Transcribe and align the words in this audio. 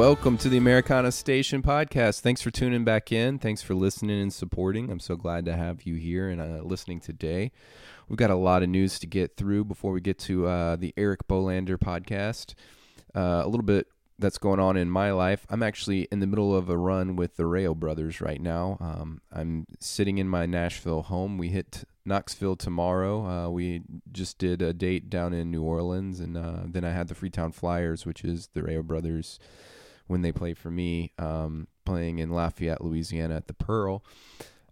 Welcome 0.00 0.38
to 0.38 0.48
the 0.48 0.56
Americana 0.56 1.12
Station 1.12 1.60
podcast. 1.60 2.20
Thanks 2.20 2.40
for 2.40 2.50
tuning 2.50 2.84
back 2.84 3.12
in. 3.12 3.38
Thanks 3.38 3.60
for 3.60 3.74
listening 3.74 4.18
and 4.18 4.32
supporting. 4.32 4.90
I'm 4.90 4.98
so 4.98 5.14
glad 5.14 5.44
to 5.44 5.54
have 5.54 5.82
you 5.82 5.96
here 5.96 6.30
and 6.30 6.40
uh, 6.40 6.62
listening 6.62 7.00
today. 7.00 7.52
We've 8.08 8.16
got 8.16 8.30
a 8.30 8.34
lot 8.34 8.62
of 8.62 8.70
news 8.70 8.98
to 9.00 9.06
get 9.06 9.36
through 9.36 9.66
before 9.66 9.92
we 9.92 10.00
get 10.00 10.18
to 10.20 10.46
uh, 10.46 10.76
the 10.76 10.94
Eric 10.96 11.28
Bolander 11.28 11.76
podcast. 11.76 12.54
Uh, 13.14 13.42
a 13.44 13.46
little 13.46 13.62
bit 13.62 13.88
that's 14.18 14.38
going 14.38 14.58
on 14.58 14.78
in 14.78 14.88
my 14.88 15.12
life. 15.12 15.46
I'm 15.50 15.62
actually 15.62 16.08
in 16.10 16.20
the 16.20 16.26
middle 16.26 16.56
of 16.56 16.70
a 16.70 16.78
run 16.78 17.14
with 17.14 17.36
the 17.36 17.44
Rayo 17.44 17.74
brothers 17.74 18.22
right 18.22 18.40
now. 18.40 18.78
Um, 18.80 19.20
I'm 19.30 19.66
sitting 19.80 20.16
in 20.16 20.30
my 20.30 20.46
Nashville 20.46 21.02
home. 21.02 21.36
We 21.36 21.48
hit 21.50 21.84
Knoxville 22.06 22.56
tomorrow. 22.56 23.26
Uh, 23.26 23.50
we 23.50 23.82
just 24.10 24.38
did 24.38 24.62
a 24.62 24.72
date 24.72 25.10
down 25.10 25.34
in 25.34 25.50
New 25.50 25.62
Orleans, 25.62 26.20
and 26.20 26.38
uh, 26.38 26.62
then 26.64 26.86
I 26.86 26.92
had 26.92 27.08
the 27.08 27.14
Freetown 27.14 27.52
Flyers, 27.52 28.06
which 28.06 28.24
is 28.24 28.48
the 28.54 28.62
Rayo 28.62 28.82
brothers 28.82 29.38
when 30.10 30.22
they 30.22 30.32
play 30.32 30.54
for 30.54 30.70
me, 30.70 31.12
um, 31.18 31.68
playing 31.84 32.18
in 32.18 32.30
Lafayette, 32.30 32.82
Louisiana 32.82 33.36
at 33.36 33.46
the 33.46 33.54
Pearl. 33.54 34.04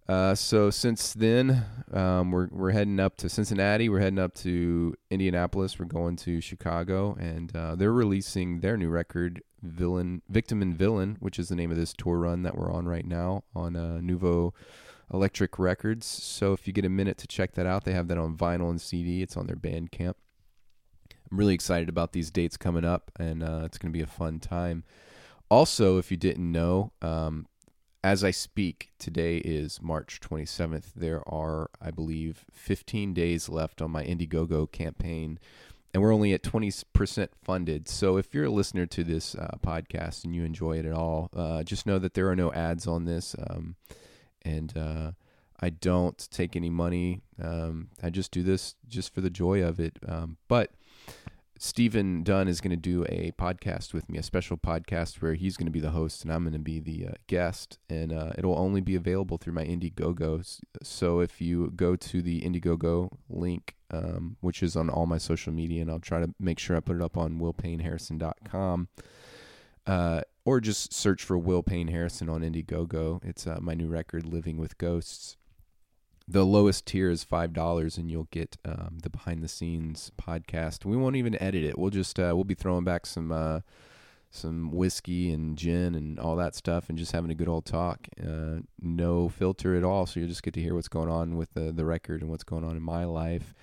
Uh, 0.07 0.35
so 0.35 0.69
since 0.69 1.13
then, 1.13 1.65
um, 1.93 2.31
we're 2.31 2.49
we're 2.51 2.71
heading 2.71 2.99
up 2.99 3.15
to 3.17 3.29
Cincinnati. 3.29 3.87
We're 3.87 3.99
heading 3.99 4.19
up 4.19 4.33
to 4.35 4.95
Indianapolis. 5.09 5.79
We're 5.79 5.85
going 5.85 6.17
to 6.17 6.41
Chicago, 6.41 7.15
and 7.19 7.55
uh, 7.55 7.75
they're 7.75 7.93
releasing 7.93 8.59
their 8.59 8.75
new 8.75 8.89
record, 8.89 9.41
"Villain, 9.61 10.23
Victim 10.27 10.61
and 10.61 10.75
Villain," 10.75 11.15
which 11.19 11.39
is 11.39 11.47
the 11.47 11.55
name 11.55 11.71
of 11.71 11.77
this 11.77 11.93
tour 11.93 12.17
run 12.17 12.43
that 12.43 12.57
we're 12.57 12.71
on 12.71 12.85
right 12.85 13.05
now 13.05 13.43
on 13.55 13.75
uh, 13.75 13.99
Nuvo 14.01 14.51
Electric 15.13 15.57
Records. 15.57 16.05
So 16.05 16.53
if 16.53 16.67
you 16.67 16.73
get 16.73 16.85
a 16.85 16.89
minute 16.89 17.17
to 17.19 17.27
check 17.27 17.53
that 17.53 17.65
out, 17.65 17.85
they 17.85 17.93
have 17.93 18.07
that 18.09 18.17
on 18.17 18.35
vinyl 18.35 18.71
and 18.71 18.81
CD. 18.81 19.21
It's 19.21 19.37
on 19.37 19.47
their 19.47 19.55
Bandcamp. 19.55 20.15
I'm 21.31 21.37
really 21.37 21.53
excited 21.53 21.87
about 21.87 22.13
these 22.13 22.31
dates 22.31 22.57
coming 22.57 22.83
up, 22.83 23.11
and 23.19 23.43
uh, 23.43 23.61
it's 23.63 23.77
going 23.77 23.93
to 23.93 23.97
be 23.97 24.03
a 24.03 24.07
fun 24.07 24.39
time. 24.39 24.83
Also, 25.49 25.97
if 25.97 26.11
you 26.11 26.17
didn't 26.17 26.51
know, 26.51 26.91
um, 27.01 27.47
as 28.03 28.23
I 28.23 28.31
speak, 28.31 28.91
today 28.99 29.37
is 29.37 29.81
March 29.81 30.19
27th. 30.21 30.93
There 30.95 31.27
are, 31.27 31.69
I 31.81 31.91
believe, 31.91 32.45
15 32.51 33.13
days 33.13 33.49
left 33.49 33.81
on 33.81 33.91
my 33.91 34.03
Indiegogo 34.03 34.71
campaign, 34.71 35.39
and 35.93 36.03
we're 36.03 36.13
only 36.13 36.33
at 36.33 36.43
20% 36.43 37.29
funded. 37.43 37.89
So 37.89 38.17
if 38.17 38.33
you're 38.33 38.45
a 38.45 38.51
listener 38.51 38.85
to 38.85 39.03
this 39.03 39.33
uh, 39.33 39.57
podcast 39.61 40.23
and 40.23 40.35
you 40.35 40.43
enjoy 40.43 40.77
it 40.77 40.85
at 40.85 40.93
all, 40.93 41.29
uh, 41.35 41.63
just 41.63 41.87
know 41.87 41.97
that 41.97 42.13
there 42.13 42.29
are 42.29 42.35
no 42.35 42.53
ads 42.53 42.85
on 42.85 43.05
this. 43.05 43.35
Um, 43.49 43.75
and 44.43 44.77
uh, 44.77 45.11
I 45.59 45.69
don't 45.69 46.27
take 46.31 46.55
any 46.55 46.69
money. 46.69 47.21
Um, 47.41 47.89
I 48.01 48.11
just 48.11 48.31
do 48.31 48.43
this 48.43 48.75
just 48.87 49.13
for 49.13 49.21
the 49.21 49.29
joy 49.29 49.63
of 49.63 49.79
it. 49.79 49.97
Um, 50.07 50.37
but 50.47 50.71
Stephen 51.61 52.23
Dunn 52.23 52.47
is 52.47 52.61
going 52.61 52.71
to 52.71 52.77
do 52.77 53.05
a 53.09 53.33
podcast 53.33 53.93
with 53.93 54.07
me, 54.07 54.17
a 54.17 54.23
special 54.23 54.55
podcast 54.55 55.21
where 55.21 55.33
he's 55.33 55.57
going 55.57 55.65
to 55.65 55.71
be 55.71 55.81
the 55.81 55.91
host 55.91 56.23
and 56.23 56.31
I'm 56.31 56.43
going 56.43 56.53
to 56.53 56.59
be 56.59 56.79
the 56.79 57.07
uh, 57.07 57.11
guest, 57.27 57.79
and 57.89 58.13
uh, 58.13 58.31
it'll 58.37 58.57
only 58.57 58.79
be 58.79 58.95
available 58.95 59.37
through 59.37 59.51
my 59.51 59.65
Indiegogo. 59.65 60.61
So 60.81 61.19
if 61.19 61.41
you 61.41 61.71
go 61.75 61.97
to 61.97 62.21
the 62.21 62.39
Indiegogo 62.39 63.11
link, 63.29 63.75
um, 63.91 64.37
which 64.39 64.63
is 64.63 64.77
on 64.77 64.89
all 64.89 65.05
my 65.05 65.17
social 65.17 65.51
media, 65.51 65.81
and 65.81 65.91
I'll 65.91 65.99
try 65.99 66.21
to 66.21 66.33
make 66.39 66.59
sure 66.59 66.77
I 66.77 66.79
put 66.79 66.95
it 66.95 67.01
up 67.01 67.17
on 67.17 67.41
willpayneharrison.com, 67.41 68.87
uh, 69.85 70.21
or 70.45 70.61
just 70.61 70.93
search 70.93 71.25
for 71.25 71.37
Will 71.37 71.61
Payne 71.61 71.89
Harrison 71.89 72.29
on 72.29 72.39
Indiegogo. 72.39 73.21
It's 73.25 73.45
uh, 73.45 73.57
my 73.59 73.73
new 73.73 73.89
record, 73.89 74.25
Living 74.25 74.55
with 74.55 74.77
Ghosts 74.77 75.35
the 76.29 76.45
lowest 76.45 76.85
tier 76.85 77.09
is 77.09 77.23
five 77.23 77.53
dollars, 77.53 77.97
and 77.97 78.09
you'll 78.11 78.27
get 78.31 78.57
um, 78.63 78.99
the 79.01 79.09
behind 79.09 79.41
the 79.41 79.47
scenes 79.47 80.11
podcast. 80.21 80.85
We 80.85 80.95
won't 80.95 81.15
even 81.15 81.41
edit 81.41 81.63
it. 81.63 81.77
We'll 81.77 81.89
just 81.89 82.19
uh, 82.19 82.33
we'll 82.35 82.43
be 82.43 82.53
throwing 82.53 82.83
back 82.83 83.07
some 83.07 83.31
uh, 83.31 83.61
some 84.29 84.71
whiskey 84.71 85.31
and 85.31 85.57
gin 85.57 85.95
and 85.95 86.19
all 86.19 86.35
that 86.35 86.53
stuff, 86.53 86.87
and 86.87 86.97
just 86.97 87.13
having 87.13 87.31
a 87.31 87.35
good 87.35 87.47
old 87.47 87.65
talk. 87.65 88.07
Uh, 88.21 88.59
no 88.79 89.27
filter 89.27 89.75
at 89.75 89.83
all, 89.83 90.05
so 90.05 90.19
you'll 90.19 90.29
just 90.29 90.43
get 90.43 90.53
to 90.53 90.61
hear 90.61 90.75
what's 90.75 90.87
going 90.87 91.09
on 91.09 91.35
with 91.35 91.53
the 91.55 91.71
the 91.71 91.85
record 91.85 92.21
and 92.21 92.29
what's 92.29 92.43
going 92.43 92.63
on 92.63 92.77
in 92.77 92.83
my 92.83 93.05
life. 93.05 93.55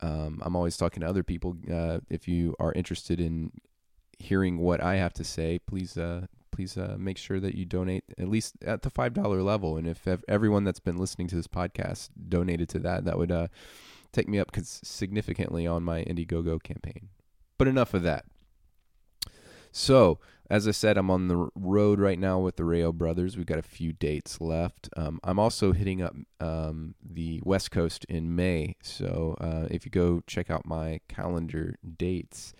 Um, 0.00 0.40
I'm 0.44 0.54
always 0.54 0.76
talking 0.76 1.00
to 1.00 1.08
other 1.08 1.24
people. 1.24 1.56
Uh, 1.70 1.98
if 2.08 2.28
you 2.28 2.54
are 2.60 2.72
interested 2.72 3.20
in 3.20 3.50
hearing 4.18 4.58
what 4.58 4.80
I 4.80 4.96
have 4.96 5.14
to 5.14 5.24
say, 5.24 5.58
please 5.58 5.96
uh, 5.96 6.26
please 6.56 6.78
uh, 6.78 6.96
make 6.98 7.18
sure 7.18 7.38
that 7.38 7.54
you 7.54 7.66
donate 7.66 8.04
at 8.18 8.28
least 8.28 8.54
at 8.64 8.80
the 8.80 8.88
five 8.88 9.12
dollar 9.12 9.42
level. 9.42 9.76
And 9.76 9.86
if 9.86 10.08
everyone 10.26 10.64
that's 10.64 10.80
been 10.80 10.96
listening 10.96 11.28
to 11.28 11.36
this 11.36 11.46
podcast 11.46 12.08
donated 12.28 12.70
to 12.70 12.78
that, 12.78 13.04
that 13.04 13.18
would 13.18 13.30
uh, 13.30 13.48
take 14.10 14.26
me 14.26 14.38
up 14.38 14.50
significantly 14.62 15.66
on 15.66 15.82
my 15.82 16.02
Indiegogo 16.04 16.62
campaign. 16.62 17.10
But 17.58 17.68
enough 17.68 17.92
of 17.92 18.02
that. 18.04 18.24
So, 19.70 20.18
as 20.48 20.66
I 20.66 20.70
said, 20.70 20.96
I'm 20.96 21.10
on 21.10 21.28
the 21.28 21.50
road 21.54 22.00
right 22.00 22.18
now 22.18 22.38
with 22.38 22.56
the 22.56 22.64
Rayo 22.64 22.92
Brothers. 22.92 23.36
We've 23.36 23.44
got 23.44 23.58
a 23.58 23.62
few 23.62 23.92
dates 23.92 24.40
left. 24.40 24.88
Um, 24.96 25.20
I'm 25.22 25.38
also 25.38 25.72
hitting 25.72 26.00
up 26.00 26.14
um, 26.40 26.94
the 27.04 27.42
West 27.44 27.70
Coast 27.70 28.06
in 28.06 28.34
May. 28.34 28.76
So, 28.80 29.36
uh, 29.38 29.66
if 29.70 29.84
you 29.84 29.90
go 29.90 30.22
check 30.26 30.50
out 30.50 30.64
my 30.64 31.00
calendar 31.08 31.76
dates, 31.98 32.54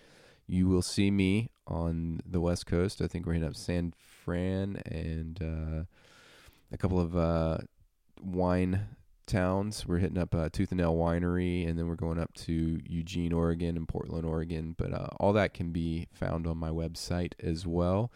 you 0.47 0.67
will 0.67 0.81
see 0.81 1.11
me 1.11 1.49
on 1.67 2.21
the 2.25 2.39
West 2.39 2.65
Coast. 2.65 3.01
I 3.01 3.07
think 3.07 3.25
we're 3.25 3.33
hitting 3.33 3.47
up 3.47 3.55
San 3.55 3.93
Fran 4.23 4.81
and 4.85 5.41
uh, 5.41 5.83
a 6.71 6.77
couple 6.77 6.99
of 6.99 7.15
uh, 7.15 7.57
wine 8.21 8.87
towns. 9.25 9.85
We're 9.85 9.97
hitting 9.97 10.17
up 10.17 10.33
uh, 10.33 10.49
Tooth 10.51 10.71
and 10.71 10.79
Nail 10.79 10.95
Winery, 10.95 11.67
and 11.67 11.77
then 11.77 11.87
we're 11.87 11.95
going 11.95 12.19
up 12.19 12.33
to 12.35 12.79
Eugene, 12.85 13.33
Oregon, 13.33 13.75
and 13.75 13.87
Portland, 13.87 14.25
Oregon. 14.25 14.75
But 14.77 14.93
uh, 14.93 15.07
all 15.19 15.33
that 15.33 15.53
can 15.53 15.71
be 15.71 16.07
found 16.13 16.47
on 16.47 16.57
my 16.57 16.69
website 16.69 17.33
as 17.41 17.67
well. 17.67 18.11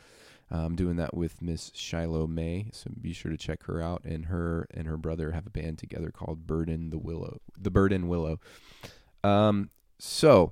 I'm 0.54 0.76
doing 0.76 0.98
that 0.98 1.16
with 1.16 1.42
Miss 1.42 1.72
Shiloh 1.74 2.28
May, 2.28 2.72
so 2.74 2.92
be 3.00 3.14
sure 3.14 3.32
to 3.32 3.38
check 3.38 3.64
her 3.64 3.82
out. 3.82 4.04
And 4.04 4.26
her 4.26 4.68
and 4.74 4.86
her 4.86 4.98
brother 4.98 5.32
have 5.32 5.48
a 5.48 5.50
band 5.50 5.78
together 5.78 6.12
called 6.12 6.46
Burden 6.46 6.90
the 6.90 6.98
Willow. 6.98 7.40
The 7.58 7.72
Burden 7.72 8.10
Willow. 8.10 8.40
Um, 9.24 9.70
so 9.98 10.52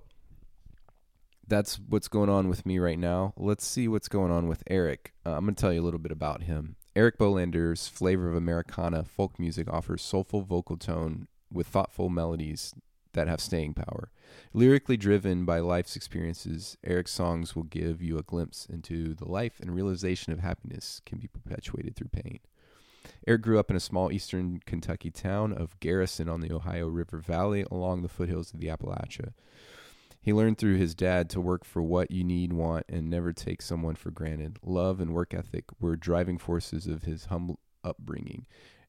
that's 1.50 1.80
what's 1.90 2.08
going 2.08 2.30
on 2.30 2.48
with 2.48 2.66
me 2.66 2.80
right 2.80 3.00
now. 3.00 3.34
Let's 3.36 3.66
see 3.66 3.88
what's 3.88 4.08
going 4.08 4.32
on 4.32 4.48
with 4.48 4.64
Eric. 4.68 5.14
Uh, 5.26 5.32
I'm 5.32 5.46
going 5.46 5.56
to 5.56 5.62
tell 5.62 5.74
you 5.74 5.82
a 5.82 5.84
little 5.84 6.00
bit 6.00 6.12
about 6.12 6.44
him. 6.44 6.76
Eric 6.96 7.18
Bolander's 7.18 7.88
flavor 7.88 8.30
of 8.30 8.36
Americana 8.36 9.04
folk 9.04 9.40
music 9.40 9.72
offers 9.72 10.02
soulful 10.02 10.42
vocal 10.42 10.78
tone 10.78 11.28
with 11.52 11.68
thoughtful 11.68 12.10
melodies 12.10 12.74
that 13.14 13.28
have 13.28 13.42
staying 13.42 13.74
power. 13.74 14.12
Lyrically 14.54 14.98
driven 14.98 15.46
by 15.46 15.60
life's 15.60 15.96
experiences, 15.96 16.78
Eric's 16.84 17.12
songs 17.12 17.56
will 17.56 17.64
give 17.64 18.02
you 18.02 18.18
a 18.18 18.24
glimpse 18.24 18.66
into 18.66 19.16
the 19.16 19.28
life 19.28 19.60
and 19.60 19.74
realization 19.74 20.32
of 20.32 20.40
happiness 20.40 21.02
can 21.06 21.18
be 21.18 21.28
perpetuated 21.28 21.96
through 21.96 22.10
pain. 22.10 22.40
Eric 23.28 23.42
grew 23.42 23.60
up 23.60 23.72
in 23.72 23.78
a 23.78 23.82
small 23.82 24.12
eastern 24.12 24.60
Kentucky 24.66 25.10
town 25.10 25.54
of 25.54 25.80
Garrison 25.80 26.30
on 26.30 26.42
the 26.42 26.52
Ohio 26.52 26.88
River 26.88 27.18
Valley 27.18 27.66
along 27.72 28.02
the 28.02 28.10
foothills 28.10 28.54
of 28.54 28.60
the 28.60 28.68
Appalachia. 28.68 29.34
He 30.22 30.34
learned 30.34 30.58
through 30.58 30.78
his 30.78 30.96
dad 30.96 31.30
to 31.32 31.42
work 31.42 31.64
for 31.64 31.82
what 31.82 32.12
you 32.12 32.24
need, 32.24 32.54
want, 32.54 32.86
and 32.90 33.10
never 33.10 33.32
take 33.32 33.62
someone 33.62 33.96
for 33.96 34.12
granted. 34.12 34.60
Love 34.64 35.00
and 35.00 35.14
work 35.14 35.34
ethic 35.34 35.66
were 35.80 35.96
driving 35.96 36.38
forces 36.38 36.88
of 36.88 37.04
his 37.04 37.26
humble 37.26 37.60
upbringing. 37.84 38.46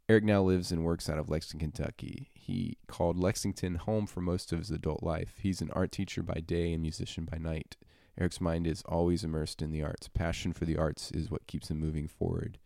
Eric 0.08 0.24
now 0.24 0.42
lives 0.42 0.72
and 0.72 0.84
works 0.84 1.08
out 1.08 1.18
of 1.18 1.30
Lexington, 1.30 1.70
Kentucky. 1.70 2.30
He 2.34 2.78
called 2.88 3.16
Lexington 3.16 3.76
home 3.76 4.08
for 4.08 4.20
most 4.20 4.52
of 4.52 4.58
his 4.58 4.72
adult 4.72 5.04
life. 5.04 5.34
He's 5.40 5.60
an 5.60 5.70
art 5.72 5.92
teacher 5.92 6.22
by 6.22 6.40
day 6.40 6.72
and 6.72 6.82
musician 6.82 7.28
by 7.30 7.38
night. 7.38 7.76
Eric's 8.18 8.40
mind 8.40 8.66
is 8.66 8.82
always 8.86 9.22
immersed 9.22 9.62
in 9.62 9.70
the 9.70 9.84
arts. 9.84 10.08
Passion 10.08 10.52
for 10.52 10.64
the 10.64 10.76
arts 10.76 11.12
is 11.12 11.30
what 11.30 11.46
keeps 11.46 11.70
him 11.70 11.78
moving 11.78 12.08
forward. 12.08 12.58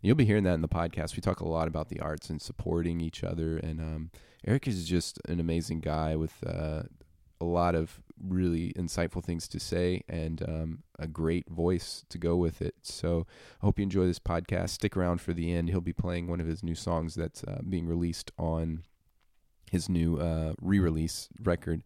You'll 0.00 0.16
be 0.16 0.24
hearing 0.24 0.44
that 0.44 0.54
in 0.54 0.62
the 0.62 0.68
podcast. 0.68 1.16
We 1.16 1.20
talk 1.20 1.40
a 1.40 1.48
lot 1.48 1.68
about 1.68 1.90
the 1.90 2.00
arts 2.00 2.30
and 2.30 2.40
supporting 2.40 3.02
each 3.02 3.22
other. 3.22 3.58
And 3.58 3.78
um, 3.78 4.10
Eric 4.46 4.66
is 4.66 4.88
just 4.88 5.20
an 5.28 5.38
amazing 5.38 5.80
guy 5.80 6.16
with 6.16 6.32
uh, 6.46 6.84
a 7.40 7.44
lot 7.44 7.74
of 7.74 8.00
really 8.22 8.72
insightful 8.74 9.22
things 9.22 9.48
to 9.48 9.60
say 9.60 10.02
and 10.08 10.42
um, 10.42 10.82
a 10.98 11.06
great 11.06 11.48
voice 11.48 12.04
to 12.08 12.18
go 12.18 12.36
with 12.36 12.62
it. 12.62 12.74
So 12.82 13.26
I 13.60 13.66
hope 13.66 13.78
you 13.78 13.82
enjoy 13.82 14.06
this 14.06 14.18
podcast. 14.18 14.70
Stick 14.70 14.96
around 14.96 15.20
for 15.20 15.32
the 15.32 15.52
end. 15.52 15.68
He'll 15.68 15.80
be 15.80 15.92
playing 15.92 16.26
one 16.26 16.40
of 16.40 16.46
his 16.46 16.62
new 16.62 16.74
songs 16.74 17.14
that's 17.14 17.44
uh, 17.44 17.60
being 17.68 17.86
released 17.86 18.30
on 18.38 18.84
his 19.70 19.88
new 19.88 20.18
uh, 20.18 20.54
re-release 20.60 21.28
record. 21.42 21.82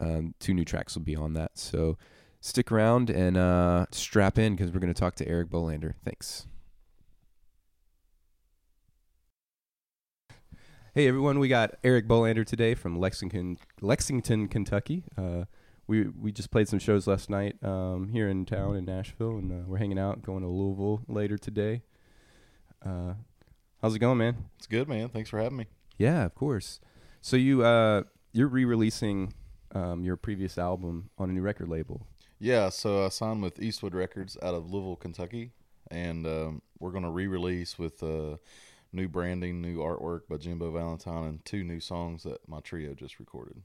Um, 0.00 0.34
two 0.38 0.54
new 0.54 0.64
tracks 0.64 0.94
will 0.94 1.02
be 1.02 1.16
on 1.16 1.34
that. 1.34 1.58
So 1.58 1.98
stick 2.40 2.70
around 2.70 3.10
and 3.10 3.36
uh, 3.36 3.86
strap 3.90 4.38
in 4.38 4.54
because 4.54 4.72
we're 4.72 4.80
going 4.80 4.94
to 4.94 4.98
talk 4.98 5.16
to 5.16 5.28
Eric 5.28 5.50
Bolander. 5.50 5.94
Thanks. 6.04 6.46
Hey 10.94 11.06
everyone, 11.06 11.38
we 11.38 11.46
got 11.46 11.76
Eric 11.84 12.08
Bolander 12.08 12.44
today 12.44 12.74
from 12.74 12.98
Lexington, 12.98 13.58
Lexington, 13.80 14.48
Kentucky. 14.48 15.04
Uh, 15.16 15.44
we 15.88 16.06
we 16.08 16.30
just 16.30 16.50
played 16.50 16.68
some 16.68 16.78
shows 16.78 17.06
last 17.08 17.28
night 17.28 17.56
um, 17.64 18.10
here 18.12 18.28
in 18.28 18.44
town 18.44 18.76
in 18.76 18.84
Nashville, 18.84 19.38
and 19.38 19.50
uh, 19.50 19.64
we're 19.66 19.78
hanging 19.78 19.98
out, 19.98 20.22
going 20.22 20.42
to 20.42 20.48
Louisville 20.48 21.02
later 21.08 21.36
today. 21.36 21.82
Uh, 22.84 23.14
how's 23.82 23.96
it 23.96 23.98
going, 23.98 24.18
man? 24.18 24.36
It's 24.58 24.66
good, 24.66 24.86
man. 24.86 25.08
Thanks 25.08 25.30
for 25.30 25.40
having 25.40 25.56
me. 25.56 25.66
Yeah, 25.96 26.24
of 26.24 26.34
course. 26.34 26.78
So 27.22 27.36
you 27.36 27.64
uh, 27.64 28.02
you're 28.32 28.48
re-releasing 28.48 29.32
um, 29.74 30.04
your 30.04 30.16
previous 30.16 30.58
album 30.58 31.10
on 31.18 31.30
a 31.30 31.32
new 31.32 31.40
record 31.40 31.68
label. 31.68 32.06
Yeah, 32.38 32.68
so 32.68 33.06
I 33.06 33.08
signed 33.08 33.42
with 33.42 33.60
Eastwood 33.60 33.94
Records 33.94 34.36
out 34.42 34.54
of 34.54 34.70
Louisville, 34.70 34.94
Kentucky, 34.94 35.50
and 35.90 36.24
um, 36.24 36.62
we're 36.78 36.92
going 36.92 37.02
to 37.02 37.10
re-release 37.10 37.78
with 37.78 38.00
uh, 38.00 38.36
new 38.92 39.08
branding, 39.08 39.60
new 39.60 39.78
artwork 39.78 40.28
by 40.28 40.36
Jimbo 40.36 40.70
Valentine, 40.70 41.24
and 41.24 41.44
two 41.44 41.64
new 41.64 41.80
songs 41.80 42.22
that 42.22 42.46
my 42.46 42.60
trio 42.60 42.94
just 42.94 43.18
recorded. 43.18 43.62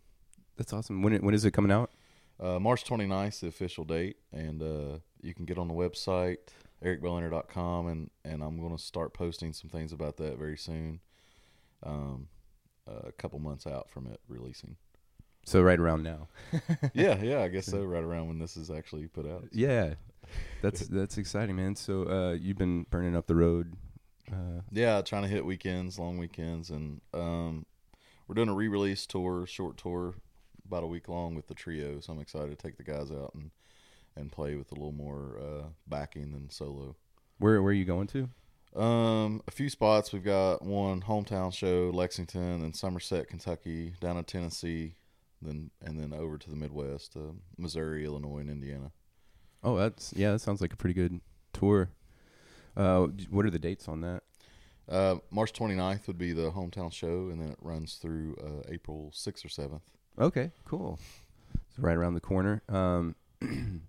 That's 0.58 0.74
awesome. 0.74 1.04
When 1.04 1.14
it, 1.14 1.22
when 1.22 1.36
is 1.36 1.46
it 1.46 1.52
coming 1.52 1.72
out? 1.72 1.92
Uh, 2.40 2.60
March 2.60 2.84
29th, 2.84 3.40
the 3.42 3.48
official 3.48 3.84
date, 3.84 4.18
and 4.32 4.62
uh, 4.62 5.00
you 5.22 5.34
can 5.34 5.46
get 5.46 5.58
on 5.58 5.68
the 5.68 5.74
website 5.74 6.38
ericbolander.com, 6.84 7.88
and 7.88 8.10
and 8.26 8.44
I'm 8.44 8.60
going 8.60 8.76
to 8.76 8.82
start 8.82 9.14
posting 9.14 9.54
some 9.54 9.70
things 9.70 9.92
about 9.92 10.18
that 10.18 10.38
very 10.38 10.58
soon. 10.58 11.00
Um, 11.84 12.28
a 12.88 13.12
couple 13.14 13.40
months 13.40 13.66
out 13.66 13.90
from 13.90 14.08
it 14.08 14.20
releasing. 14.28 14.76
So 15.46 15.62
right 15.62 15.80
around 15.80 16.04
now. 16.04 16.28
yeah, 16.94 17.22
yeah, 17.22 17.42
I 17.42 17.48
guess 17.50 17.66
so. 17.66 17.84
Right 17.84 18.04
around 18.04 18.28
when 18.28 18.40
this 18.40 18.56
is 18.56 18.70
actually 18.70 19.08
put 19.08 19.26
out. 19.26 19.46
Yeah, 19.52 19.96
that's 20.62 20.88
that's 20.88 21.18
exciting, 21.18 21.56
man. 21.56 21.76
So 21.76 22.04
uh, 22.04 22.34
you've 22.34 22.58
been 22.58 22.86
burning 22.90 23.16
up 23.16 23.28
the 23.28 23.36
road. 23.36 23.74
Uh, 24.32 24.62
yeah, 24.72 25.02
trying 25.02 25.24
to 25.24 25.30
hit 25.30 25.46
weekends, 25.46 26.00
long 26.00 26.18
weekends, 26.18 26.70
and 26.70 27.02
um, 27.14 27.66
we're 28.28 28.36
doing 28.36 28.50
a 28.50 28.54
re-release 28.54 29.06
tour, 29.06 29.46
short 29.46 29.78
tour, 29.78 30.16
about 30.74 30.84
a 30.84 30.88
week 30.88 31.08
long 31.08 31.36
with 31.36 31.48
the 31.48 31.54
trio. 31.54 32.00
So 32.00 32.14
I'm 32.14 32.20
excited 32.20 32.50
to 32.50 32.56
take 32.56 32.78
the 32.78 32.84
guys 32.84 33.12
out 33.12 33.34
and 33.36 33.52
and 34.16 34.32
play 34.32 34.56
with 34.56 34.72
a 34.72 34.76
little 34.76 34.92
more 34.92 35.38
uh, 35.40 35.64
backing 35.88 36.32
than 36.32 36.50
solo. 36.50 36.96
Where 37.38 37.62
where 37.62 37.72
are 37.72 37.74
you 37.74 37.86
going 37.86 38.08
to? 38.08 38.30
Um, 38.80 39.44
a 39.48 39.52
few 39.52 39.70
spots. 39.70 40.12
We've 40.12 40.24
got 40.24 40.64
one 40.64 41.02
hometown 41.02 41.54
show, 41.54 41.92
Lexington, 41.94 42.64
and 42.64 42.76
Somerset, 42.76 43.28
Kentucky, 43.28 43.94
down 44.00 44.18
in 44.18 44.24
Tennessee, 44.24 44.96
then 45.42 45.70
and 45.84 46.00
then 46.00 46.12
over 46.12 46.40
to 46.40 46.50
the 46.50 46.56
Midwest, 46.56 47.16
uh, 47.16 47.34
Missouri, 47.58 48.06
Illinois, 48.06 48.40
and 48.40 48.50
Indiana. 48.50 48.92
Oh, 49.64 49.78
that's 49.78 50.12
yeah. 50.16 50.32
That 50.32 50.40
sounds 50.40 50.60
like 50.60 50.74
a 50.74 50.78
pretty 50.78 50.96
good 50.96 51.22
tour. 51.54 51.90
Uh, 52.76 53.08
what 53.30 53.46
are 53.46 53.52
the 53.52 53.60
dates 53.60 53.88
on 53.88 54.02
that? 54.02 54.24
Uh, 54.90 55.18
March 55.30 55.54
29th 55.54 56.08
would 56.08 56.18
be 56.18 56.34
the 56.34 56.52
hometown 56.52 56.92
show, 56.92 57.30
and 57.30 57.40
then 57.40 57.50
it 57.50 57.60
runs 57.62 57.96
through 57.96 58.36
uh, 58.44 58.68
April 58.70 59.12
6th 59.14 59.46
or 59.46 59.48
7th. 59.48 59.82
Okay, 60.20 60.52
cool. 60.66 61.00
It's 61.70 61.80
right 61.80 61.96
around 61.98 62.14
the 62.14 62.22
corner. 62.22 62.62
Um, 62.70 63.16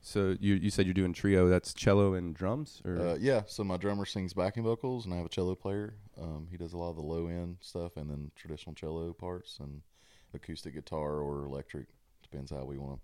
so 0.00 0.36
you 0.40 0.54
you 0.54 0.70
said 0.70 0.86
you're 0.86 0.94
doing 0.94 1.12
trio. 1.12 1.48
That's 1.48 1.74
cello 1.74 2.14
and 2.14 2.34
drums, 2.34 2.80
or 2.84 2.98
Uh, 2.98 3.16
yeah, 3.20 3.42
so 3.46 3.64
my 3.64 3.76
drummer 3.76 4.06
sings 4.06 4.32
backing 4.32 4.62
vocals, 4.62 5.04
and 5.04 5.12
I 5.12 5.18
have 5.18 5.26
a 5.26 5.30
cello 5.30 5.54
player. 5.54 5.94
Um, 6.20 6.48
he 6.50 6.56
does 6.56 6.72
a 6.72 6.78
lot 6.78 6.90
of 6.90 6.96
the 6.96 7.02
low 7.02 7.26
end 7.26 7.58
stuff, 7.60 7.96
and 7.96 8.08
then 8.10 8.30
traditional 8.34 8.74
cello 8.74 9.12
parts, 9.12 9.58
and 9.60 9.82
acoustic 10.34 10.74
guitar 10.74 11.20
or 11.20 11.44
electric. 11.44 11.86
Depends 12.22 12.50
how 12.50 12.64
we 12.64 12.78
want 12.78 13.00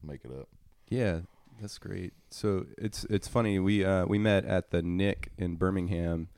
to 0.00 0.06
make 0.06 0.24
it 0.24 0.30
up. 0.32 0.48
yeah, 0.88 1.20
that's 1.60 1.78
great. 1.78 2.12
So 2.30 2.66
it's 2.76 3.04
it's 3.04 3.28
funny. 3.28 3.58
We 3.58 3.84
uh, 3.84 4.06
we 4.06 4.18
met 4.18 4.44
at 4.44 4.70
the 4.70 4.82
Nick 4.82 5.30
in 5.38 5.54
Birmingham, 5.56 6.28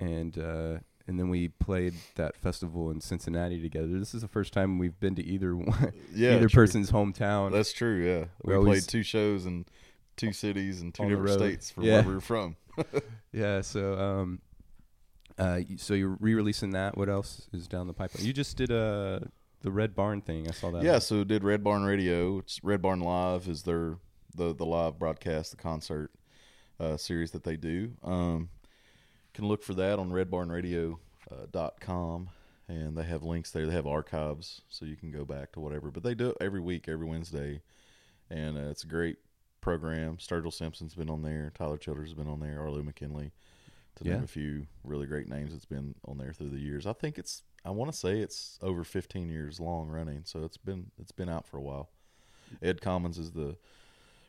and 0.00 0.36
uh, 0.38 0.78
and 1.06 1.18
then 1.18 1.28
we 1.28 1.48
played 1.48 1.94
that 2.14 2.36
festival 2.36 2.90
in 2.90 3.00
Cincinnati 3.00 3.60
together. 3.60 3.98
This 3.98 4.14
is 4.14 4.22
the 4.22 4.28
first 4.28 4.52
time 4.52 4.78
we've 4.78 4.98
been 5.00 5.14
to 5.16 5.24
either 5.24 5.54
one, 5.56 5.92
Yeah, 6.14 6.36
either 6.36 6.48
true. 6.48 6.62
person's 6.62 6.90
hometown. 6.90 7.52
That's 7.52 7.72
true. 7.72 8.02
Yeah, 8.04 8.24
We 8.42 8.52
we, 8.52 8.56
always- 8.56 8.84
played 8.86 8.90
two 8.90 9.02
shows 9.02 9.46
in 9.46 9.66
two 10.16 10.32
cities 10.32 10.80
and 10.80 10.94
two 10.94 11.08
different 11.08 11.30
states 11.38 11.70
from 11.70 11.84
Yeah. 11.84 11.96
where 12.00 12.08
we 12.08 12.14
were 12.14 12.20
from. 12.20 12.56
Yeah. 13.32 13.62
So, 13.62 13.98
um, 13.98 14.40
uh, 15.38 15.60
so 15.76 15.94
you're 15.94 16.16
re-releasing 16.20 16.70
that. 16.70 16.96
What 16.96 17.08
else 17.08 17.48
is 17.52 17.66
down 17.66 17.88
the 17.88 17.92
pipeline? 17.92 18.24
You 18.24 18.32
just 18.32 18.56
did 18.56 18.70
uh 18.70 19.20
the 19.62 19.70
Red 19.72 19.94
Barn 19.96 20.20
thing. 20.20 20.46
I 20.48 20.52
saw 20.52 20.70
that. 20.70 20.82
yeah, 20.84 20.98
so 21.00 21.24
did 21.24 21.42
Red 21.42 21.64
Barn 21.64 21.82
Radio. 21.84 22.38
It's 22.38 22.62
Red 22.62 22.80
Barn 22.82 23.00
Live 23.00 23.48
is 23.48 23.62
their 23.64 23.96
the 24.36 24.54
the 24.54 24.64
live 24.66 24.98
broadcast, 24.98 25.50
the 25.50 25.56
concert 25.56 26.10
uh, 26.78 26.96
series 26.96 27.30
that 27.32 27.42
they 27.44 27.56
do. 27.56 27.92
Um, 28.04 28.50
can 29.34 29.46
look 29.46 29.62
for 29.62 29.74
that 29.74 29.98
on 29.98 30.10
redbarnradio.com, 30.10 30.98
uh, 31.30 31.46
dot 31.50 31.80
com, 31.80 32.28
and 32.68 32.96
they 32.96 33.02
have 33.04 33.22
links 33.22 33.50
there. 33.50 33.66
They 33.66 33.72
have 33.72 33.86
archives, 33.86 34.62
so 34.68 34.84
you 34.86 34.96
can 34.96 35.10
go 35.10 35.24
back 35.24 35.52
to 35.52 35.60
whatever. 35.60 35.90
But 35.90 36.02
they 36.02 36.14
do 36.14 36.30
it 36.30 36.36
every 36.40 36.60
week, 36.60 36.88
every 36.88 37.06
Wednesday, 37.06 37.60
and 38.30 38.56
uh, 38.56 38.70
it's 38.70 38.84
a 38.84 38.88
great 38.88 39.16
program. 39.60 40.16
Sturgill 40.18 40.52
Simpson's 40.52 40.94
been 40.94 41.10
on 41.10 41.22
there. 41.22 41.50
Tyler 41.56 41.78
Childers 41.78 42.08
has 42.10 42.14
been 42.14 42.28
on 42.28 42.40
there. 42.40 42.60
Arlo 42.60 42.82
McKinley, 42.82 43.32
to 43.96 44.04
Yeah. 44.04 44.14
name 44.14 44.24
a 44.24 44.26
few 44.28 44.66
really 44.84 45.06
great 45.06 45.28
names 45.28 45.52
that's 45.52 45.64
been 45.64 45.94
on 46.04 46.18
there 46.18 46.32
through 46.32 46.50
the 46.50 46.58
years. 46.60 46.86
I 46.86 46.92
think 46.92 47.18
it's 47.18 47.42
I 47.64 47.70
want 47.70 47.90
to 47.90 47.96
say 47.96 48.18
it's 48.20 48.58
over 48.60 48.84
15 48.84 49.30
years 49.30 49.58
long 49.58 49.88
running, 49.88 50.22
so 50.24 50.44
it's 50.44 50.58
been 50.58 50.90
it's 50.98 51.12
been 51.12 51.28
out 51.30 51.46
for 51.46 51.56
a 51.56 51.62
while. 51.62 51.88
Ed 52.62 52.80
Commons 52.82 53.18
is 53.18 53.32
the 53.32 53.56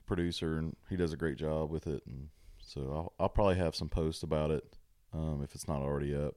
producer, 0.05 0.57
and 0.57 0.75
he 0.89 0.95
does 0.95 1.11
a 1.11 1.17
great 1.17 1.35
job 1.37 1.69
with 1.69 1.85
it. 1.87 2.03
And 2.05 2.29
so 2.61 2.81
I'll, 2.93 3.13
I'll 3.19 3.29
probably 3.29 3.55
have 3.57 3.75
some 3.75 3.89
posts 3.89 4.23
about 4.23 4.51
it 4.51 4.63
um, 5.15 5.41
if 5.43 5.55
it's 5.55 5.67
not 5.67 5.81
already 5.81 6.15
up. 6.15 6.35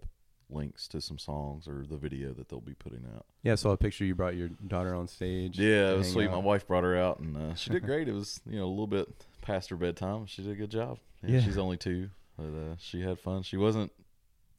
Links 0.50 0.88
to 0.88 1.02
some 1.02 1.19
songs 1.19 1.69
or 1.69 1.84
the 1.86 1.98
video 1.98 2.32
that 2.32 2.48
they'll 2.48 2.62
be 2.62 2.72
putting 2.72 3.04
out. 3.14 3.26
Yeah. 3.42 3.52
I 3.52 3.56
saw 3.56 3.72
a 3.72 3.76
picture. 3.76 4.06
You 4.06 4.14
brought 4.14 4.34
your 4.34 4.48
daughter 4.66 4.94
on 4.94 5.06
stage. 5.06 5.58
Yeah, 5.58 5.90
it 5.90 5.98
was 5.98 6.10
sweet. 6.10 6.28
out. 6.28 6.32
My 6.32 6.38
wife 6.38 6.66
brought 6.66 6.84
her 6.84 6.96
out, 6.96 7.19
and 7.20 7.36
uh, 7.36 7.54
she 7.54 7.69
did 7.69 7.82
great. 7.82 8.08
It 8.08 8.14
was 8.14 8.40
you 8.48 8.56
know 8.58 8.64
a 8.64 8.70
little 8.70 8.86
bit 8.86 9.08
past 9.42 9.69
her 9.69 9.76
bedtime. 9.76 10.25
She 10.25 10.40
did 10.40 10.52
a 10.52 10.54
good 10.54 10.70
job. 10.70 11.00
Yeah, 11.22 11.32
Yeah. 11.32 11.40
she's 11.42 11.58
only 11.58 11.76
two, 11.76 12.08
but 12.38 12.44
uh, 12.46 12.76
she 12.78 13.02
had 13.02 13.19
fun. 13.19 13.42
She 13.42 13.58
wasn't 13.58 13.92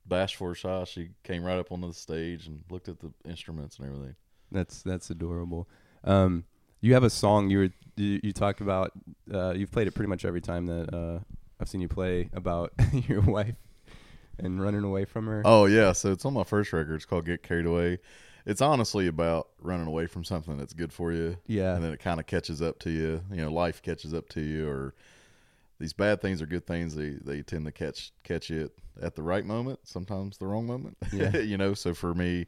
bashful 0.06 0.46
or 0.46 0.54
shy. 0.54 0.84
She 0.84 1.10
came 1.24 1.44
right 1.44 1.58
up 1.58 1.72
onto 1.72 1.88
the 1.88 1.94
stage 1.96 2.46
and 2.46 2.64
looked 2.70 2.88
at 2.88 3.00
the 3.00 3.12
instruments 3.26 3.78
and 3.80 3.88
everything. 3.88 4.16
That's 4.52 4.84
that's 4.84 5.10
adorable. 5.10 5.68
Um, 6.04 6.44
you 6.82 6.94
have 6.94 7.04
a 7.04 7.10
song 7.10 7.50
you 7.50 7.58
were 7.58 7.70
you, 7.96 8.20
you 8.22 8.32
talked 8.32 8.62
about. 8.62 8.92
Uh, 9.34 9.54
you've 9.56 9.72
played 9.72 9.88
it 9.88 9.96
pretty 9.96 10.10
much 10.10 10.24
every 10.24 10.42
time 10.42 10.68
that 10.68 10.94
uh, 10.94 11.20
I've 11.60 11.68
seen 11.68 11.82
you 11.82 11.88
play 11.88 12.30
about 12.34 12.74
your 13.08 13.22
wife 13.22 13.56
and 14.40 14.62
running 14.62 14.84
away 14.84 15.06
from 15.06 15.28
her. 15.28 15.42
Oh 15.46 15.66
yeah, 15.66 15.92
so 15.92 16.12
it's 16.12 16.26
on 16.26 16.34
my 16.34 16.44
first 16.44 16.74
record. 16.74 16.96
It's 16.96 17.06
called 17.06 17.26
"Get 17.26 17.44
Carried 17.44 17.66
Away." 17.66 18.00
It's 18.46 18.62
honestly 18.62 19.08
about 19.08 19.50
running 19.62 19.88
away 19.88 20.08
from 20.08 20.24
something 20.24 20.58
that's 20.58 20.74
good 20.74 20.92
for 20.92 21.12
you, 21.12 21.38
yeah. 21.46 21.76
and 21.76 21.84
then 21.84 21.92
it 21.92 22.00
kind 22.00 22.20
of 22.20 22.26
catches 22.26 22.62
up 22.62 22.80
to 22.80 22.90
you. 22.90 23.22
You 23.32 23.42
know, 23.42 23.52
life 23.52 23.82
catches 23.82 24.14
up 24.14 24.30
to 24.30 24.42
you, 24.42 24.68
or 24.68 24.96
these 25.80 25.94
bad 25.94 26.22
things 26.22 26.42
are 26.42 26.46
good 26.46 26.66
things. 26.66 26.96
They 26.96 27.12
they 27.12 27.42
tend 27.42 27.66
to 27.66 27.72
catch 27.72 28.12
catch 28.24 28.50
you 28.50 28.72
at, 29.02 29.16
the 29.16 29.24
right 29.24 29.46
moment, 29.46 29.80
sometimes 29.84 30.38
the 30.38 30.48
wrong 30.48 30.66
moment. 30.66 30.98
Yeah. 31.14 31.38
you 31.38 31.58
know. 31.58 31.74
So 31.74 31.94
for 31.94 32.14
me, 32.14 32.48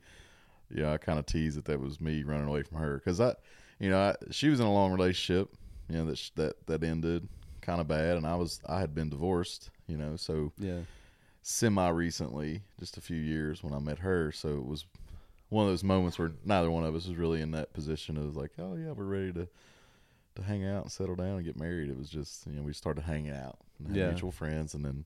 yeah, 0.74 0.93
I 0.93 0.98
kind 0.98 1.19
of 1.19 1.25
tease 1.25 1.55
that 1.55 1.65
that 1.65 1.79
was 1.79 2.01
me 2.01 2.24
running 2.24 2.48
away 2.48 2.63
from 2.63 2.79
her 2.79 2.98
because 2.98 3.19
I, 3.21 3.36
you 3.79 3.89
know, 3.89 4.00
I, 4.00 4.15
she 4.31 4.50
was 4.50 4.60
in 4.60 4.65
a 4.65 4.74
long 4.74 4.91
relationship, 4.91 5.50
you 5.89 5.98
know, 5.98 6.05
that 6.05 6.17
sh- 6.17 6.31
that 6.36 6.65
that 6.67 6.83
ended 6.83 7.27
kind 7.62 7.79
of 7.79 7.88
bad, 7.88 8.17
and 8.17 8.25
I 8.25 8.36
was 8.36 8.60
I 8.67 8.79
had 8.79 8.95
been 8.95 9.10
divorced, 9.10 9.69
you 9.88 9.98
know, 9.98 10.15
so 10.15 10.51
yeah. 10.57 10.79
Semi 11.41 11.88
recently, 11.89 12.62
just 12.79 12.98
a 12.98 13.01
few 13.01 13.17
years 13.17 13.63
when 13.63 13.74
I 13.74 13.79
met 13.79 14.00
her. 14.00 14.31
So 14.31 14.50
it 14.50 14.65
was 14.65 14.86
one 15.50 15.65
of 15.65 15.71
those 15.71 15.83
moments 15.83 16.17
where 16.17 16.31
neither 16.45 16.71
one 16.71 16.83
of 16.86 16.95
us 16.95 17.07
was 17.07 17.17
really 17.17 17.41
in 17.41 17.51
that 17.51 17.74
position 17.74 18.17
of 18.17 18.36
like, 18.38 18.51
oh 18.60 18.75
yeah, 18.75 18.91
we're 18.91 19.03
ready 19.05 19.33
to 19.33 19.48
to 20.36 20.43
hang 20.43 20.65
out 20.65 20.83
and 20.83 20.91
settle 20.91 21.15
down 21.15 21.36
and 21.38 21.43
get 21.45 21.57
married. 21.60 21.89
It 21.89 21.98
was 21.98 22.10
just 22.10 22.45
you 22.48 22.53
know 22.53 22.62
we 22.63 22.74
started 22.74 23.03
hanging 23.03 23.31
out 23.33 23.57
and 23.79 23.88
had 23.89 23.98
Yeah. 23.98 24.07
mutual 24.12 24.31
friends, 24.31 24.74
and 24.74 24.86
then 24.86 25.05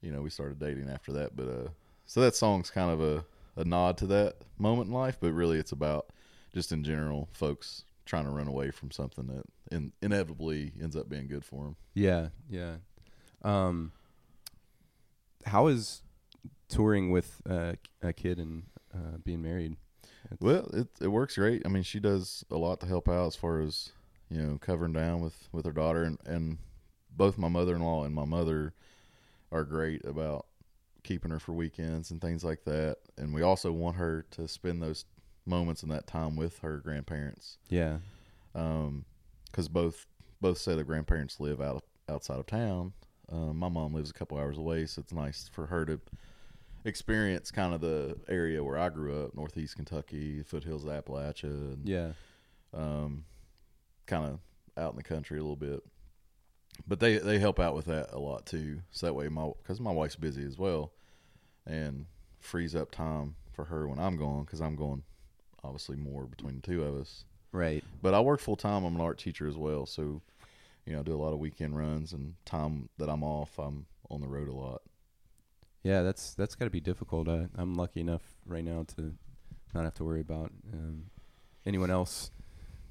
you 0.00 0.10
know 0.10 0.22
we 0.22 0.30
started 0.30 0.58
dating 0.58 0.88
after 0.88 1.12
that. 1.12 1.36
But 1.36 1.48
uh, 1.48 1.68
so 2.06 2.20
that 2.22 2.34
song's 2.34 2.70
kind 2.70 2.90
of 2.90 3.00
a 3.00 3.24
a 3.56 3.64
nod 3.64 3.98
to 3.98 4.06
that 4.06 4.36
moment 4.56 4.86
in 4.88 4.94
life, 4.94 5.18
but 5.20 5.32
really 5.32 5.58
it's 5.58 5.72
about 5.72 6.06
just 6.54 6.70
in 6.72 6.84
general 6.84 7.28
folks 7.32 7.84
trying 8.06 8.24
to 8.24 8.30
run 8.30 8.46
away 8.48 8.70
from 8.70 8.90
something 8.90 9.26
that 9.26 9.42
in, 9.70 9.92
inevitably 10.00 10.72
ends 10.80 10.96
up 10.96 11.08
being 11.10 11.26
good 11.26 11.44
for 11.44 11.64
them. 11.64 11.76
Yeah, 11.92 12.28
yeah. 12.48 12.76
Um, 13.42 13.92
how 15.48 15.66
is 15.68 16.02
touring 16.68 17.10
with 17.10 17.40
uh, 17.48 17.72
a 18.02 18.12
kid 18.12 18.38
and 18.38 18.64
uh, 18.94 19.18
being 19.24 19.42
married? 19.42 19.76
It's- 20.26 20.38
Well, 20.40 20.68
it 20.72 20.88
it 21.00 21.08
works 21.08 21.36
great. 21.36 21.62
I 21.64 21.68
mean, 21.68 21.82
she 21.82 22.00
does 22.00 22.44
a 22.50 22.56
lot 22.56 22.80
to 22.80 22.86
help 22.86 23.08
out 23.08 23.26
as 23.28 23.36
far 23.36 23.60
as 23.60 23.92
you 24.30 24.42
know 24.42 24.58
covering 24.58 24.92
down 24.92 25.20
with 25.20 25.48
with 25.52 25.64
her 25.64 25.72
daughter, 25.72 26.04
and 26.04 26.18
and 26.26 26.58
both 27.10 27.38
my 27.38 27.48
mother 27.48 27.74
in 27.74 27.82
law 27.82 28.04
and 28.04 28.14
my 28.14 28.24
mother 28.24 28.74
are 29.50 29.64
great 29.64 30.04
about 30.04 30.46
keeping 31.02 31.30
her 31.30 31.38
for 31.40 31.52
weekends 31.52 32.10
and 32.10 32.20
things 32.20 32.44
like 32.44 32.64
that. 32.64 32.98
And 33.16 33.32
we 33.32 33.42
also 33.42 33.72
want 33.72 33.96
her 33.96 34.26
to 34.32 34.46
spend 34.46 34.82
those 34.82 35.04
moments 35.46 35.82
and 35.82 35.90
that 35.90 36.06
time 36.06 36.36
with 36.36 36.58
her 36.58 36.76
grandparents, 36.78 37.56
yeah, 37.70 37.98
because 38.52 39.68
both 39.68 40.06
both 40.40 40.58
say 40.58 40.74
the 40.74 40.84
grandparents 40.84 41.40
live 41.40 41.60
out 41.60 41.84
outside 42.08 42.38
of 42.38 42.46
town. 42.46 42.92
Um, 43.30 43.58
my 43.58 43.68
mom 43.68 43.94
lives 43.94 44.10
a 44.10 44.14
couple 44.14 44.38
hours 44.38 44.58
away, 44.58 44.86
so 44.86 45.00
it's 45.00 45.12
nice 45.12 45.48
for 45.52 45.66
her 45.66 45.84
to 45.84 46.00
experience 46.84 47.50
kind 47.50 47.74
of 47.74 47.80
the 47.80 48.16
area 48.28 48.62
where 48.62 48.78
I 48.78 48.88
grew 48.88 49.24
up, 49.24 49.34
Northeast 49.34 49.76
Kentucky, 49.76 50.42
foothills 50.42 50.84
of 50.84 50.90
Appalachia, 50.90 51.44
and 51.44 51.86
yeah, 51.86 52.12
um, 52.72 53.24
kind 54.06 54.24
of 54.24 54.40
out 54.82 54.92
in 54.92 54.96
the 54.96 55.02
country 55.02 55.38
a 55.38 55.42
little 55.42 55.56
bit. 55.56 55.82
But 56.86 57.00
they 57.00 57.18
they 57.18 57.38
help 57.38 57.58
out 57.58 57.74
with 57.74 57.86
that 57.86 58.12
a 58.12 58.18
lot 58.18 58.46
too. 58.46 58.80
So 58.90 59.06
that 59.06 59.14
way, 59.14 59.28
my 59.28 59.50
because 59.62 59.80
my 59.80 59.92
wife's 59.92 60.16
busy 60.16 60.44
as 60.44 60.56
well, 60.56 60.92
and 61.66 62.06
frees 62.40 62.74
up 62.74 62.90
time 62.90 63.34
for 63.52 63.64
her 63.66 63.88
when 63.88 63.98
I'm 63.98 64.16
gone 64.16 64.44
because 64.44 64.60
I'm 64.60 64.76
going 64.76 65.02
obviously 65.64 65.96
more 65.96 66.24
between 66.24 66.56
the 66.56 66.62
two 66.62 66.84
of 66.84 66.96
us 66.96 67.24
Right. 67.52 67.82
But 68.02 68.14
I 68.14 68.20
work 68.20 68.40
full 68.40 68.56
time. 68.56 68.84
I'm 68.84 68.94
an 68.94 69.00
art 69.00 69.18
teacher 69.18 69.48
as 69.48 69.56
well, 69.56 69.86
so 69.86 70.22
you 70.88 70.94
know 70.94 71.00
I 71.00 71.02
do 71.02 71.14
a 71.14 71.20
lot 71.22 71.32
of 71.34 71.38
weekend 71.38 71.76
runs 71.76 72.12
and 72.14 72.34
time 72.46 72.88
that 72.98 73.08
I'm 73.10 73.22
off, 73.22 73.58
I'm 73.58 73.84
on 74.10 74.20
the 74.22 74.26
road 74.28 74.48
a 74.48 74.52
lot. 74.54 74.80
Yeah, 75.82 76.02
that's 76.02 76.34
that's 76.34 76.54
got 76.54 76.64
to 76.64 76.70
be 76.70 76.80
difficult. 76.80 77.28
I, 77.28 77.46
I'm 77.56 77.74
lucky 77.74 78.00
enough 78.00 78.22
right 78.46 78.64
now 78.64 78.84
to 78.96 79.14
not 79.74 79.84
have 79.84 79.94
to 79.94 80.04
worry 80.04 80.20
about 80.22 80.50
um, 80.72 81.04
anyone 81.66 81.90
else 81.90 82.30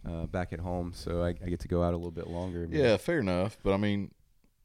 uh, 0.08 0.26
back 0.28 0.54
at 0.54 0.60
home, 0.60 0.92
so 0.94 1.24
I, 1.24 1.30
I 1.30 1.50
get 1.50 1.60
to 1.62 1.68
go 1.68 1.82
out 1.84 1.94
a 1.94 1.98
little 1.98 2.12
bit 2.12 2.28
longer. 2.28 2.68
Yeah, 2.70 2.98
fair 2.98 3.20
enough. 3.20 3.58
But 3.64 3.74
I 3.74 3.78
mean, 3.78 4.12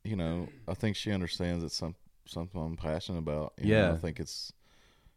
you 0.04 0.14
know, 0.16 0.48
I 0.68 0.74
think 0.74 0.94
she 0.96 1.10
understands 1.10 1.64
it's 1.64 1.76
some 1.76 1.94
something 2.26 2.60
I'm 2.60 2.76
passionate 2.76 3.18
about. 3.18 3.54
you 3.58 3.72
know, 3.72 3.80
Yeah. 3.88 3.92
I 3.92 3.96
think 3.96 4.20
it's 4.20 4.52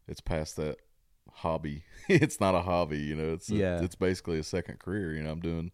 it's 0.08 0.20
past 0.20 0.56
that 0.56 0.78
hobby. 1.32 1.84
it's 2.08 2.40
not 2.40 2.54
a 2.54 2.62
hobby. 2.62 2.98
You 2.98 3.14
know, 3.14 3.32
it's 3.34 3.50
a- 3.50 3.54
Yeah. 3.56 3.82
it's 3.82 3.94
basically 3.94 4.38
a 4.38 4.42
second 4.42 4.78
career. 4.78 5.12
You 5.14 5.22
know, 5.22 5.30
I'm 5.32 5.40
doing 5.40 5.70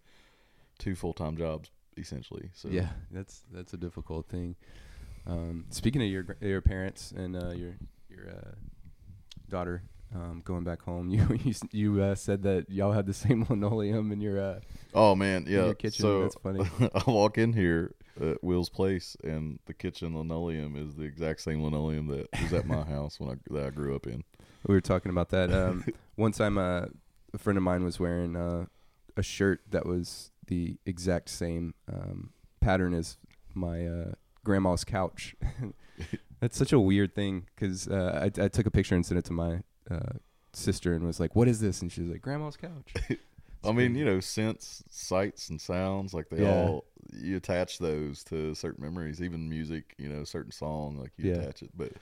two 0.78 0.94
full 0.96 1.12
time 1.14 1.36
jobs 1.36 1.70
essentially. 1.96 2.50
So 2.54 2.68
Yeah, 2.68 2.88
that's 3.10 3.42
that's 3.52 3.72
a 3.72 3.76
difficult 3.76 4.28
thing. 4.28 4.56
Um, 5.26 5.66
speaking 5.70 6.02
of 6.02 6.08
your 6.08 6.36
your 6.40 6.60
parents 6.60 7.12
and 7.12 7.36
uh, 7.36 7.50
your 7.50 7.74
your 8.08 8.28
uh, 8.30 8.50
daughter 9.48 9.82
um, 10.14 10.42
going 10.44 10.64
back 10.64 10.82
home, 10.82 11.08
you 11.14 11.26
you 11.44 11.54
you 11.70 12.02
uh, 12.02 12.14
said 12.14 12.42
that 12.42 12.68
y'all 12.70 12.92
had 12.92 13.06
the 13.06 13.14
same 13.14 13.46
linoleum 13.48 14.12
in 14.12 14.20
your 14.20 14.40
uh, 14.40 14.60
Oh 14.94 15.14
man, 15.14 15.46
yeah. 15.48 15.72
kitchen. 15.74 16.02
So 16.02 16.22
that's 16.22 16.34
funny. 16.36 16.60
I 16.94 17.02
walk 17.10 17.38
in 17.38 17.52
here 17.52 17.94
at 18.20 18.42
Will's 18.42 18.68
place, 18.68 19.16
and 19.24 19.58
the 19.66 19.72
kitchen 19.74 20.16
linoleum 20.16 20.76
is 20.76 20.96
the 20.96 21.04
exact 21.04 21.40
same 21.40 21.62
linoleum 21.62 22.08
that 22.08 22.28
was 22.42 22.52
at 22.52 22.66
my 22.66 22.82
house 22.84 23.18
when 23.20 23.30
I 23.30 23.34
that 23.54 23.66
I 23.66 23.70
grew 23.70 23.94
up 23.94 24.06
in. 24.06 24.24
We 24.66 24.74
were 24.74 24.80
talking 24.80 25.10
about 25.10 25.30
that. 25.30 25.52
Um, 25.52 25.84
one 26.16 26.32
time, 26.32 26.58
uh, 26.58 26.86
a 27.32 27.38
friend 27.38 27.56
of 27.56 27.62
mine 27.62 27.84
was 27.84 27.98
wearing 28.00 28.36
uh, 28.36 28.66
a 29.16 29.22
shirt 29.22 29.60
that 29.70 29.86
was 29.86 30.30
the 30.52 30.76
exact 30.84 31.30
same 31.30 31.74
um, 31.90 32.30
pattern 32.60 32.92
as 32.92 33.16
my 33.54 33.86
uh, 33.86 34.12
grandma's 34.44 34.84
couch. 34.84 35.34
That's 36.40 36.58
such 36.58 36.72
a 36.72 36.78
weird 36.80 37.14
thing 37.14 37.46
because 37.54 37.88
uh, 37.88 38.20
I, 38.24 38.42
I 38.44 38.48
took 38.48 38.66
a 38.66 38.70
picture 38.70 38.94
and 38.94 39.06
sent 39.06 39.18
it 39.18 39.24
to 39.26 39.32
my 39.32 39.60
uh, 39.90 40.14
sister 40.52 40.92
and 40.92 41.06
was 41.06 41.20
like, 41.20 41.34
"What 41.34 41.48
is 41.48 41.60
this?" 41.60 41.80
And 41.80 41.90
she 41.90 42.02
was 42.02 42.10
like, 42.10 42.20
"Grandma's 42.20 42.56
couch." 42.56 42.92
I 43.64 43.72
mean, 43.72 43.94
you 43.94 44.04
know, 44.04 44.18
scents, 44.20 44.82
sights, 44.90 45.48
and 45.48 45.60
sounds 45.60 46.12
like 46.12 46.28
they 46.28 46.42
Yeah. 46.42 46.48
all 46.48 46.84
you 47.12 47.36
attach 47.36 47.78
those 47.78 48.24
to 48.24 48.54
certain 48.54 48.82
memories, 48.84 49.22
even 49.22 49.48
music. 49.48 49.94
You 49.98 50.08
know, 50.08 50.24
certain 50.24 50.52
song 50.52 50.98
like 50.98 51.12
you 51.16 51.30
Yeah. 51.30 51.38
attach 51.38 51.62
it, 51.62 51.70
but 51.74 51.92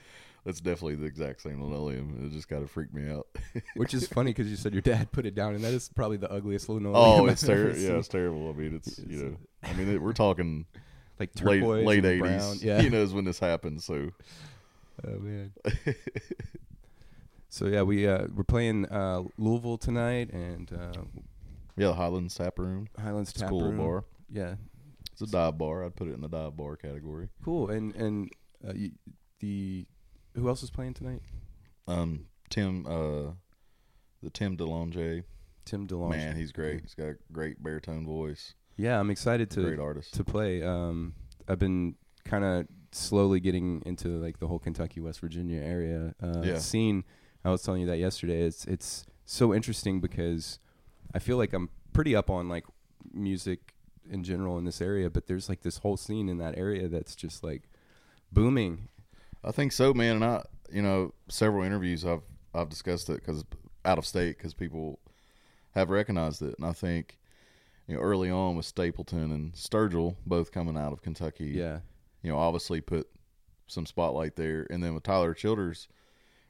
that's 0.44 0.60
definitely 0.60 0.96
the 0.96 1.06
exact 1.06 1.42
same 1.42 1.62
linoleum. 1.62 2.24
It 2.26 2.32
just 2.32 2.48
kind 2.48 2.62
of 2.62 2.70
freaked 2.70 2.94
me 2.94 3.10
out. 3.10 3.26
Which 3.76 3.94
is 3.94 4.06
funny 4.08 4.30
because 4.30 4.48
you 4.48 4.56
said 4.56 4.72
your 4.72 4.82
dad 4.82 5.12
put 5.12 5.26
it 5.26 5.34
down, 5.34 5.54
and 5.54 5.62
that 5.64 5.72
is 5.72 5.88
probably 5.94 6.16
the 6.16 6.30
ugliest 6.30 6.68
linoleum. 6.68 6.94
oh, 6.96 7.26
it's 7.26 7.42
terrible. 7.42 7.78
Yeah, 7.78 7.90
it's 7.98 8.08
terrible. 8.08 8.48
I 8.48 8.52
mean, 8.52 8.74
it's 8.76 8.98
you 8.98 9.22
know, 9.24 9.36
I 9.62 9.72
mean, 9.74 9.88
it, 9.88 10.00
we're 10.02 10.12
talking 10.12 10.66
like 11.18 11.30
late 11.42 11.62
late 11.62 12.04
eighties. 12.04 12.62
Yeah. 12.64 12.80
you 12.80 12.90
know, 12.90 13.02
is 13.02 13.12
when 13.12 13.24
this 13.24 13.38
happened. 13.38 13.82
So 13.82 14.10
Oh 15.06 15.18
man. 15.18 15.52
so 17.48 17.66
yeah, 17.66 17.82
we 17.82 18.06
uh, 18.06 18.26
we're 18.34 18.44
playing 18.44 18.86
uh, 18.86 19.22
Louisville 19.38 19.78
tonight 19.78 20.30
and 20.32 20.70
uh, 20.72 21.00
yeah, 21.76 21.88
the 21.88 21.94
Highlands 21.94 22.34
Tap 22.34 22.58
Room, 22.58 22.88
Highlands 22.98 23.32
Tap 23.32 23.48
School 23.48 23.62
Room. 23.64 23.78
Bar. 23.78 24.04
Yeah, 24.32 24.54
It's 25.12 25.22
a 25.22 25.26
dive 25.26 25.58
bar. 25.58 25.84
I'd 25.84 25.96
put 25.96 26.08
it 26.08 26.12
in 26.14 26.20
the 26.20 26.28
dive 26.28 26.56
bar 26.56 26.76
category. 26.76 27.28
cool. 27.44 27.70
And 27.70 27.94
and 27.96 28.30
uh, 28.66 28.72
you, 28.74 28.92
the 29.40 29.86
who 30.34 30.48
else 30.48 30.62
is 30.62 30.70
playing 30.70 30.94
tonight? 30.94 31.22
Um, 31.88 32.26
Tim, 32.50 32.86
uh, 32.86 33.32
the 34.22 34.30
Tim 34.32 34.56
DeLonge, 34.56 35.24
Tim 35.64 35.86
DeLonge. 35.86 36.10
man, 36.10 36.36
he's 36.36 36.52
great. 36.52 36.80
He's 36.82 36.94
got 36.94 37.06
a 37.08 37.16
great 37.32 37.62
baritone 37.62 38.04
voice. 38.06 38.54
Yeah, 38.76 38.98
I'm 38.98 39.10
excited 39.10 39.50
to 39.52 39.62
great 39.62 39.78
artist. 39.78 40.14
to 40.14 40.24
play. 40.24 40.62
Um, 40.62 41.14
I've 41.48 41.58
been 41.58 41.96
kind 42.24 42.44
of 42.44 42.66
slowly 42.92 43.40
getting 43.40 43.82
into 43.86 44.08
like 44.08 44.38
the 44.38 44.46
whole 44.46 44.58
Kentucky, 44.58 45.00
West 45.00 45.20
Virginia 45.20 45.60
area 45.60 46.14
uh, 46.22 46.42
Yeah. 46.42 46.58
scene. 46.58 47.04
I 47.44 47.50
was 47.50 47.62
telling 47.62 47.80
you 47.82 47.86
that 47.88 47.98
yesterday. 47.98 48.42
It's 48.42 48.64
it's 48.66 49.06
so 49.24 49.54
interesting 49.54 50.00
because 50.00 50.58
I 51.14 51.18
feel 51.18 51.36
like 51.36 51.52
I'm 51.52 51.70
pretty 51.92 52.14
up 52.16 52.30
on 52.30 52.48
like 52.48 52.64
music 53.12 53.74
in 54.08 54.22
general 54.24 54.58
in 54.58 54.64
this 54.64 54.80
area, 54.80 55.08
but 55.10 55.26
there's 55.26 55.48
like 55.48 55.60
this 55.62 55.78
whole 55.78 55.96
scene 55.96 56.28
in 56.28 56.38
that 56.38 56.56
area 56.58 56.88
that's 56.88 57.14
just 57.16 57.42
like 57.44 57.68
booming. 58.32 58.88
I 59.44 59.52
think 59.52 59.72
so, 59.72 59.94
man. 59.94 60.16
And 60.16 60.24
I, 60.24 60.44
you 60.72 60.82
know, 60.82 61.14
several 61.28 61.64
interviews 61.64 62.04
I've 62.04 62.22
I've 62.54 62.68
discussed 62.68 63.08
it 63.08 63.16
because 63.16 63.44
out 63.84 63.98
of 63.98 64.06
state 64.06 64.36
because 64.36 64.54
people 64.54 64.98
have 65.72 65.90
recognized 65.90 66.42
it, 66.42 66.54
and 66.58 66.66
I 66.66 66.72
think 66.72 67.18
you 67.86 67.94
know 67.94 68.00
early 68.00 68.30
on 68.30 68.56
with 68.56 68.66
Stapleton 68.66 69.32
and 69.32 69.52
Sturgill 69.54 70.16
both 70.26 70.52
coming 70.52 70.76
out 70.76 70.92
of 70.92 71.02
Kentucky, 71.02 71.46
Yeah, 71.48 71.80
you 72.22 72.30
know, 72.30 72.38
obviously 72.38 72.80
put 72.80 73.08
some 73.66 73.86
spotlight 73.86 74.36
there, 74.36 74.66
and 74.68 74.82
then 74.82 74.94
with 74.94 75.04
Tyler 75.04 75.32
Childers 75.32 75.88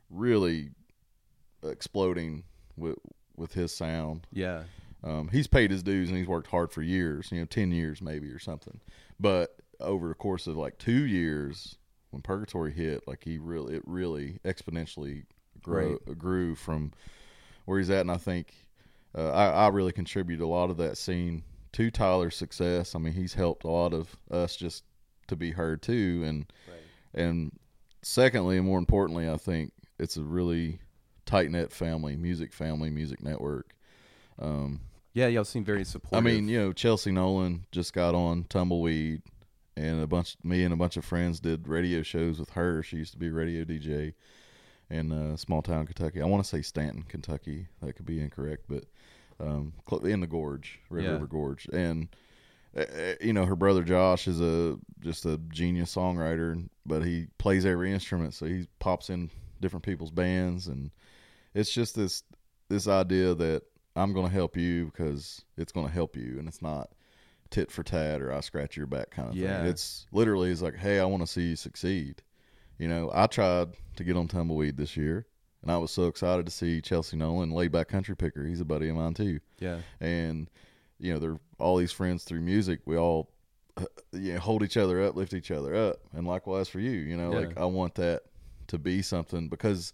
really 0.08 0.70
exploding 1.62 2.44
with 2.76 2.96
with 3.36 3.52
his 3.54 3.72
sound. 3.74 4.26
yeah, 4.32 4.64
Um, 5.02 5.28
he's 5.28 5.46
paid 5.46 5.70
his 5.70 5.82
dues 5.82 6.08
and 6.08 6.18
he's 6.18 6.26
worked 6.26 6.48
hard 6.48 6.72
for 6.72 6.82
years, 6.82 7.30
you 7.32 7.38
know, 7.38 7.46
10 7.46 7.70
years 7.70 8.02
maybe 8.02 8.28
or 8.28 8.38
something. 8.38 8.80
But 9.18 9.56
over 9.78 10.08
the 10.08 10.14
course 10.14 10.46
of 10.46 10.56
like 10.56 10.76
two 10.76 11.06
years, 11.06 11.76
when 12.10 12.22
Purgatory 12.22 12.72
hit, 12.72 13.06
like 13.06 13.22
he 13.24 13.38
really, 13.38 13.76
it 13.76 13.82
really 13.86 14.38
exponentially 14.44 15.24
grew, 15.62 15.98
grew 16.18 16.54
from 16.54 16.92
where 17.64 17.78
he's 17.78 17.90
at. 17.90 18.00
And 18.00 18.10
I 18.10 18.16
think 18.16 18.54
uh, 19.16 19.30
I, 19.30 19.48
I 19.48 19.68
really 19.68 19.92
contribute 19.92 20.40
a 20.40 20.46
lot 20.46 20.70
of 20.70 20.76
that 20.78 20.98
scene 20.98 21.42
to 21.72 21.90
Tyler's 21.90 22.36
success. 22.36 22.94
I 22.94 22.98
mean, 22.98 23.12
he's 23.12 23.34
helped 23.34 23.64
a 23.64 23.70
lot 23.70 23.92
of 23.92 24.16
us 24.30 24.56
just 24.56 24.84
to 25.28 25.36
be 25.36 25.52
heard 25.52 25.82
too. 25.82 26.22
And, 26.26 26.52
and 27.14 27.52
secondly, 28.02 28.56
and 28.56 28.66
more 28.66 28.78
importantly, 28.78 29.28
I 29.28 29.36
think 29.36 29.72
it's 29.98 30.16
a 30.16 30.22
really 30.22 30.80
tight 31.26 31.50
knit 31.50 31.72
family, 31.72 32.16
music 32.16 32.52
family, 32.52 32.90
music 32.90 33.22
network. 33.22 33.74
Um, 34.40 34.80
yeah. 35.12 35.28
Y'all 35.28 35.44
seem 35.44 35.64
very 35.64 35.84
supportive. 35.84 36.18
I 36.18 36.28
mean, 36.28 36.48
you 36.48 36.58
know, 36.58 36.72
Chelsea 36.72 37.12
Nolan 37.12 37.66
just 37.70 37.92
got 37.92 38.16
on 38.16 38.44
Tumbleweed, 38.48 39.22
and 39.76 40.00
a 40.02 40.06
bunch, 40.06 40.36
me 40.42 40.64
and 40.64 40.72
a 40.72 40.76
bunch 40.76 40.96
of 40.96 41.04
friends 41.04 41.40
did 41.40 41.68
radio 41.68 42.02
shows 42.02 42.38
with 42.38 42.50
her. 42.50 42.82
She 42.82 42.96
used 42.96 43.12
to 43.12 43.18
be 43.18 43.28
a 43.28 43.32
radio 43.32 43.64
DJ 43.64 44.14
in 44.90 45.12
uh, 45.12 45.36
small 45.36 45.62
town 45.62 45.86
Kentucky. 45.86 46.20
I 46.20 46.26
want 46.26 46.42
to 46.42 46.48
say 46.48 46.62
Stanton, 46.62 47.04
Kentucky. 47.08 47.68
That 47.80 47.94
could 47.94 48.06
be 48.06 48.20
incorrect, 48.20 48.64
but 48.68 48.84
um, 49.38 49.72
in 50.02 50.20
the 50.20 50.26
gorge, 50.26 50.80
Red 50.90 51.04
Yeah. 51.04 51.10
River 51.12 51.26
Gorge, 51.26 51.66
and 51.72 52.08
uh, 52.76 52.84
you 53.20 53.32
know, 53.32 53.46
her 53.46 53.56
brother 53.56 53.82
Josh 53.82 54.28
is 54.28 54.40
a 54.40 54.78
just 55.00 55.24
a 55.26 55.38
genius 55.48 55.94
songwriter, 55.94 56.68
but 56.84 57.02
he 57.04 57.26
plays 57.38 57.64
every 57.64 57.92
instrument, 57.92 58.34
so 58.34 58.46
he 58.46 58.68
pops 58.78 59.10
in 59.10 59.30
different 59.60 59.84
people's 59.84 60.10
bands, 60.10 60.66
and 60.66 60.90
it's 61.54 61.72
just 61.72 61.94
this 61.96 62.22
this 62.68 62.86
idea 62.86 63.34
that 63.34 63.62
I'm 63.96 64.12
going 64.12 64.26
to 64.26 64.32
help 64.32 64.56
you 64.56 64.86
because 64.86 65.42
it's 65.56 65.72
going 65.72 65.86
to 65.86 65.92
help 65.92 66.16
you, 66.16 66.38
and 66.38 66.46
it's 66.46 66.62
not 66.62 66.90
tit 67.50 67.70
for 67.70 67.82
tat 67.82 68.22
or 68.22 68.32
I 68.32 68.40
scratch 68.40 68.76
your 68.76 68.86
back 68.86 69.10
kind 69.10 69.28
of 69.28 69.34
Yeah. 69.36 69.60
thing. 69.62 69.66
It's 69.70 70.06
literally 70.12 70.50
it's 70.50 70.62
like, 70.62 70.76
hey, 70.76 71.00
I 71.00 71.04
want 71.04 71.22
to 71.22 71.26
see 71.26 71.50
you 71.50 71.56
succeed. 71.56 72.22
You 72.78 72.88
know, 72.88 73.10
I 73.12 73.26
tried 73.26 73.74
to 73.96 74.04
get 74.04 74.16
on 74.16 74.28
Tumbleweed 74.28 74.76
this 74.76 74.96
year, 74.96 75.26
and 75.62 75.70
I 75.70 75.76
was 75.76 75.90
so 75.90 76.06
excited 76.06 76.46
to 76.46 76.52
see 76.52 76.80
Chelsea 76.80 77.16
Nolan, 77.16 77.50
laid 77.50 77.72
back 77.72 77.88
country 77.88 78.16
picker. 78.16 78.44
He's 78.46 78.60
a 78.60 78.64
buddy 78.64 78.88
of 78.88 78.96
mine 78.96 79.14
too, 79.14 79.40
yeah, 79.58 79.80
and 80.00 80.48
you 80.98 81.12
know, 81.12 81.18
they're 81.18 81.40
all 81.58 81.76
these 81.76 81.92
friends 81.92 82.24
through 82.24 82.40
music. 82.40 82.80
We 82.86 82.96
all 82.96 83.30
uh, 83.76 83.84
you 84.12 84.34
know, 84.34 84.38
hold 84.40 84.62
each 84.62 84.76
other 84.76 85.02
up, 85.02 85.16
lift 85.16 85.34
each 85.34 85.50
other 85.50 85.74
up, 85.74 86.00
and 86.14 86.26
likewise 86.26 86.68
for 86.68 86.80
you. 86.80 86.90
You 86.92 87.16
know, 87.16 87.32
Yeah. 87.32 87.38
like 87.40 87.58
I 87.58 87.64
want 87.66 87.94
that 87.96 88.22
to 88.68 88.78
be 88.78 89.02
something 89.02 89.48
because 89.48 89.92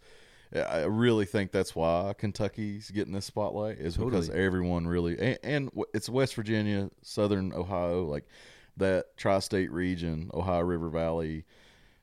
I 0.55 0.85
really 0.85 1.27
think 1.27 1.51
that's 1.51 1.75
why 1.75 2.15
Kentucky's 2.17 2.91
getting 2.91 3.13
this 3.13 3.25
spotlight 3.25 3.79
is 3.79 3.97
because 3.97 4.31
everyone 4.31 4.87
really 4.87 5.19
and, 5.19 5.39
and 5.43 5.71
it's 5.93 6.09
West 6.09 6.35
Virginia, 6.35 6.91
Southern 7.03 7.53
Ohio, 7.53 8.05
like 8.05 8.25
that 8.77 9.17
tri-state 9.17 9.73
region, 9.73 10.31
Ohio 10.35 10.61
River 10.61 10.89
Valley, 10.89 11.45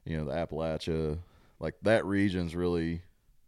you 0.05 0.17
know, 0.17 0.25
the 0.25 0.31
Appalachia, 0.31 1.19
like 1.59 1.75
that 1.83 2.05
region's 2.05 2.55
really 2.55 3.01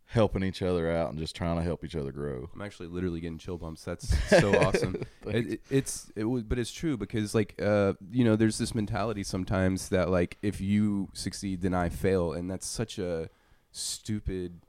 helping 0.07 0.43
each 0.43 0.61
other 0.61 0.89
out 0.91 1.09
and 1.09 1.19
just 1.19 1.35
trying 1.35 1.57
to 1.57 1.63
help 1.63 1.83
each 1.83 1.95
other 1.95 2.11
grow. 2.11 2.49
I'm 2.53 2.61
actually 2.61 2.87
literally 2.87 3.19
getting 3.19 3.37
chill 3.37 3.57
bumps. 3.57 3.83
That's 3.83 4.17
so 4.29 4.55
awesome. 4.59 5.03
It, 5.25 5.53
it, 5.53 5.61
it's 5.69 6.11
it 6.15 6.23
was, 6.23 6.43
but 6.43 6.59
it's 6.59 6.71
true 6.71 6.97
because 6.97 7.35
like 7.35 7.59
uh 7.61 7.93
you 8.11 8.23
know 8.23 8.35
there's 8.35 8.57
this 8.57 8.75
mentality 8.75 9.23
sometimes 9.23 9.89
that 9.89 10.09
like 10.09 10.37
if 10.41 10.61
you 10.61 11.09
succeed 11.13 11.61
then 11.61 11.73
I 11.73 11.89
fail 11.89 12.33
and 12.33 12.49
that's 12.49 12.67
such 12.67 12.99
a 12.99 13.29
stupid 13.71 14.61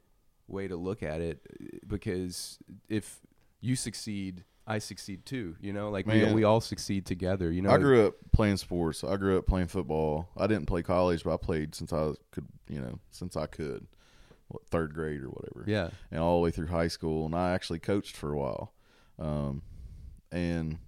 way 0.48 0.68
to 0.68 0.76
look 0.76 1.02
at 1.02 1.20
it 1.20 1.40
because 1.86 2.58
if 2.88 3.20
you 3.60 3.76
succeed 3.76 4.44
I 4.68 4.78
succeed 4.78 5.24
too. 5.24 5.54
You 5.60 5.72
know 5.72 5.90
like 5.90 6.06
we 6.06 6.32
we 6.32 6.44
all 6.44 6.60
succeed 6.60 7.06
together. 7.06 7.52
You 7.52 7.62
know 7.62 7.70
I 7.70 7.78
grew 7.78 8.06
up 8.06 8.14
playing 8.32 8.56
sports. 8.56 9.04
I 9.04 9.16
grew 9.16 9.38
up 9.38 9.46
playing 9.46 9.68
football. 9.68 10.28
I 10.36 10.48
didn't 10.48 10.66
play 10.66 10.82
college, 10.82 11.22
but 11.22 11.34
I 11.34 11.36
played 11.36 11.74
since 11.74 11.92
I 11.92 12.12
could, 12.32 12.46
you 12.68 12.80
know, 12.80 12.98
since 13.12 13.36
I 13.36 13.46
could, 13.46 13.86
what, 14.48 14.66
third 14.66 14.92
grade 14.92 15.22
or 15.22 15.28
whatever. 15.28 15.64
yeah 15.68 15.90
and 16.10 16.20
all 16.20 16.38
the 16.38 16.42
way 16.42 16.50
through 16.50 16.66
high 16.66 16.88
school. 16.88 17.26
And 17.26 17.34
I 17.34 17.52
actually 17.52 17.78
coached 17.78 18.16
for 18.16 18.32
a 18.32 18.36
while. 18.36 18.72
Um, 19.20 19.62
and 20.32 20.78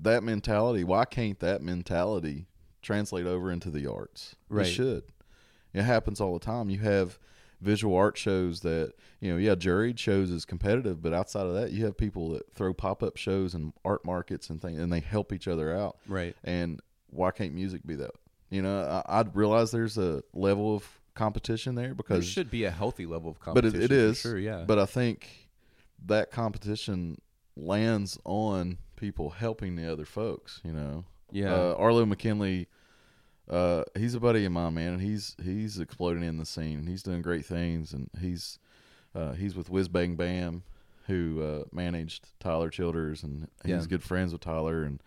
that 0.00 0.24
mentality. 0.24 0.82
Why 0.82 1.04
can't 1.04 1.38
that 1.38 1.62
mentality 1.62 2.48
translate 2.82 3.26
over 3.26 3.50
into 3.50 3.70
the 3.70 3.86
arts? 3.86 4.34
Right. 4.48 4.66
It 4.66 4.70
should. 4.70 5.04
It 5.72 5.82
happens 5.82 6.20
all 6.20 6.34
the 6.34 6.44
time. 6.44 6.68
You 6.68 6.80
have 6.80 7.18
visual 7.60 7.96
art 7.96 8.16
shows 8.16 8.60
that 8.60 8.92
you 9.20 9.32
know, 9.32 9.38
yeah, 9.38 9.54
juried 9.54 9.98
shows 9.98 10.30
is 10.30 10.44
competitive, 10.44 11.00
but 11.00 11.14
outside 11.14 11.46
of 11.46 11.54
that, 11.54 11.72
you 11.72 11.84
have 11.86 11.96
people 11.96 12.30
that 12.30 12.52
throw 12.52 12.74
pop 12.74 13.02
up 13.02 13.16
shows 13.16 13.54
and 13.54 13.72
art 13.84 14.04
markets 14.04 14.50
and 14.50 14.60
things, 14.60 14.78
and 14.78 14.92
they 14.92 15.00
help 15.00 15.32
each 15.32 15.48
other 15.48 15.74
out. 15.74 15.96
Right. 16.06 16.36
And 16.44 16.80
why 17.10 17.30
can't 17.30 17.54
music 17.54 17.86
be 17.86 17.94
that? 17.96 18.10
You 18.50 18.62
know, 18.62 19.02
I, 19.06 19.20
I 19.20 19.24
realize 19.32 19.70
there's 19.70 19.96
a 19.96 20.22
level 20.34 20.74
of 20.76 20.86
competition 21.14 21.74
there 21.74 21.86
There 21.86 21.94
because 21.94 22.26
should 22.28 22.50
be 22.50 22.64
a 22.64 22.70
healthy 22.70 23.06
level 23.06 23.30
of 23.30 23.40
competition. 23.40 23.80
but 23.80 23.84
it 23.84 23.88
for 23.88 23.94
is 23.94 24.18
sure. 24.20 24.38
Yeah. 24.38 24.64
but 24.66 24.78
i 24.80 24.84
think 24.84 25.48
that 26.06 26.30
competition 26.30 27.20
lands 27.56 28.18
on 28.24 28.78
people 28.96 29.30
helping 29.30 29.76
the 29.76 29.90
other 29.90 30.04
folks 30.04 30.60
you 30.64 30.72
know 30.72 31.04
yeah. 31.30 31.54
uh, 31.54 31.74
arlo 31.78 32.04
mckinley 32.04 32.66
uh, 33.50 33.84
he's 33.96 34.14
a 34.14 34.20
buddy 34.20 34.44
of 34.44 34.52
mine 34.52 34.74
man 34.74 34.94
and 34.94 35.02
he's 35.02 35.36
he's 35.42 35.78
exploding 35.78 36.22
in 36.22 36.38
the 36.38 36.46
scene 36.46 36.86
he's 36.86 37.02
doing 37.02 37.22
great 37.22 37.44
things 37.44 37.92
and 37.92 38.08
he's 38.20 38.58
uh, 39.14 39.32
he's 39.32 39.54
with 39.54 39.68
whiz 39.70 39.88
bang 39.88 40.16
bam 40.16 40.62
who 41.06 41.42
uh, 41.42 41.64
managed 41.72 42.28
tyler 42.40 42.70
childers 42.70 43.22
and 43.22 43.48
he's 43.64 43.70
Yeah. 43.72 43.86
good 43.86 44.02
friends 44.02 44.32
with 44.32 44.40
tyler 44.40 44.82
and 44.82 45.00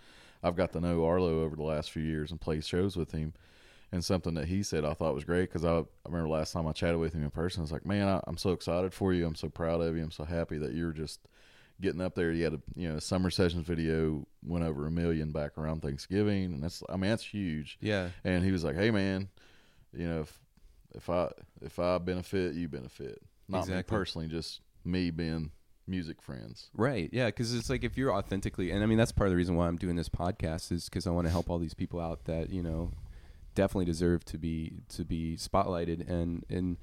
i've 0.44 0.56
got 0.56 0.72
to 0.74 0.80
know 0.80 1.04
arlo 1.04 1.42
over 1.44 1.56
the 1.56 1.64
last 1.64 1.92
few 1.92 2.04
years 2.04 2.30
and 2.30 2.40
play 2.40 2.62
shows 2.62 2.96
with 2.96 3.12
him 3.12 3.34
and 3.92 4.04
something 4.04 4.34
that 4.34 4.50
he 4.50 4.64
said 4.64 4.84
I 4.84 4.94
thought 4.94 5.16
was 5.16 5.24
great 5.24 5.44
because 5.50 5.64
I, 5.64 5.78
I 5.78 5.84
remember 6.06 6.28
last 6.28 6.52
time 6.52 6.68
I 6.68 6.74
chatted 6.74 7.00
with 7.00 7.14
him 7.14 7.24
in 7.24 7.32
person, 7.32 7.62
I 7.62 7.64
was 7.64 7.72
like, 7.72 7.86
man, 7.86 8.06
I, 8.10 8.20
I'm 8.28 8.36
so 8.36 8.50
excited 8.52 8.94
for 8.94 9.14
you. 9.14 9.26
I'm 9.26 9.34
so 9.34 9.48
proud 9.48 9.80
of 9.80 9.96
you. 9.96 10.04
I'm 10.04 10.12
so 10.12 10.26
happy 10.26 10.58
that 10.58 10.74
you're 10.74 10.92
just 10.92 11.22
getting 11.82 12.02
up 12.02 12.16
there. 12.16 12.32
You 12.32 12.44
had 12.44 12.54
a 12.54 12.62
you 12.76 12.90
know 12.92 13.00
summer 13.00 13.30
sessions 13.30 13.66
video 13.66 14.26
went 14.44 14.66
over 14.66 14.88
a 14.88 14.92
million 14.92 15.32
back 15.32 15.58
around 15.58 15.82
Thanksgiving, 15.82 16.46
and 16.54 16.64
that's 16.64 16.84
I 16.90 16.94
mean 16.94 17.10
that's 17.10 17.26
huge. 17.26 17.78
yeah. 17.82 18.10
And 18.24 18.44
he 18.44 18.52
was 18.52 18.64
like, 18.64 18.76
hey 18.76 18.92
man, 18.92 19.30
you 19.94 20.08
know 20.08 20.22
if 20.22 20.40
if 20.96 21.10
I 21.10 21.30
if 21.62 21.80
I 21.80 21.98
benefit, 21.98 22.56
you 22.56 22.68
benefit. 22.68 23.22
Not 23.50 23.60
me 23.68 23.74
Exactly. 23.74 23.96
personally, 23.98 24.28
just 24.28 24.62
me 24.84 25.12
being 25.12 25.52
music 25.88 26.22
friends. 26.22 26.70
Right. 26.76 27.10
Yeah. 27.14 27.28
Because 27.28 27.54
it's 27.54 27.70
like 27.70 27.84
if 27.84 27.98
you're 27.98 28.14
authentically, 28.14 28.72
and 28.72 28.84
I 28.84 28.86
mean 28.88 28.98
that's 28.98 29.12
part 29.12 29.28
of 29.28 29.32
the 29.32 29.38
reason 29.38 29.56
why 29.56 29.68
I'm 29.68 29.78
doing 29.78 29.96
this 29.96 30.10
podcast 30.10 30.72
is 30.72 30.86
because 30.90 31.08
I 31.08 31.12
want 31.12 31.28
to 31.28 31.32
help 31.32 31.50
all 31.50 31.60
these 31.60 31.74
people 31.74 32.00
out 32.02 32.26
that 32.26 32.50
you 32.50 32.62
know 32.64 32.92
definitely 33.56 33.86
deserve 33.86 34.24
to 34.26 34.38
be 34.38 34.74
to 34.90 35.06
be 35.06 35.38
spotlighted, 35.38 36.10
and 36.10 36.46
and 36.50 36.78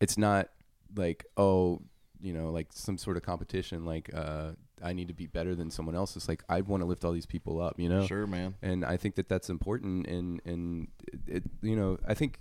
it's 0.00 0.16
not 0.16 0.48
like 0.96 1.24
oh 1.36 1.82
you 2.20 2.32
know 2.32 2.50
like 2.50 2.68
some 2.70 2.96
sort 2.98 3.16
of 3.16 3.22
competition 3.22 3.84
like 3.84 4.10
uh 4.14 4.52
I 4.82 4.92
need 4.92 5.08
to 5.08 5.14
be 5.14 5.26
better 5.26 5.54
than 5.54 5.70
someone 5.70 5.94
else. 5.94 6.16
It's 6.16 6.28
like 6.28 6.42
I 6.50 6.60
want 6.60 6.82
to 6.82 6.86
lift 6.86 7.02
all 7.04 7.12
these 7.12 7.24
people 7.24 7.62
up. 7.62 7.80
You 7.80 7.88
know. 7.88 8.06
Sure, 8.06 8.26
man. 8.26 8.56
and 8.60 8.84
I 8.84 8.98
think 8.98 9.14
that 9.14 9.26
that's 9.28 9.48
important. 9.48 10.06
And 10.06 10.40
and 10.44 10.88
it, 11.06 11.20
it 11.26 11.42
you 11.62 11.76
know 11.76 11.98
I 12.06 12.12
think 12.14 12.38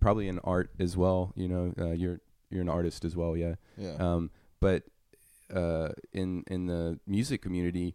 probably 0.00 0.28
in 0.28 0.38
art 0.40 0.70
as 0.78 0.96
well. 0.96 1.32
You 1.34 1.48
know, 1.48 1.74
uh, 1.78 1.90
you're 1.92 2.20
you're 2.50 2.62
an 2.62 2.68
artist 2.68 3.04
as 3.04 3.16
well, 3.16 3.36
yeah. 3.36 3.54
Yeah. 3.76 3.94
Um, 3.98 4.30
but 4.60 4.84
uh, 5.52 5.90
in 6.12 6.44
in 6.48 6.66
the 6.66 6.98
music 7.06 7.42
community, 7.42 7.94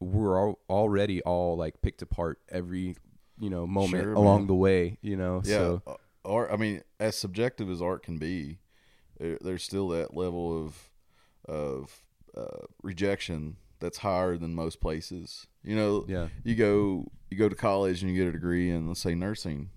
we're 0.00 0.38
all 0.40 0.58
already 0.68 1.20
all 1.22 1.56
like 1.56 1.82
picked 1.82 2.02
apart 2.02 2.38
every 2.48 2.96
you 3.38 3.50
know 3.50 3.66
moment 3.66 4.04
Sure, 4.04 4.14
along 4.14 4.40
man. 4.40 4.46
the 4.48 4.54
way. 4.54 4.98
You 5.02 5.16
know, 5.16 5.42
Yeah, 5.44 5.56
so 5.58 5.82
art. 6.24 6.50
I 6.52 6.56
mean, 6.56 6.82
as 6.98 7.16
subjective 7.16 7.68
as 7.70 7.82
art 7.82 8.02
can 8.02 8.16
be, 8.16 8.58
there's 9.18 9.62
still 9.62 9.88
that 9.88 10.16
level 10.16 10.64
of 10.64 10.90
of 11.46 12.02
uh, 12.36 12.66
rejection 12.82 13.56
that's 13.80 13.98
higher 13.98 14.36
than 14.36 14.54
most 14.54 14.80
places. 14.80 15.46
You 15.62 15.76
know, 15.76 16.04
yeah, 16.08 16.28
you 16.42 16.54
go 16.54 17.10
you 17.30 17.36
go 17.38 17.48
to 17.48 17.54
college 17.56 18.02
and 18.02 18.10
you 18.10 18.16
get 18.16 18.28
a 18.28 18.32
degree 18.32 18.70
in 18.70 18.88
let's 18.88 19.00
say 19.00 19.14
nursing, 19.14 19.70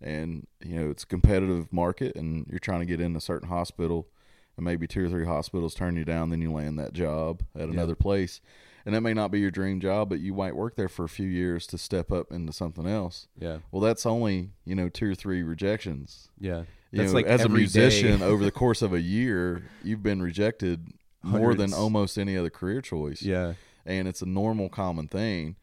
and 0.00 0.46
you 0.64 0.78
know 0.80 0.90
it's 0.90 1.02
a 1.02 1.06
competitive 1.06 1.72
market, 1.72 2.16
and 2.16 2.46
you're 2.48 2.58
trying 2.58 2.80
to 2.80 2.86
get 2.86 3.00
in 3.00 3.16
a 3.16 3.20
certain 3.20 3.48
hospital, 3.48 4.08
and 4.56 4.64
maybe 4.64 4.86
two 4.86 5.04
or 5.06 5.08
three 5.08 5.26
hospitals 5.26 5.74
turn 5.74 5.96
you 5.96 6.04
down, 6.04 6.30
then 6.30 6.40
you 6.40 6.52
land 6.52 6.78
that 6.78 6.92
job 6.92 7.42
at 7.54 7.62
Yeah. 7.68 7.72
another 7.72 7.94
place. 7.96 8.40
And 8.86 8.94
that 8.94 9.00
may 9.00 9.14
not 9.14 9.30
be 9.30 9.40
your 9.40 9.50
dream 9.50 9.80
job, 9.80 10.10
but 10.10 10.20
you 10.20 10.34
might 10.34 10.54
work 10.54 10.76
there 10.76 10.90
for 10.90 11.04
a 11.04 11.08
few 11.08 11.26
years 11.26 11.66
to 11.68 11.78
step 11.78 12.12
up 12.12 12.30
into 12.30 12.52
something 12.52 12.86
else. 12.86 13.28
yeah, 13.38 13.58
Well, 13.72 13.80
that's 13.80 14.04
only 14.04 14.50
you 14.64 14.74
know 14.74 14.88
two 14.88 15.10
or 15.10 15.14
three 15.14 15.42
rejections. 15.42 16.28
yeah. 16.38 16.64
You 16.90 16.98
That's 17.00 17.10
know, 17.10 17.16
like 17.16 17.26
as 17.26 17.44
a 17.44 17.48
musician 17.48 18.22
over 18.22 18.44
the 18.44 18.50
course 18.62 18.80
of 18.80 18.92
a 18.92 19.00
year, 19.00 19.64
you've 19.82 20.04
been 20.04 20.22
rejected 20.22 20.92
more 21.24 21.56
than 21.56 21.72
almost 21.74 22.16
any 22.16 22.36
other 22.38 22.50
career 22.50 22.80
choice. 22.80 23.20
yeah, 23.20 23.54
and 23.84 24.06
it's 24.06 24.22
a 24.22 24.26
normal, 24.26 24.68
common 24.68 25.08
thing. 25.08 25.56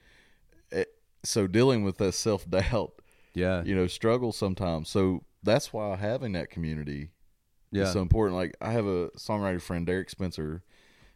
It, 0.72 0.90
so 1.24 1.48
dealing 1.48 1.86
with 1.86 2.00
that 2.00 2.16
self 2.16 2.50
doubt, 2.50 2.92
yeah, 3.34 3.64
you 3.64 3.74
know, 3.74 3.88
struggle 3.88 4.34
sometimes. 4.34 4.90
So 4.90 5.24
that's 5.42 5.72
why 5.72 5.96
having 5.96 6.34
that 6.34 6.50
community 6.50 7.12
yeah. 7.72 7.84
is 7.84 7.94
so 7.94 8.02
important. 8.02 8.36
Like 8.36 8.56
I 8.60 8.72
have 8.74 8.86
a 8.86 9.08
songwriter 9.12 9.62
friend, 9.62 9.86
Derek 9.86 10.10
Spencer. 10.10 10.64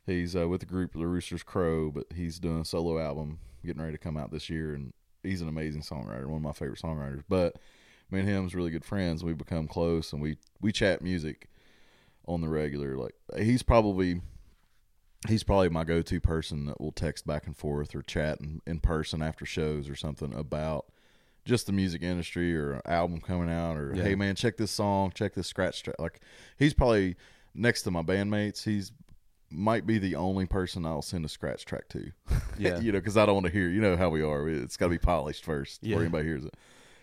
He's 0.06 0.36
uh, 0.36 0.48
with 0.48 0.60
the 0.60 0.65
group 0.68 0.94
The 0.94 1.08
Rooster's 1.08 1.44
Crow, 1.44 1.91
but 1.91 2.06
he's 2.13 2.39
doing 2.39 2.62
a 2.62 2.65
solo 2.65 3.00
album 3.00 3.39
getting 3.65 3.82
ready 3.82 3.94
to 3.94 4.04
come 4.04 4.18
out 4.18 4.32
this 4.32 4.50
year, 4.50 4.74
and 4.74 4.94
he's 5.24 5.41
an 5.41 5.48
amazing 5.50 5.82
songwriter, 5.82 6.28
one 6.28 6.38
of 6.38 6.41
my 6.44 6.52
favorite 6.54 6.80
songwriters. 6.80 7.24
But 7.28 7.58
me 8.12 8.20
and 8.20 8.30
him's 8.30 8.54
really 8.54 8.70
good 8.70 8.86
friends. 8.86 9.24
We 9.24 9.34
become 9.34 9.68
close, 9.68 10.13
and 10.13 10.22
we 10.22 10.38
we 10.62 10.72
chat 10.72 11.02
music 11.02 11.50
on 12.28 12.41
the 12.41 12.50
regular. 12.50 12.98
Like 12.98 13.15
he's 13.38 13.63
probably 13.63 14.22
he's 15.28 15.44
probably 15.44 15.70
my 15.70 15.84
go-to 15.84 16.20
person 16.20 16.68
that 16.68 16.80
will 16.80 16.91
text 16.91 17.26
back 17.26 17.48
and 17.48 17.58
forth 17.58 17.96
or 17.96 18.04
chat 18.04 18.39
in, 18.41 18.62
in 18.68 18.80
person 18.80 19.24
after 19.24 19.44
shows 19.46 19.89
or 19.89 19.96
something 19.96 20.32
about 20.36 20.86
just 21.46 21.65
the 21.65 21.72
music 21.74 22.04
industry 22.04 22.56
or 22.56 22.74
an 22.74 22.82
album 22.86 23.20
coming 23.22 23.50
out 23.50 23.76
or 23.76 23.91
Yeah. 23.96 24.04
hey 24.04 24.13
man 24.15 24.36
check 24.36 24.58
this 24.58 24.70
song 24.70 25.12
check 25.15 25.34
this 25.34 25.48
scratch 25.48 25.82
track 25.82 25.96
like 26.00 26.20
he's 26.60 26.76
probably 26.76 27.15
next 27.56 27.84
to 27.84 27.91
my 27.91 28.04
bandmates 28.04 28.63
he's 28.63 28.91
might 29.56 29.86
be 29.88 29.98
the 29.98 30.15
only 30.15 30.46
person 30.46 30.86
I'll 30.86 31.02
send 31.02 31.26
a 31.26 31.30
scratch 31.30 31.65
track 31.65 31.88
to 31.89 32.12
Yeah. 32.60 32.80
you 32.80 32.91
know 32.91 33.00
because 33.00 33.18
I 33.18 33.26
don't 33.26 33.36
want 33.36 33.48
to 33.48 33.52
hear 33.52 33.70
you 33.70 33.82
know 33.82 33.96
how 33.98 34.10
we 34.10 34.22
are 34.22 34.48
it's 34.50 34.78
got 34.78 34.88
to 34.88 34.89
be 34.91 34.98
polished 34.98 35.44
first 35.44 35.82
Yeah. 35.84 35.89
before 35.96 36.02
anybody 36.04 36.26
hears 36.26 36.46
it 36.46 36.56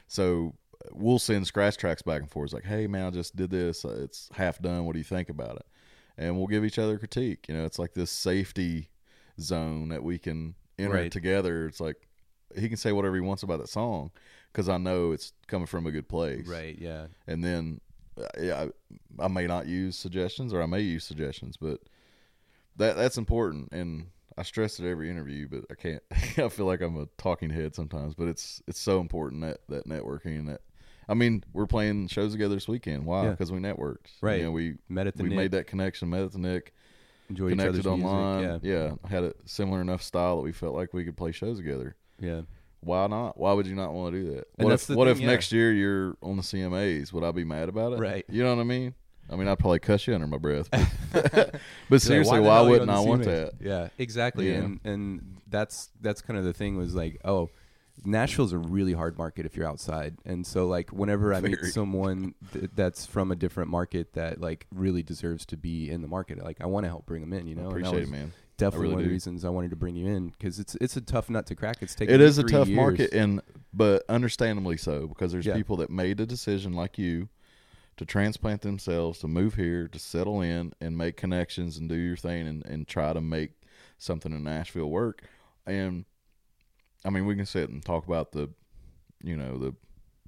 so 0.07 0.55
we'll 0.93 1.19
send 1.19 1.47
scratch 1.47 1.77
tracks 1.77 2.03
back 2.03 2.21
and 2.21 2.31
forth 2.31 2.47
it's 2.49 2.55
like 2.55 2.65
hey 2.65 2.87
man 2.87 3.07
I 3.07 3.11
just 3.11 3.37
did 3.37 3.51
this 3.51 3.85
uh, 3.85 4.01
it's 4.03 4.29
half 4.35 4.61
done 4.61 4.85
what 4.85 4.93
do 4.95 4.99
you 4.99 5.05
think 5.05 5.29
about 5.29 5.57
it 5.57 5.67
and 6.19 6.37
we'll 6.37 6.47
give 6.47 6.63
each 6.65 6.79
other 6.79 6.99
critique. 6.99 7.47
You 7.49 7.55
know, 7.55 7.65
it's 7.65 7.79
like 7.79 7.95
this 7.95 8.11
safety 8.11 8.91
zone 9.41 9.89
that 9.89 10.03
we 10.03 10.19
can 10.19 10.55
enter 10.79 10.93
Right. 10.95 11.11
together. 11.11 11.67
It's 11.67 11.81
like 11.81 11.97
he 12.55 12.69
can 12.69 12.77
say 12.77 12.93
whatever 12.93 13.15
he 13.15 13.23
wants 13.23 13.43
about 13.43 13.61
that 13.61 13.71
song 13.71 14.11
because 14.53 14.69
I 14.69 14.77
know 14.77 15.13
it's 15.13 15.33
coming 15.47 15.67
from 15.67 15.87
a 15.87 15.91
good 15.91 16.09
place. 16.09 16.47
Right. 16.47 16.79
Yeah. 16.79 17.07
And 17.27 17.43
then, 17.43 17.81
uh, 18.21 18.27
yeah, 18.39 18.67
I, 19.19 19.25
I 19.25 19.29
may 19.29 19.47
not 19.47 19.67
use 19.67 19.97
suggestions 19.97 20.53
or 20.53 20.61
I 20.63 20.67
may 20.67 20.83
use 20.83 21.03
suggestions, 21.05 21.57
but 21.57 21.81
that 22.77 22.97
that's 22.97 23.19
important. 23.19 23.73
And 23.73 24.07
I 24.37 24.43
stress 24.43 24.81
it 24.81 24.89
every 24.89 25.11
interview, 25.11 25.49
but 25.49 25.65
I 25.71 25.75
can't. 25.75 26.03
I 26.13 26.49
feel 26.49 26.67
like 26.67 26.81
I'm 26.81 26.97
a 26.97 27.07
talking 27.19 27.51
head 27.51 27.75
sometimes, 27.75 28.15
but 28.15 28.29
it's 28.29 28.63
it's 28.67 28.81
so 28.81 29.01
important 29.01 29.43
that 29.43 29.61
that 29.69 29.87
networking 29.87 30.39
and 30.39 30.49
that. 30.49 30.61
I 31.09 31.15
mean, 31.15 31.43
we're 31.53 31.67
playing 31.67 32.09
shows 32.09 32.33
together 32.33 32.55
this 32.55 32.69
weekend. 32.69 33.05
Why? 33.05 33.25
Yeah. 33.25 33.31
Because 33.31 33.51
we 33.51 33.59
networked. 33.59 34.13
Right. 34.21 34.39
You 34.39 34.45
know, 34.45 34.51
we 34.53 34.77
Met 34.89 35.09
at 35.09 35.17
the 35.17 35.25
we 35.25 35.31
Nick, 35.31 35.37
made 35.37 35.51
that 35.51 35.67
connection. 35.67 36.11
Met 36.11 36.23
at 36.23 36.33
the 36.33 36.39
Nick 36.39 36.73
enjoy 37.29 37.49
each 37.49 37.59
connected 37.59 37.87
online. 37.87 38.43
music. 38.43 38.61
Yeah. 38.63 38.93
had 39.09 39.25
a 39.25 39.35
similar 39.45 39.81
enough 39.81 40.03
style 40.03 40.37
that 40.37 40.43
we 40.43 40.53
felt 40.53 40.75
like 40.75 40.95
we 40.95 41.05
could 41.05 41.17
play 41.17 41.33
shows 41.33 41.59
together. 41.59 41.97
Yeah. 42.21 42.29
Yeah. 42.29 42.41
Why 42.81 43.07
not? 43.07 43.39
Why 43.39 43.53
would 43.53 43.67
you 43.67 43.77
not 43.77 43.93
want 43.93 44.15
to 44.15 44.21
do 44.21 44.35
that? 44.35 44.49
And 44.59 44.65
what 44.65 44.75
if 44.75 44.89
what 44.89 45.05
thing, 45.05 45.13
if 45.13 45.21
yeah. 45.21 45.27
next 45.27 45.53
year 45.53 45.73
you're 45.73 46.17
on 46.23 46.37
the 46.37 46.43
CMAs? 46.43 47.13
Would 47.13 47.23
I 47.23 47.31
be 47.31 47.45
mad 47.45 47.69
about 47.69 47.93
it? 47.93 48.01
Right. 48.01 48.25
You 48.29 48.43
know 48.43 48.55
what 48.55 48.61
I 48.61 48.65
mean? 48.65 48.95
I 49.33 49.37
mean, 49.37 49.49
I'd 49.49 49.59
probably 49.59 49.79
cuss 49.79 50.07
you 50.07 50.15
under 50.15 50.27
my 50.27 50.39
breath. 50.39 50.69
But, 51.13 51.55
but 51.91 52.03
seriously, 52.03 52.39
the 52.39 52.43
why, 52.43 52.63
you 52.63 52.69
wouldn't 52.71 52.91
I 52.91 53.01
want 53.01 53.25
that? 53.25 53.55
Yeah, 53.61 53.89
exactly. 53.99 54.51
Yeah. 54.51 54.59
And 54.59 54.81
and 54.85 55.37
that's 55.49 55.91
that's 56.01 56.21
kind 56.21 56.39
of 56.39 56.45
the 56.45 56.53
thing 56.53 56.77
was 56.77 56.95
like, 56.95 57.21
oh, 57.25 57.51
Nashville's 58.05 58.53
a 58.53 58.59
really 58.59 58.93
hard 58.93 59.17
market 59.19 59.47
if 59.47 59.57
you're 59.57 59.67
outside. 59.69 60.17
And 60.25 60.47
so 60.47 60.67
like 60.67 60.91
whenever 60.91 61.33
I 61.33 61.41
meet 61.41 61.59
someone 61.67 62.35
th- 62.53 62.71
that's 62.75 63.07
from 63.07 63.31
a 63.31 63.37
different 63.37 63.71
market 63.71 64.15
that 64.15 64.41
like 64.41 64.67
really 64.75 65.03
deserves 65.03 65.47
to 65.47 65.57
be 65.57 65.91
in 65.91 66.03
the 66.03 66.09
market, 66.09 66.43
like 66.43 66.61
I 66.61 66.67
want 66.67 66.85
to 66.85 66.89
help 66.89 67.07
bring 67.07 67.21
them 67.21 67.33
in, 67.33 67.47
you 67.47 67.55
know. 67.55 67.65
I 67.65 67.69
appreciate 67.69 67.95
was 67.95 68.09
it, 68.09 68.13
man. 68.13 68.33
Definitely 68.59 68.83
really 68.83 68.95
one 68.95 69.03
of 69.03 69.09
the 69.09 69.13
reasons 69.13 69.45
I 69.45 69.49
wanted 69.49 69.71
to 69.71 69.77
bring 69.77 69.97
you 69.97 70.07
in 70.07 70.29
because 70.29 70.59
it's 70.59 70.75
it's 70.77 70.97
a 70.97 71.01
tough 71.01 71.31
nut 71.31 71.47
to 71.47 71.55
crack. 71.55 71.79
It's 71.81 71.95
taken 71.95 72.15
it 72.15 72.21
is 72.21 72.39
a 72.39 72.45
tough 72.45 72.69
years. 72.69 72.77
market, 72.77 73.13
and 73.13 73.41
but 73.73 74.05
understandably 74.09 74.77
so 74.77 75.07
because 75.07 75.33
there's 75.33 75.47
Yeah. 75.47 75.55
people 75.55 75.77
that 75.79 75.91
made 75.91 76.21
a 76.21 76.27
decision 76.27 76.73
like 76.75 76.99
you 76.99 77.29
to 77.97 78.05
transplant 78.05 78.63
themselves 78.63 79.19
to 79.21 79.29
move 79.29 79.55
here 79.55 79.87
to 79.89 79.99
settle 79.99 80.41
in 80.41 80.73
and 80.81 80.97
make 80.97 81.17
connections 81.17 81.77
and 81.77 81.89
do 81.89 81.95
your 81.95 82.17
thing 82.17 82.47
and, 82.47 82.65
and 82.67 82.89
try 82.89 83.13
to 83.13 83.21
make 83.21 83.53
something 83.99 84.33
in 84.33 84.43
Nashville 84.45 84.91
work. 84.91 85.23
And 85.67 86.05
I 87.05 87.11
mean, 87.11 87.27
we 87.27 87.37
can 87.37 87.47
sit 87.47 87.69
and 87.71 87.85
talk 87.85 88.07
about 88.07 88.33
the, 88.33 88.51
you 89.23 89.37
know, 89.37 89.59
the 89.59 89.75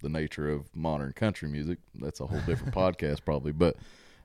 the 0.03 0.09
nature 0.11 0.51
of 0.51 0.67
modern 0.77 1.13
country 1.13 1.49
music. 1.49 1.79
That's 1.95 2.21
a 2.21 2.27
whole 2.27 2.41
different 2.41 2.75
podcast, 2.77 3.25
probably. 3.25 3.53
But 3.53 3.77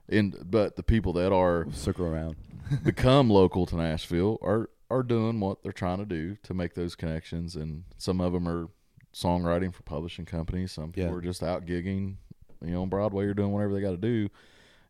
in 0.08 0.34
but 0.44 0.76
the 0.76 0.82
people 0.82 1.12
that 1.14 1.32
are 1.32 1.64
We'll 1.64 1.74
circle 1.74 2.06
around. 2.06 2.36
become 2.84 3.30
local 3.30 3.64
to 3.66 3.76
Nashville 3.76 4.38
are 4.42 4.68
are 4.90 5.02
doing 5.02 5.40
what 5.40 5.62
they're 5.62 5.72
trying 5.72 5.98
to 5.98 6.04
do 6.04 6.36
to 6.42 6.52
make 6.52 6.74
those 6.74 6.94
connections, 6.96 7.56
and 7.56 7.84
some 7.96 8.20
of 8.20 8.32
them 8.32 8.46
are 8.48 8.68
songwriting 9.14 9.72
for 9.72 9.82
publishing 9.84 10.24
companies. 10.26 10.72
Some 10.72 10.92
people 10.92 11.10
Yeah. 11.10 11.16
are 11.16 11.20
just 11.20 11.42
out 11.42 11.64
gigging, 11.64 12.16
you 12.64 12.72
know, 12.72 12.82
on 12.82 12.88
Broadway 12.88 13.26
or 13.26 13.34
doing 13.34 13.52
whatever 13.52 13.74
they 13.74 13.80
got 13.80 13.90
to 13.92 13.96
do. 13.96 14.28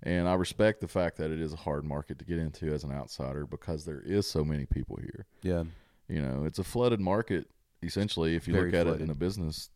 And 0.03 0.27
I 0.29 0.35
respect 0.35 0.81
the 0.81 0.89
fact 0.89 1.19
that 1.19 1.31
it 1.31 1.41
is 1.41 1.53
a 1.53 1.57
hard 1.57 1.85
market 1.85 2.19
to 2.21 2.25
get 2.25 2.39
into 2.39 2.73
as 2.73 2.85
an 2.85 2.91
outsider 2.93 3.47
because 3.47 3.85
there 3.85 4.01
is 4.01 4.27
so 4.27 4.43
many 4.45 4.65
people 4.65 4.97
here. 5.01 5.27
Yeah. 5.43 5.65
You 6.09 6.23
know, 6.23 6.45
it's 6.45 6.59
a 6.59 6.65
flooded 6.65 7.01
market 7.01 7.49
essentially 7.83 8.35
if 8.35 8.49
you 8.49 8.55
Very 8.55 8.67
look 8.67 8.75
at 8.81 8.87
flooded. 8.87 9.01
it 9.03 9.05
in 9.05 9.11
a 9.11 9.15
business 9.15 9.71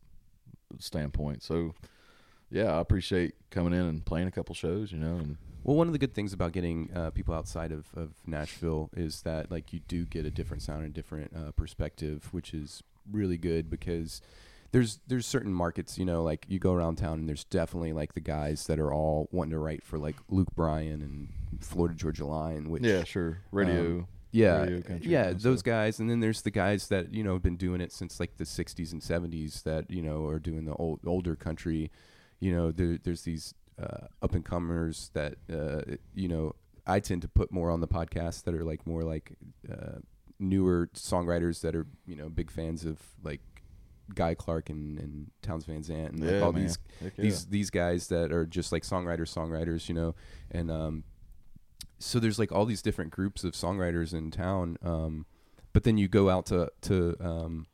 standpoint. 0.79 1.43
So, 1.43 1.73
yeah, 2.49 2.75
I 2.75 2.79
appreciate 2.79 3.35
coming 3.51 3.73
in 3.73 3.85
and 3.85 4.05
playing 4.05 4.27
a 4.27 4.31
couple 4.31 4.55
shows. 4.55 4.91
You 4.91 4.97
know, 4.97 5.15
and 5.17 5.37
Well, 5.63 5.75
one 5.77 5.87
of 5.87 5.93
the 5.93 5.99
good 5.99 6.13
things 6.13 6.33
about 6.33 6.51
getting 6.51 6.89
uh, 6.95 7.11
people 7.11 7.33
outside 7.33 7.71
of, 7.71 7.87
of 7.95 8.13
Nashville 8.25 8.89
is 8.95 9.21
that 9.21 9.51
like 9.51 9.73
you 9.73 9.79
do 9.87 10.05
get 10.05 10.25
a 10.25 10.31
different 10.31 10.63
sound 10.63 10.85
and 10.85 10.93
different 10.93 11.31
uh, 11.35 11.51
perspective, 11.51 12.29
which 12.31 12.53
is 12.53 12.83
really 13.11 13.37
good 13.37 13.69
because 13.69 14.21
there's 14.75 14.99
there's 15.07 15.25
certain 15.25 15.53
markets, 15.53 15.97
you 15.97 16.03
know, 16.03 16.21
like 16.21 16.45
you 16.49 16.59
go 16.59 16.73
around 16.73 16.97
town 16.97 17.19
and 17.19 17.29
there's 17.29 17.45
definitely 17.45 17.93
like 17.93 18.13
the 18.13 18.19
guys 18.19 18.67
that 18.67 18.77
are 18.77 18.91
all 18.91 19.29
wanting 19.31 19.51
to 19.51 19.59
write 19.59 19.81
for 19.81 19.97
like 19.97 20.17
Luke 20.27 20.53
Bryan 20.53 21.01
and 21.01 21.29
Florida 21.63 21.95
Georgia 21.95 22.25
Line, 22.25 22.69
which 22.69 22.83
yeah, 22.83 23.05
sure, 23.05 23.39
radio. 23.53 23.79
Um, 23.79 24.07
yeah, 24.31 24.63
radio 24.63 24.99
yeah, 24.99 25.31
those 25.31 25.61
guys, 25.61 25.99
and 25.99 26.09
then 26.09 26.19
there's 26.19 26.41
the 26.41 26.51
guys 26.51 26.89
that 26.89 27.13
you 27.13 27.23
know 27.23 27.31
have 27.33 27.41
been 27.41 27.55
doing 27.55 27.79
it 27.79 27.93
since 27.93 28.19
like 28.19 28.35
the 28.35 28.43
'60s 28.43 28.91
and 28.91 29.01
'70s 29.01 29.63
that 29.63 29.89
you 29.89 30.01
know 30.01 30.25
are 30.25 30.39
doing 30.39 30.65
the 30.65 30.73
old 30.73 30.99
older 31.07 31.37
country. 31.37 31.89
You 32.41 32.53
know, 32.53 32.71
there, 32.73 32.99
there's 33.01 33.21
these 33.21 33.53
uh, 33.81 34.07
up 34.21 34.33
and 34.33 34.43
comers 34.43 35.09
that 35.13 35.35
uh, 35.49 35.95
you 36.13 36.27
know 36.27 36.53
I 36.85 36.99
tend 36.99 37.21
to 37.21 37.29
put 37.29 37.49
more 37.49 37.71
on 37.71 37.79
the 37.79 37.87
podcast 37.87 38.43
that 38.43 38.53
are 38.53 38.65
like 38.65 38.85
more 38.85 39.03
like 39.03 39.37
uh, 39.71 39.99
newer 40.37 40.89
songwriters 40.93 41.61
that 41.61 41.77
are 41.77 41.87
you 42.05 42.17
know 42.17 42.27
big 42.27 42.51
fans 42.51 42.83
of 42.83 42.99
like 43.23 43.39
Guy 44.13 44.35
Clark 44.35 44.69
and, 44.69 44.99
and 44.99 45.31
Townes 45.41 45.65
Van 45.65 45.81
Zandt 45.83 46.11
and 46.13 46.21
like 46.21 46.31
Yeah, 46.31 46.41
all 46.41 46.51
man. 46.53 46.63
these 46.63 46.77
yeah. 47.01 47.09
these 47.17 47.45
these 47.47 47.69
guys 47.69 48.07
that 48.09 48.31
are 48.31 48.45
just 48.45 48.71
like 48.71 48.83
songwriters 48.83 49.33
songwriters 49.33 49.87
you 49.89 49.95
know 49.95 50.13
and 50.51 50.69
um 50.69 51.03
so 51.97 52.19
there's 52.19 52.37
like 52.37 52.51
all 52.51 52.65
these 52.65 52.81
different 52.81 53.11
groups 53.11 53.43
of 53.43 53.53
songwriters 53.53 54.13
in 54.13 54.29
town 54.31 54.77
um 54.83 55.25
but 55.73 55.83
then 55.83 55.97
you 55.97 56.07
go 56.07 56.29
out 56.29 56.45
to 56.47 56.69
to 56.81 57.15
um 57.19 57.65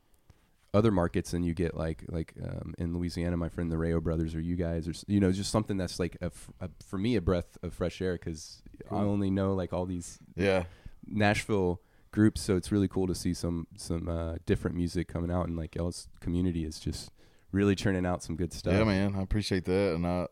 other 0.74 0.90
markets 0.90 1.34
and 1.34 1.44
you 1.44 1.52
get 1.52 1.76
like 1.76 2.02
like 2.08 2.32
um 2.42 2.74
in 2.78 2.94
Louisiana 2.96 3.36
my 3.36 3.50
friend 3.50 3.70
the 3.70 3.76
Rayo 3.76 4.00
brothers 4.00 4.34
or 4.34 4.40
you 4.40 4.56
guys 4.56 4.88
or 4.88 4.94
you 5.06 5.20
know 5.20 5.30
just 5.30 5.50
something 5.50 5.76
that's 5.76 5.98
like 6.00 6.16
a, 6.22 6.30
a- 6.60 6.70
for 6.86 6.96
me 6.96 7.16
a 7.16 7.20
breath 7.20 7.58
of 7.62 7.74
fresh 7.74 8.00
air 8.00 8.16
cuz 8.16 8.62
I 8.90 8.94
only 8.96 9.30
know 9.30 9.52
like 9.54 9.72
all 9.74 9.84
these 9.84 10.18
yeah, 10.34 10.64
Nashville 11.06 11.80
groups 12.12 12.40
so 12.42 12.56
it's 12.56 12.70
really 12.70 12.88
cool 12.88 13.06
to 13.06 13.14
see 13.14 13.32
some 13.34 13.66
some 13.76 14.06
uh 14.08 14.36
different 14.46 14.76
music 14.76 15.08
coming 15.08 15.30
out 15.30 15.48
and 15.48 15.56
like 15.56 15.74
y'all's 15.74 16.08
community 16.20 16.64
is 16.64 16.78
just 16.78 17.10
really 17.52 17.74
churning 17.74 18.06
out 18.06 18.22
some 18.22 18.36
good 18.36 18.52
stuff 18.52 18.74
yeah, 18.74 18.84
man. 18.84 19.14
I 19.16 19.22
appreciate 19.22 19.64
that, 19.66 19.94
and 19.94 20.06
I 20.06 20.26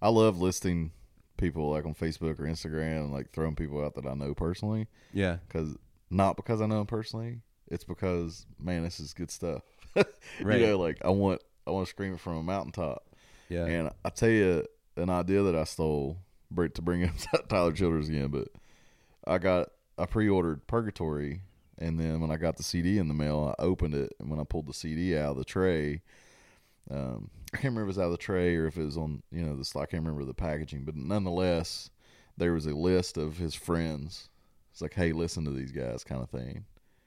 I 0.00 0.08
love 0.08 0.40
listing 0.40 0.92
people 1.36 1.70
like 1.70 1.84
on 1.84 1.94
Facebook 1.94 2.38
or 2.38 2.44
Instagram, 2.44 3.04
and 3.04 3.12
like 3.12 3.30
throwing 3.30 3.56
people 3.56 3.84
out 3.84 3.94
that 3.94 4.06
I 4.06 4.14
know 4.14 4.34
personally. 4.34 4.86
yeah 5.12 5.38
Because 5.46 5.76
not 6.10 6.36
because 6.36 6.60
I 6.60 6.66
know 6.66 6.78
them 6.78 6.86
personally, 6.86 7.40
it's 7.68 7.84
because 7.84 8.46
man, 8.58 8.82
this 8.84 9.00
is 9.00 9.12
good 9.14 9.30
stuff. 9.30 9.62
Right. 10.40 10.60
You 10.60 10.66
know, 10.68 10.78
like 10.78 10.98
I 11.04 11.08
want 11.08 11.42
I 11.66 11.70
want 11.72 11.86
to 11.86 11.90
scream 11.90 12.14
it 12.14 12.20
from 12.20 12.36
a 12.36 12.42
mountaintop. 12.42 13.04
yeah 13.48 13.66
And 13.66 13.90
I 14.04 14.10
tell 14.10 14.28
you 14.28 14.64
an 14.96 15.10
idea 15.10 15.42
that 15.42 15.56
I 15.56 15.64
stole 15.64 16.18
to 16.54 16.82
bring 16.82 17.04
up 17.34 17.48
Tyler 17.48 17.72
Childers 17.72 18.08
again, 18.08 18.28
but 18.28 18.48
I 19.26 19.38
got 19.38 19.70
I 19.98 20.06
pre-ordered 20.06 20.66
Purgatory, 20.66 21.42
and 21.78 21.98
then 21.98 22.20
when 22.20 22.30
I 22.30 22.36
got 22.36 22.56
the 22.56 22.62
CD 22.62 22.98
in 22.98 23.08
the 23.08 23.14
mail, 23.14 23.54
I 23.58 23.62
opened 23.62 23.94
it, 23.94 24.14
and 24.18 24.30
when 24.30 24.40
I 24.40 24.44
pulled 24.44 24.66
the 24.66 24.74
CD 24.74 25.16
out 25.16 25.32
of 25.32 25.36
the 25.38 25.44
tray, 25.44 26.02
um, 26.90 27.30
I 27.52 27.58
can't 27.58 27.72
remember 27.72 27.82
if 27.82 27.86
it 27.86 27.96
was 27.96 27.98
out 27.98 28.06
of 28.06 28.12
the 28.12 28.18
tray 28.18 28.56
or 28.56 28.66
if 28.66 28.76
it 28.76 28.84
was 28.84 28.96
on 28.96 29.22
you 29.30 29.42
know 29.42 29.56
this 29.56 29.74
I 29.76 29.86
can't 29.86 30.02
remember 30.04 30.24
the 30.24 30.34
packaging, 30.34 30.84
but 30.84 30.96
nonetheless, 30.96 31.90
there 32.36 32.52
was 32.52 32.66
a 32.66 32.74
list 32.74 33.16
of 33.18 33.36
his 33.36 33.54
friends. 33.54 34.28
It's 34.72 34.80
like, 34.80 34.94
hey, 34.94 35.12
listen 35.12 35.44
to 35.44 35.50
these 35.50 35.72
guys, 35.72 36.04
kind 36.04 36.22
of 36.22 36.30
thing. 36.30 36.64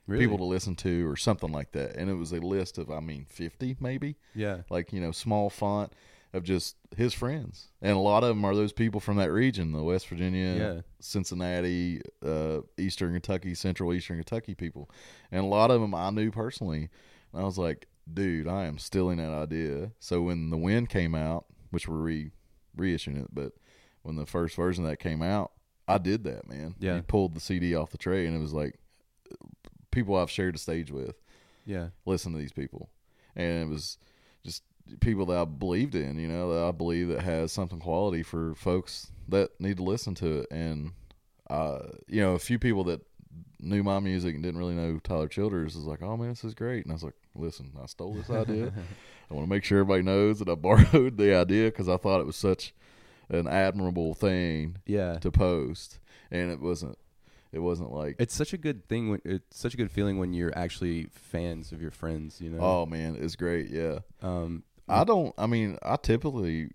Really? 0.08 0.26
People 0.26 0.40
to 0.40 0.44
listen 0.44 0.76
to, 0.78 1.10
or 1.10 1.16
something 1.16 1.52
like 1.52 1.72
that. 1.72 1.96
And 1.96 2.10
it 2.10 2.16
was 2.16 2.34
a 2.34 2.40
list 2.40 2.78
of, 2.78 2.92
I 2.92 3.00
mean, 3.00 3.26
fifty 3.30 3.78
maybe 3.80 4.18
yeah 4.36 4.58
like 4.70 4.92
you 4.92 5.00
know 5.00 5.12
small 5.12 5.50
font 5.50 5.94
of 6.34 6.44
just 6.44 6.76
his 6.96 7.14
friends. 7.14 7.68
And 7.82 7.96
a 7.98 8.00
lot 8.00 8.24
of 8.24 8.30
them 8.30 8.46
are 8.46 8.56
those 8.56 8.72
people 8.74 9.00
from 9.00 9.18
that 9.18 9.32
region 9.32 9.72
the 9.74 9.84
west 9.84 10.08
virginia 10.08 10.56
Yeah. 10.56 10.82
cincinnati 11.00 12.02
uh, 12.26 12.62
eastern 12.78 13.12
kentucky 13.14 13.54
central 13.56 13.94
eastern 13.94 14.18
kentucky 14.18 14.56
people. 14.56 14.90
And 15.32 15.42
a 15.44 15.48
lot 15.48 15.72
of 15.72 15.82
them 15.82 15.94
i 15.94 16.10
knew 16.10 16.32
personally 16.32 16.90
and 17.34 17.42
i 17.42 17.46
was 17.46 17.58
like 17.58 17.88
dude 18.12 18.48
i 18.48 18.66
am 18.66 18.78
stealing 18.78 19.18
that 19.18 19.32
idea. 19.32 19.92
So 20.00 20.22
when 20.22 20.50
the 20.50 20.58
wind 20.58 20.90
came 20.90 21.16
out 21.16 21.46
which 21.70 21.88
we're 21.88 21.98
re 21.98 22.32
reissuing 22.78 23.22
it 23.22 23.28
but 23.34 23.52
when 24.04 24.16
the 24.16 24.26
first 24.26 24.56
version 24.56 24.86
of 24.86 24.90
that 24.90 24.98
came 24.98 25.22
out 25.22 25.52
i 25.88 25.98
did 25.98 26.24
that 26.24 26.48
man. 26.48 26.76
Yeah. 26.80 26.96
you 26.96 27.02
pulled 27.02 27.34
the 27.36 27.42
cd 27.42 27.76
off 27.76 27.92
the 27.92 27.98
tray 27.98 28.26
and 28.26 28.36
it 28.36 28.40
was 28.40 28.54
like 28.54 28.78
people 29.92 30.16
i've 30.16 30.32
shared 30.32 30.56
a 30.56 30.58
stage 30.58 30.92
with 30.92 31.16
yeah. 31.66 31.90
listen 32.06 32.32
to 32.34 32.40
these 32.40 32.52
people, 32.54 32.90
and 33.36 33.64
it 33.64 33.70
was 33.70 33.98
just 34.44 34.64
people 35.00 35.26
that 35.28 35.38
I 35.38 35.46
believed 35.46 35.96
in, 35.96 36.20
you 36.20 36.28
know, 36.28 36.54
that 36.54 36.64
I 36.64 36.72
believe 36.72 37.08
that 37.10 37.22
has 37.22 37.52
something 37.52 37.80
quality 37.80 38.24
for 38.24 38.56
folks 38.56 39.12
that 39.30 39.52
need 39.60 39.78
to 39.78 39.84
listen 39.84 40.16
to 40.16 40.40
it, 40.40 40.48
and 40.52 40.92
uh, 41.50 41.80
you 42.08 42.22
know, 42.22 42.34
a 42.34 42.40
few 42.40 42.60
people 42.60 42.84
that 42.86 43.02
knew 43.60 43.84
my 43.84 44.00
music 44.00 44.34
and 44.34 44.44
didn't 44.44 44.60
really 44.60 44.74
know 44.74 45.00
Tyler 45.00 45.28
Childers 45.28 45.76
is 45.76 45.84
like, 45.84 46.02
oh 46.02 46.18
man, 46.18 46.30
this 46.30 46.44
is 46.44 46.54
great, 46.54 46.84
and 46.84 46.92
I 46.92 46.96
was 46.96 47.04
like, 47.04 47.16
listen, 47.36 47.72
I 47.82 47.86
stole 47.86 48.14
this 48.14 48.30
idea. 48.30 48.74
I 49.30 49.34
want 49.34 49.46
to 49.46 49.50
make 49.50 49.64
sure 49.64 49.80
everybody 49.80 50.04
knows 50.04 50.40
that 50.40 50.50
I 50.50 50.56
borrowed 50.56 51.18
the 51.18 51.36
idea 51.36 51.66
because 51.66 51.88
I 51.88 51.98
thought 51.98 52.20
it 52.20 52.26
was 52.26 52.36
such 52.36 52.74
an 53.30 53.48
admirable 53.48 54.14
thing 54.14 54.78
yeah 54.86 55.18
to 55.20 55.32
post, 55.32 56.00
and 56.30 56.52
it 56.52 56.60
wasn't. 56.60 56.98
It 57.54 57.60
wasn't 57.60 57.92
like 57.92 58.16
It's 58.18 58.34
such 58.34 58.54
a 58.54 58.58
good 58.58 58.88
thing. 58.88 59.10
When, 59.10 59.22
it's 59.26 59.60
such 59.60 59.74
a 59.74 59.78
good 59.78 59.92
feeling 59.92 60.18
when 60.18 60.32
you're 60.32 60.58
actually 60.58 61.08
fans 61.12 61.74
of 61.74 61.82
your 61.82 61.92
friends. 61.92 62.40
You 62.40 62.52
know. 62.52 62.60
oh 62.62 62.86
man, 62.86 63.18
it's 63.20 63.36
great, 63.36 63.70
yeah. 63.70 64.00
Um. 64.22 64.64
I 64.92 65.04
don't. 65.04 65.34
I 65.38 65.48
mean, 65.48 65.78
I 65.84 65.96
typically. 65.98 66.70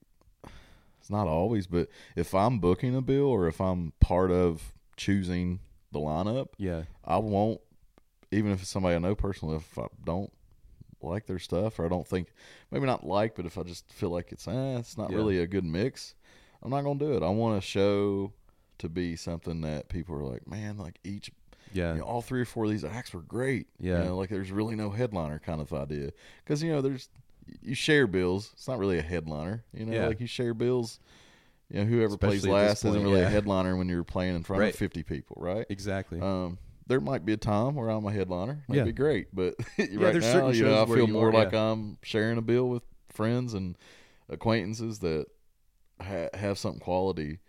It's 1.01 1.11
not 1.11 1.29
always, 1.29 1.69
but 1.69 1.89
if 2.17 2.35
I'm 2.35 2.59
booking 2.59 2.97
a 2.97 3.01
bill 3.01 3.27
or 3.27 3.47
if 3.47 3.61
I'm 3.61 3.93
part 4.01 4.33
of 4.33 4.73
choosing 4.97 5.61
the 5.93 6.01
lineup, 6.01 6.49
Yeah. 6.59 6.83
I 7.05 7.19
won't. 7.19 7.61
Even 8.33 8.51
if 8.51 8.61
it's 8.63 8.71
somebody 8.71 8.97
I 8.97 8.99
know 8.99 9.15
personally, 9.15 9.57
if 9.57 9.79
I 9.79 9.87
don't 10.05 10.33
like 11.01 11.27
their 11.27 11.39
stuff 11.39 11.79
or 11.79 11.85
I 11.85 11.89
don't 11.89 12.07
think, 12.09 12.33
maybe 12.73 12.87
not 12.87 13.07
like, 13.07 13.37
but 13.37 13.47
if 13.47 13.57
I 13.57 13.63
just 13.63 13.89
feel 13.93 14.11
like 14.11 14.33
it's 14.33 14.49
eh, 14.49 14.79
it's 14.79 14.99
not 14.99 15.11
Yeah. 15.11 15.17
really 15.17 15.39
a 15.39 15.47
good 15.47 15.63
mix, 15.65 16.17
I'm 16.61 16.71
not 16.71 16.83
gonna 16.83 16.99
do 16.99 17.13
it. 17.13 17.23
I 17.23 17.29
want 17.29 17.57
a 17.57 17.61
show 17.61 18.33
to 18.79 18.89
be 18.89 19.15
something 19.15 19.61
that 19.61 19.89
people 19.89 20.17
are 20.17 20.25
like, 20.25 20.49
man, 20.49 20.77
like 20.77 20.99
each 21.05 21.31
Yeah. 21.73 21.93
you 21.93 21.99
know, 22.01 22.05
all 22.05 22.21
three 22.23 22.41
or 22.41 22.45
four 22.47 22.65
of 22.65 22.71
these 22.71 22.83
acts 22.85 23.15
were 23.15 23.23
great. 23.23 23.69
Yeah. 23.79 23.99
You 23.99 24.05
know, 24.07 24.17
like 24.17 24.31
there's 24.31 24.51
really 24.51 24.75
no 24.75 24.91
headliner 24.91 25.39
kind 25.39 25.61
of 25.61 25.73
idea. 25.73 26.11
Because, 26.43 26.65
you 26.65 26.73
know, 26.73 26.81
there's, 26.81 27.09
you 27.63 27.75
share 27.75 28.07
bills. 28.07 28.51
It's 28.55 28.69
not 28.69 28.79
really 28.79 28.99
a 28.99 29.03
headliner. 29.03 29.65
You 29.73 29.87
know, 29.87 29.93
Yeah. 29.95 30.07
like 30.09 30.21
you 30.21 30.27
share 30.27 30.55
bills. 30.55 31.01
You 31.71 31.81
know, 31.81 31.85
whoever 31.87 32.17
plays 32.17 32.45
Especially 32.45 32.61
this 32.61 32.69
last 32.69 32.85
isn't 32.85 33.03
really 33.03 33.21
yeah. 33.21 33.27
a 33.27 33.31
headliner 33.31 33.77
when 33.77 33.89
you're 33.89 34.05
playing 34.05 34.37
in 34.37 34.45
front 34.45 34.61
Right. 34.61 34.73
of 34.73 34.79
50 34.79 35.03
people, 35.03 35.37
right? 35.41 35.67
Exactly. 35.69 36.21
Um, 36.21 36.59
there 36.87 37.01
might 37.01 37.25
be 37.25 37.33
a 37.33 37.37
time 37.37 37.75
where 37.75 37.89
I'm 37.89 38.05
a 38.07 38.13
headliner. 38.13 38.63
Might 38.69 38.77
Yeah. 38.77 38.85
be 38.85 38.93
great. 38.93 39.35
But 39.35 39.57
right 39.79 39.89
there's 39.99 40.23
now, 40.25 40.33
certain 40.33 40.55
you 40.55 40.65
know, 40.65 40.83
I 40.83 40.87
feel 40.87 41.09
more 41.09 41.31
are, 41.31 41.33
like. 41.33 41.53
I'm 41.53 41.99
sharing 42.03 42.39
a 42.39 42.43
bill 42.43 42.69
with 42.69 42.85
friends 43.11 43.53
and 43.55 43.77
acquaintances 44.29 45.01
that 45.01 45.27
ha- 46.01 46.29
have 46.35 46.59
something 46.59 46.81
quality 46.81 47.41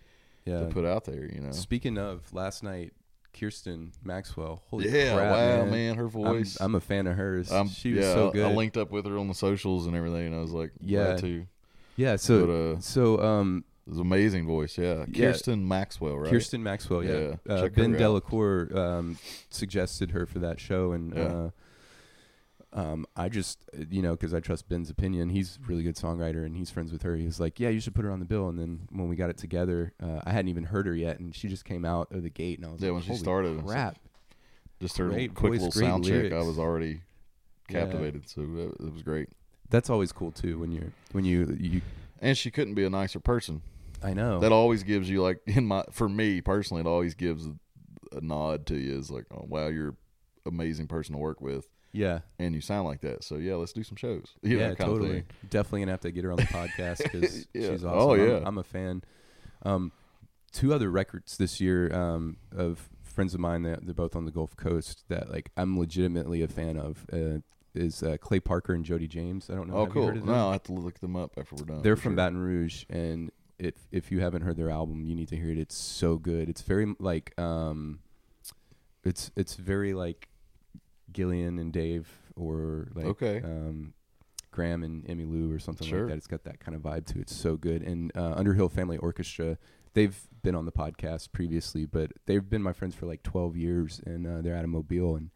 yeah. 0.45 0.61
to 0.61 0.65
put 0.67 0.85
out 0.85 1.05
there, 1.05 1.25
you 1.31 1.41
know? 1.41 1.51
Speaking 1.51 1.97
of 1.99 2.33
last 2.33 2.63
night, 2.63 2.93
Kirsten 3.39 3.91
Maxwell. 4.03 4.63
Holy 4.69 4.89
Yeah, 4.89 5.15
crap, 5.15 5.31
wow, 5.31 5.61
man. 5.65 5.71
man, 5.71 5.95
her 5.95 6.05
I'm, 6.05 6.09
voice. 6.09 6.57
I'm 6.59 6.75
a 6.75 6.79
fan 6.81 7.07
of 7.07 7.15
hers. 7.15 7.51
I'm, 7.51 7.67
she 7.69 7.93
was 7.93 8.05
yeah, 8.05 8.13
so 8.13 8.31
good. 8.31 8.45
I 8.45 8.53
linked 8.53 8.77
up 8.77 8.91
with 8.91 9.05
her 9.05 9.17
on 9.17 9.27
the 9.27 9.33
socials 9.33 9.85
and 9.87 9.95
everything, 9.95 10.27
and 10.27 10.35
I 10.35 10.39
was 10.39 10.51
like, 10.51 10.71
Yeah. 10.81 11.09
yeah, 11.11 11.15
too. 11.17 11.47
yeah. 11.95 12.15
So 12.15 12.45
but 12.45 12.51
uh, 12.53 12.79
so 12.79 13.21
um 13.21 13.63
it 13.85 13.91
was 13.91 13.99
an 13.99 14.05
amazing 14.05 14.45
voice. 14.45 14.77
Yeah, 14.77 15.05
Yeah. 15.09 15.27
Kirsten 15.31 15.65
Maxwell, 15.67 16.17
right? 16.17 16.29
Kirsten 16.29 16.61
Maxwell. 16.61 17.03
Yeah. 17.03 17.35
Yeah, 17.45 17.53
Uh, 17.53 17.69
ben. 17.69 17.93
Delacour 17.93 18.69
um, 18.77 19.17
suggested 19.49 20.11
her 20.11 20.25
for 20.25 20.39
that 20.39 20.59
show, 20.59 20.91
and 20.91 21.15
Yeah. 21.15 21.23
uh, 21.23 21.49
um, 22.73 23.05
I 23.15 23.29
just 23.29 23.65
uh, 23.73 23.83
you 23.89 24.01
know 24.01 24.11
because 24.11 24.33
I 24.33 24.39
trust 24.39 24.67
Ben's 24.69 24.89
opinion. 24.89 25.29
He's 25.29 25.57
a 25.61 25.67
really 25.67 25.83
good 25.83 25.95
songwriter, 25.95 26.45
and 26.45 26.55
he's 26.55 26.69
friends 26.69 26.91
with 26.91 27.01
her. 27.03 27.15
He 27.15 27.25
was 27.25 27.39
like, 27.39 27.59
"Yeah, 27.59 27.69
you 27.69 27.79
should 27.79 27.95
put 27.95 28.05
her 28.05 28.11
on 28.11 28.19
the 28.19 28.25
bill." 28.25 28.49
And 28.49 28.59
then 28.59 28.87
when 28.91 29.07
we 29.07 29.15
got 29.15 29.29
it 29.29 29.37
together, 29.37 29.93
uh, 30.01 30.21
I 30.25 30.31
hadn't 30.31 30.49
even 30.49 30.65
heard 30.65 30.85
her 30.85 30.95
yet, 30.95 31.19
and 31.19 31.35
she 31.35 31.47
just 31.47 31.65
came 31.65 31.85
out 31.85 32.11
of 32.11 32.23
the 32.23 32.29
gate, 32.29 32.59
and 32.59 32.67
I 32.67 32.71
was 32.71 32.81
Yeah, 32.81 32.89
like, 32.89 33.05
when 33.05 33.15
she 33.15 33.21
started, 33.21 33.63
crap!" 33.65 33.97
Just 34.79 34.97
her 34.99 35.07
Great 35.09 35.33
quick 35.33 35.53
voice, 35.53 35.61
little 35.61 35.71
sound 35.71 36.05
check. 36.05 36.31
I 36.31 36.41
was 36.43 36.59
already 36.59 37.01
Yeah. 37.69 37.79
captivated, 37.79 38.29
so 38.29 38.41
it, 38.41 38.85
it 38.85 38.93
was 38.93 39.01
great. 39.01 39.29
That's 39.69 39.89
always 39.89 40.11
cool 40.11 40.31
too 40.31 40.59
when 40.59 40.71
you're 40.71 40.91
when 41.13 41.25
you 41.25 41.57
you. 41.59 41.81
And 42.21 42.37
she 42.37 42.51
couldn't 42.51 42.75
be 42.75 42.83
a 42.85 42.89
nicer 42.89 43.19
person. 43.19 43.61
I 44.03 44.13
know. 44.13 44.39
That 44.39 44.51
always 44.51 44.83
gives 44.83 45.09
you 45.09 45.21
like 45.23 45.39
in 45.47 45.65
my 45.65 45.83
for 45.91 46.07
me 46.07 46.41
personally, 46.41 46.81
it 46.81 46.87
always 46.87 47.15
gives 47.15 47.47
a 48.11 48.21
nod 48.21 48.65
to 48.67 48.75
you. 48.75 48.97
Is 48.97 49.09
like, 49.09 49.25
oh 49.31 49.45
wow, 49.47 49.67
you're 49.67 49.95
amazing 50.45 50.87
person 50.87 51.13
to 51.13 51.19
work 51.19 51.41
with, 51.41 51.67
Yeah. 51.97 52.19
and 52.39 52.53
you 52.55 52.61
sound 52.61 52.87
like 52.87 53.01
that. 53.01 53.23
So 53.23 53.35
yeah, 53.37 53.55
let's 53.55 53.73
do 53.73 53.83
some 53.83 53.95
shows. 53.97 54.35
You 54.41 54.57
yeah, 54.59 54.67
kind 54.75 54.79
of 54.81 54.85
totally. 54.87 55.23
Definitely 55.49 55.81
gonna 55.81 55.91
have 55.91 56.01
to 56.01 56.11
get 56.11 56.23
her 56.23 56.31
on 56.31 56.37
the 56.37 56.43
podcast 56.43 57.03
because 57.03 57.47
Yeah. 57.53 57.69
she's 57.71 57.83
awesome. 57.83 57.99
Oh, 57.99 58.13
I'm- 58.15 58.27
yeah. 58.29 58.39
I'm, 58.45 58.57
a 58.57 58.63
fan. 58.63 59.03
Um, 59.63 59.91
two 60.51 60.73
other 60.73 60.89
records 60.89 61.37
this 61.37 61.59
year 61.59 61.93
um, 61.93 62.37
of 62.55 62.89
friends 63.03 63.33
of 63.33 63.39
mine 63.39 63.63
that 63.63 63.85
they're 63.85 63.95
both 63.95 64.15
on 64.15 64.25
the 64.25 64.31
Gulf 64.31 64.55
Coast 64.55 65.03
that 65.09 65.31
like 65.31 65.49
I'm 65.57 65.77
legitimately 65.79 66.41
a 66.43 66.47
fan 66.47 66.77
of 66.77 67.05
uh, 67.11 67.39
is 67.73 68.01
uh, 68.03 68.17
Clay 68.19 68.39
Parker 68.39 68.73
and 68.73 68.85
Jody 68.85 69.07
James. 69.07 69.49
I 69.49 69.55
don't 69.55 69.67
know. 69.69 69.77
Oh, 69.77 69.87
cool. 69.87 70.07
heard 70.07 70.17
of 70.17 70.25
them? 70.25 70.33
No, 70.33 70.49
I 70.49 70.53
have 70.53 70.63
to 70.63 70.73
look 70.73 70.99
them 70.99 71.15
up 71.15 71.31
after 71.37 71.55
we're 71.55 71.65
done. 71.65 71.81
They're 71.81 71.95
from 71.95 72.11
sure. 72.13 72.17
Baton 72.17 72.37
Rouge, 72.39 72.85
and 72.89 73.31
if 73.59 73.73
if 73.91 74.11
you 74.11 74.19
haven't 74.19 74.43
heard 74.43 74.55
their 74.57 74.69
album, 74.69 75.03
you 75.05 75.15
need 75.15 75.29
to 75.29 75.35
hear 75.35 75.49
it. 75.51 75.57
It's 75.57 75.75
so 75.75 76.17
good. 76.17 76.47
It's 76.49 76.61
very 76.61 76.95
like 76.99 77.37
um, 77.39 77.99
it's 79.03 79.31
it's 79.35 79.55
very 79.55 79.93
like 79.93 80.27
Gillian 81.13 81.59
and 81.59 81.71
Dave, 81.73 82.07
or 82.35 82.89
like 82.95 83.05
Okay. 83.05 83.41
um, 83.43 83.93
Gram 84.51 84.83
and 84.83 85.05
Emmylou, 85.05 85.53
or 85.55 85.59
something 85.59 85.87
Sure. 85.87 86.01
like 86.01 86.09
that. 86.09 86.17
It's 86.17 86.27
got 86.27 86.43
that 86.45 86.59
kind 86.59 86.75
of 86.75 86.81
vibe 86.81 87.05
to 87.07 87.19
it. 87.19 87.23
It's 87.23 87.35
so 87.35 87.57
good. 87.57 87.81
And 87.83 88.11
uh, 88.15 88.33
Underhill 88.35 88.69
Family 88.69 88.97
Orchestra, 88.97 89.57
they've 89.93 90.17
been 90.41 90.55
on 90.55 90.65
the 90.65 90.71
podcast 90.71 91.31
previously, 91.31 91.85
but 91.85 92.11
they've 92.25 92.47
been 92.49 92.63
my 92.63 92.73
friends 92.73 92.95
for 92.95 93.05
like 93.05 93.23
twelve 93.23 93.55
years, 93.55 94.01
and 94.05 94.25
uh, 94.25 94.41
they're 94.41 94.55
out 94.55 94.63
of 94.63 94.69
Mobile, 94.69 95.15
and 95.15 95.29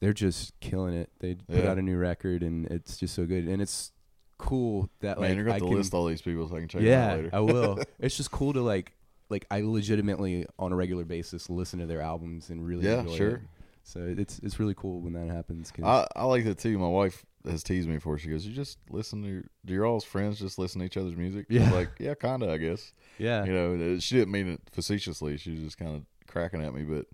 they're 0.00 0.12
just 0.12 0.58
killing 0.60 0.94
it. 0.94 1.10
They 1.20 1.34
put 1.34 1.64
out 1.64 1.78
a 1.78 1.82
new 1.82 1.96
record, 1.98 2.42
and 2.42 2.66
it's 2.66 2.96
just 2.96 3.14
so 3.14 3.26
good. 3.26 3.46
And 3.48 3.60
it's 3.60 3.92
cool 4.38 4.88
that 5.00 5.18
Man, 5.20 5.30
like 5.30 5.36
you're 5.36 5.44
gonna 5.44 5.50
I 5.50 5.54
have 5.54 5.62
to 5.62 5.68
can 5.68 5.76
list 5.76 5.94
all 5.94 6.06
these 6.06 6.22
people 6.22 6.48
so 6.48 6.56
I 6.56 6.60
can 6.60 6.68
check 6.68 6.82
yeah, 6.82 7.14
later. 7.14 7.30
I 7.32 7.40
will. 7.40 7.78
It's 7.98 8.16
just 8.16 8.30
cool 8.30 8.52
to 8.52 8.62
like, 8.62 8.92
like 9.28 9.44
I 9.50 9.62
legitimately 9.62 10.46
on 10.60 10.72
a 10.72 10.76
regular 10.76 11.04
basis 11.04 11.50
listen 11.50 11.80
to 11.80 11.86
their 11.86 12.00
albums 12.00 12.48
and 12.50 12.64
really 12.64 12.86
Yeah, 12.86 13.00
enjoy 13.00 13.16
sure. 13.16 13.30
it. 13.30 13.40
So 13.88 14.00
it's 14.18 14.38
it's 14.40 14.60
really 14.60 14.74
cool 14.74 15.00
when 15.00 15.14
that 15.14 15.28
happens. 15.34 15.70
'cause- 15.70 15.84
I, 15.84 16.06
I 16.20 16.24
like 16.24 16.44
that 16.44 16.58
too. 16.58 16.78
My 16.78 16.88
wife 16.88 17.24
has 17.44 17.62
teased 17.62 17.88
me 17.88 17.94
before. 17.94 18.18
She 18.18 18.28
goes, 18.28 18.44
"You 18.46 18.52
just 18.52 18.78
listen 18.90 19.22
to 19.22 19.28
your, 19.28 19.44
do 19.64 19.72
your 19.72 19.86
all's 19.86 20.04
friends 20.04 20.38
just 20.38 20.58
listen 20.58 20.80
to 20.80 20.84
each 20.84 20.96
other's 20.98 21.16
music?" 21.16 21.46
I'm 21.48 21.56
Yeah. 21.56 21.72
like 21.72 21.90
yeah, 21.98 22.14
kind 22.14 22.42
of, 22.42 22.50
I 22.50 22.58
guess. 22.58 22.92
yeah, 23.18 23.44
You 23.46 23.52
know, 23.54 23.94
uh, 23.96 23.98
she 24.00 24.16
didn't 24.16 24.32
mean 24.32 24.48
it 24.48 24.60
facetiously. 24.72 25.38
She 25.38 25.52
was 25.52 25.60
just 25.60 25.78
kind 25.78 25.96
of 25.96 26.02
cracking 26.26 26.62
at 26.62 26.74
me, 26.74 26.82
but 26.82 27.06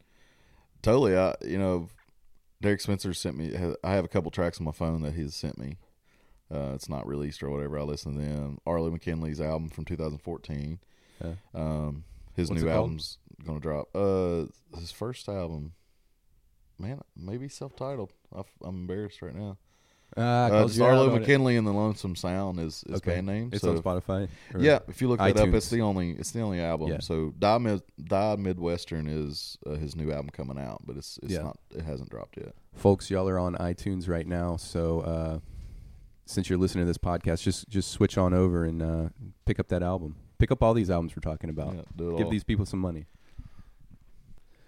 totally. 0.82 1.16
I, 1.16 1.34
you 1.44 1.58
know, 1.58 1.88
Derek 2.60 2.80
Spencer 2.80 3.14
sent 3.14 3.36
me. 3.36 3.54
I 3.84 3.92
have 3.92 4.04
a 4.04 4.08
couple 4.08 4.30
tracks 4.32 4.58
on 4.58 4.64
my 4.64 4.72
phone 4.72 5.02
that 5.02 5.14
he's 5.14 5.34
sent 5.36 5.58
me. 5.58 5.76
Uh, 6.52 6.72
it's 6.74 6.88
not 6.88 7.06
released 7.06 7.42
or 7.42 7.50
whatever. 7.50 7.78
I 7.78 7.82
listen 7.82 8.14
to 8.14 8.20
them. 8.20 8.58
Arlo 8.66 8.90
McKinley's 8.90 9.40
album 9.40 9.68
from 9.70 9.84
2014. 9.84 10.78
Yeah. 11.22 11.32
Um, 11.54 12.04
his 12.34 12.50
What's 12.50 12.62
new 12.62 12.68
album's 12.68 13.18
gonna 13.46 13.60
drop. 13.60 13.88
Uh, 13.94 14.46
his 14.78 14.90
first 14.90 15.28
album. 15.28 15.72
Man, 16.78 17.00
maybe 17.16 17.48
self-titled. 17.48 18.12
I'm 18.34 18.44
embarrassed 18.64 19.22
right 19.22 19.34
now. 19.34 19.56
Ah, 20.16 20.20
Uh, 20.46 20.48
called 20.50 20.66
just 20.68 20.78
you 20.78 20.84
out 20.84 20.90
Arlo 20.90 21.10
on 21.10 21.16
it. 21.16 21.20
McKinley 21.20 21.56
and 21.56 21.66
the 21.66 21.72
Lonesome 21.72 22.14
Sound 22.14 22.60
is 22.60 22.84
his 22.86 22.96
Okay. 22.98 23.14
band 23.16 23.26
name. 23.26 23.50
It's 23.52 23.62
so 23.62 23.70
on 23.70 23.82
Spotify. 23.82 24.28
yeah, 24.56 24.78
if 24.86 25.00
you 25.00 25.08
look 25.08 25.18
that 25.18 25.36
up, 25.36 25.48
it's 25.48 25.70
the 25.70 25.80
only 25.80 26.12
it's 26.12 26.30
the 26.30 26.40
only 26.40 26.60
album. 26.60 26.88
Yeah. 26.90 27.00
So 27.00 27.32
Die, 27.38 27.58
Mid, 27.58 27.82
Die 28.02 28.36
Midwestern 28.36 29.08
is 29.08 29.58
uh, 29.66 29.70
his 29.74 29.96
new 29.96 30.12
album 30.12 30.30
coming 30.30 30.58
out, 30.58 30.82
but 30.86 30.96
it's 30.96 31.18
it's 31.22 31.32
Yeah. 31.32 31.42
not 31.42 31.58
it 31.74 31.82
hasn't 31.82 32.10
dropped 32.10 32.36
yet. 32.36 32.54
folks. 32.74 33.10
Y'all 33.10 33.28
are 33.28 33.38
on 33.38 33.54
iTunes 33.56 34.08
right 34.08 34.26
now, 34.26 34.56
so 34.56 35.00
uh, 35.00 35.38
since 36.26 36.48
you're 36.48 36.58
listening 36.58 36.82
to 36.84 36.86
this 36.86 36.98
podcast, 36.98 37.42
just 37.42 37.68
just 37.68 37.90
switch 37.90 38.16
on 38.16 38.32
over 38.34 38.64
and 38.64 38.82
uh, 38.82 39.08
pick 39.46 39.58
up 39.58 39.66
that 39.68 39.82
album. 39.82 40.16
Pick 40.38 40.50
up 40.52 40.62
all 40.62 40.74
these 40.74 40.90
albums 40.90 41.14
we're 41.16 41.20
talking 41.28 41.50
about. 41.50 41.74
Yeah, 41.74 41.82
Give 41.96 42.24
all. 42.24 42.30
these 42.30 42.44
people 42.44 42.66
some 42.66 42.80
money. 42.80 43.06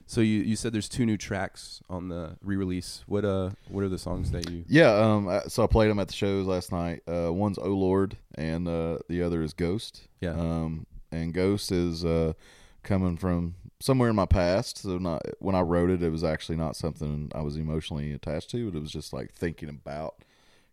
So 0.09 0.21
you, 0.21 0.41
you 0.43 0.55
said 0.55 0.73
there's 0.73 0.89
two 0.89 1.05
new 1.05 1.17
tracks 1.17 1.83
on 1.91 2.09
the 2.09 2.37
re-release. 2.43 3.03
What 3.07 3.25
uh 3.25 3.51
what 3.69 3.83
are 3.83 3.89
the 3.89 3.99
songs 3.99 4.31
that 4.31 4.49
you? 4.51 4.65
Yeah, 4.69 4.93
um, 4.95 5.29
I- 5.29 5.43
so 5.49 5.65
I 5.65 5.67
played 5.67 5.91
them 5.91 5.99
at 5.99 6.07
the 6.09 6.15
shows 6.15 6.47
last 6.47 6.71
night. 6.71 7.03
Uh, 7.09 7.33
one's 7.33 7.59
Oh 7.59 7.71
Lord, 7.75 8.17
and 8.37 8.69
uh, 8.69 8.99
the 9.09 9.23
other 9.23 9.43
is 9.43 9.53
Ghost. 9.53 10.07
Yeah. 10.21 10.31
Um, 10.31 10.87
and 11.11 11.35
Ghost 11.35 11.73
is 11.73 12.05
uh, 12.05 12.35
coming 12.85 13.17
from 13.17 13.57
somewhere 13.81 14.09
in 14.09 14.17
my 14.17 14.27
past. 14.27 14.79
So 14.79 14.99
not 14.99 15.23
when 15.41 15.55
I 15.57 15.61
wrote 15.63 15.91
it, 15.91 16.03
it 16.03 16.11
was 16.11 16.23
actually 16.25 16.57
not 16.57 16.77
something 16.77 17.31
I 17.35 17.43
was 17.43 17.57
emotionally 17.57 18.13
attached 18.13 18.51
to. 18.51 18.71
But 18.71 18.79
it 18.79 18.81
was 18.81 18.93
just 18.93 19.13
like 19.13 19.33
thinking 19.33 19.69
about 19.69 20.23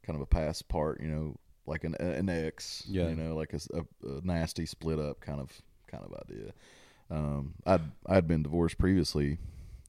kind 0.03 0.15
of 0.15 0.21
a 0.21 0.27
past 0.27 0.67
part, 0.69 1.01
you 1.01 1.07
know, 1.07 1.35
like 1.65 1.83
an 1.85 1.95
an 1.95 2.29
ex, 2.29 2.83
Yeah. 2.87 3.07
you 3.09 3.15
know, 3.15 3.35
like 3.35 3.53
a 3.53 3.59
nasty 4.23 4.67
split 4.67 4.99
up 4.99 5.21
kind 5.21 5.39
of 5.41 5.49
kind 5.87 6.03
of 6.03 6.13
idea. 6.29 6.51
Um, 7.09 7.53
I'd 7.65 7.81
I'd 8.07 8.27
been 8.27 8.43
divorced 8.43 8.77
previously, 8.77 9.37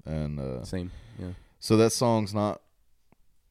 and 0.04 0.38
uh, 0.38 0.64
Same. 0.64 0.90
Yeah. 1.18 1.30
so 1.58 1.76
that 1.76 1.90
song's 1.90 2.34
not 2.34 2.60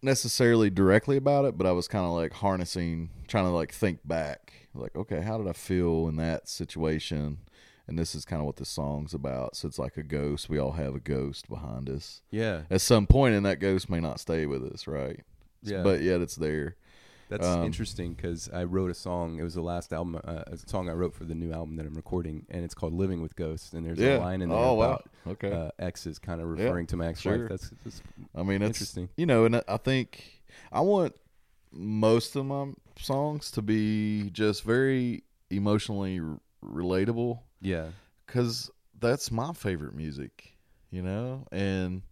necessarily 0.02 0.70
directly 0.70 1.18
about 1.18 1.46
it, 1.46 1.58
but 1.58 1.66
I 1.66 1.72
was 1.72 1.88
kind 1.88 2.06
of 2.06 2.12
like 2.12 2.34
harnessing, 2.34 3.10
trying 3.28 3.46
to 3.46 3.52
like 3.52 3.72
think 3.74 4.00
back, 4.06 4.54
like, 4.76 4.96
okay, 4.96 5.22
how 5.22 5.38
did 5.38 5.48
I 5.48 5.54
feel 5.54 6.08
in 6.08 6.18
that 6.18 6.48
situation? 6.50 7.40
And 7.88 8.00
this 8.00 8.16
is 8.16 8.24
kind 8.24 8.42
of 8.42 8.46
what 8.46 8.56
the 8.58 8.66
song's 8.66 9.14
about. 9.14 9.56
So 9.58 9.68
it's 9.68 9.80
like 9.80 9.98
a 9.98 10.04
ghost. 10.04 10.50
We 10.50 10.58
all 10.58 10.72
have 10.72 10.96
a 10.96 11.00
ghost 11.00 11.50
behind 11.50 11.90
us. 11.90 12.22
Yeah. 12.32 12.62
At 12.70 12.80
some 12.82 13.08
point, 13.08 13.36
and 13.36 13.46
that 13.46 13.60
ghost 13.60 13.90
may 13.90 14.00
not 14.00 14.22
stay 14.22 14.46
with 14.46 14.64
us, 14.64 14.88
right? 14.88 15.20
Yeah. 15.64 15.84
But 15.84 16.02
yet 16.02 16.22
it's 16.22 16.36
there. 16.36 16.76
That's 17.34 17.48
Um, 17.48 17.64
interesting 17.64 18.14
because 18.14 18.48
I 18.54 18.64
wrote 18.64 18.92
a 18.92 18.94
song. 18.94 19.40
It 19.40 19.44
was 19.44 19.56
the 19.56 19.64
last 19.64 19.92
album, 19.92 20.22
uh, 20.24 20.44
a 20.46 20.56
song 20.56 20.88
I 20.88 20.94
wrote 20.94 21.16
for 21.16 21.26
the 21.26 21.34
new 21.34 21.52
album 21.52 21.78
that 21.78 21.86
I'm 21.88 21.96
recording, 21.96 22.46
and 22.48 22.64
it's 22.64 22.76
called 22.76 22.94
"Living 22.94 23.24
with 23.24 23.36
Ghosts." 23.36 23.74
And 23.74 23.84
there's 23.84 23.98
yeah. 23.98 24.18
a 24.18 24.20
line 24.20 24.44
in 24.44 24.50
there 24.50 24.58
oh, 24.58 24.76
wow. 24.76 24.84
about 24.86 25.10
Okay. 25.26 25.52
uh, 25.52 25.72
exes, 25.80 26.20
kind 26.20 26.42
of 26.42 26.48
Yeah, 26.56 26.66
referring 26.66 26.86
to 26.88 26.96
my 26.98 27.08
ex-wife. 27.08 27.36
sure. 27.36 27.48
That's, 27.50 27.72
that's 27.84 28.04
I 28.36 28.44
mean, 28.44 28.62
it's 28.62 28.78
interesting. 28.78 29.10
you 29.18 29.26
know, 29.26 29.46
and 29.46 29.64
I 29.68 29.78
think 29.78 30.44
I 30.72 30.82
want 30.82 31.16
most 31.72 32.36
of 32.36 32.46
my 32.46 32.68
songs 33.00 33.50
to 33.52 33.64
be 33.64 34.30
just 34.30 34.62
very 34.64 35.24
emotionally 35.50 36.20
r- 36.20 36.40
relatable 36.64 37.40
Yeah, 37.62 37.88
because 38.28 38.70
that's 39.00 39.32
my 39.32 39.54
favorite 39.54 39.96
music, 39.96 40.56
you 40.92 41.02
know, 41.02 41.48
and 41.52 42.04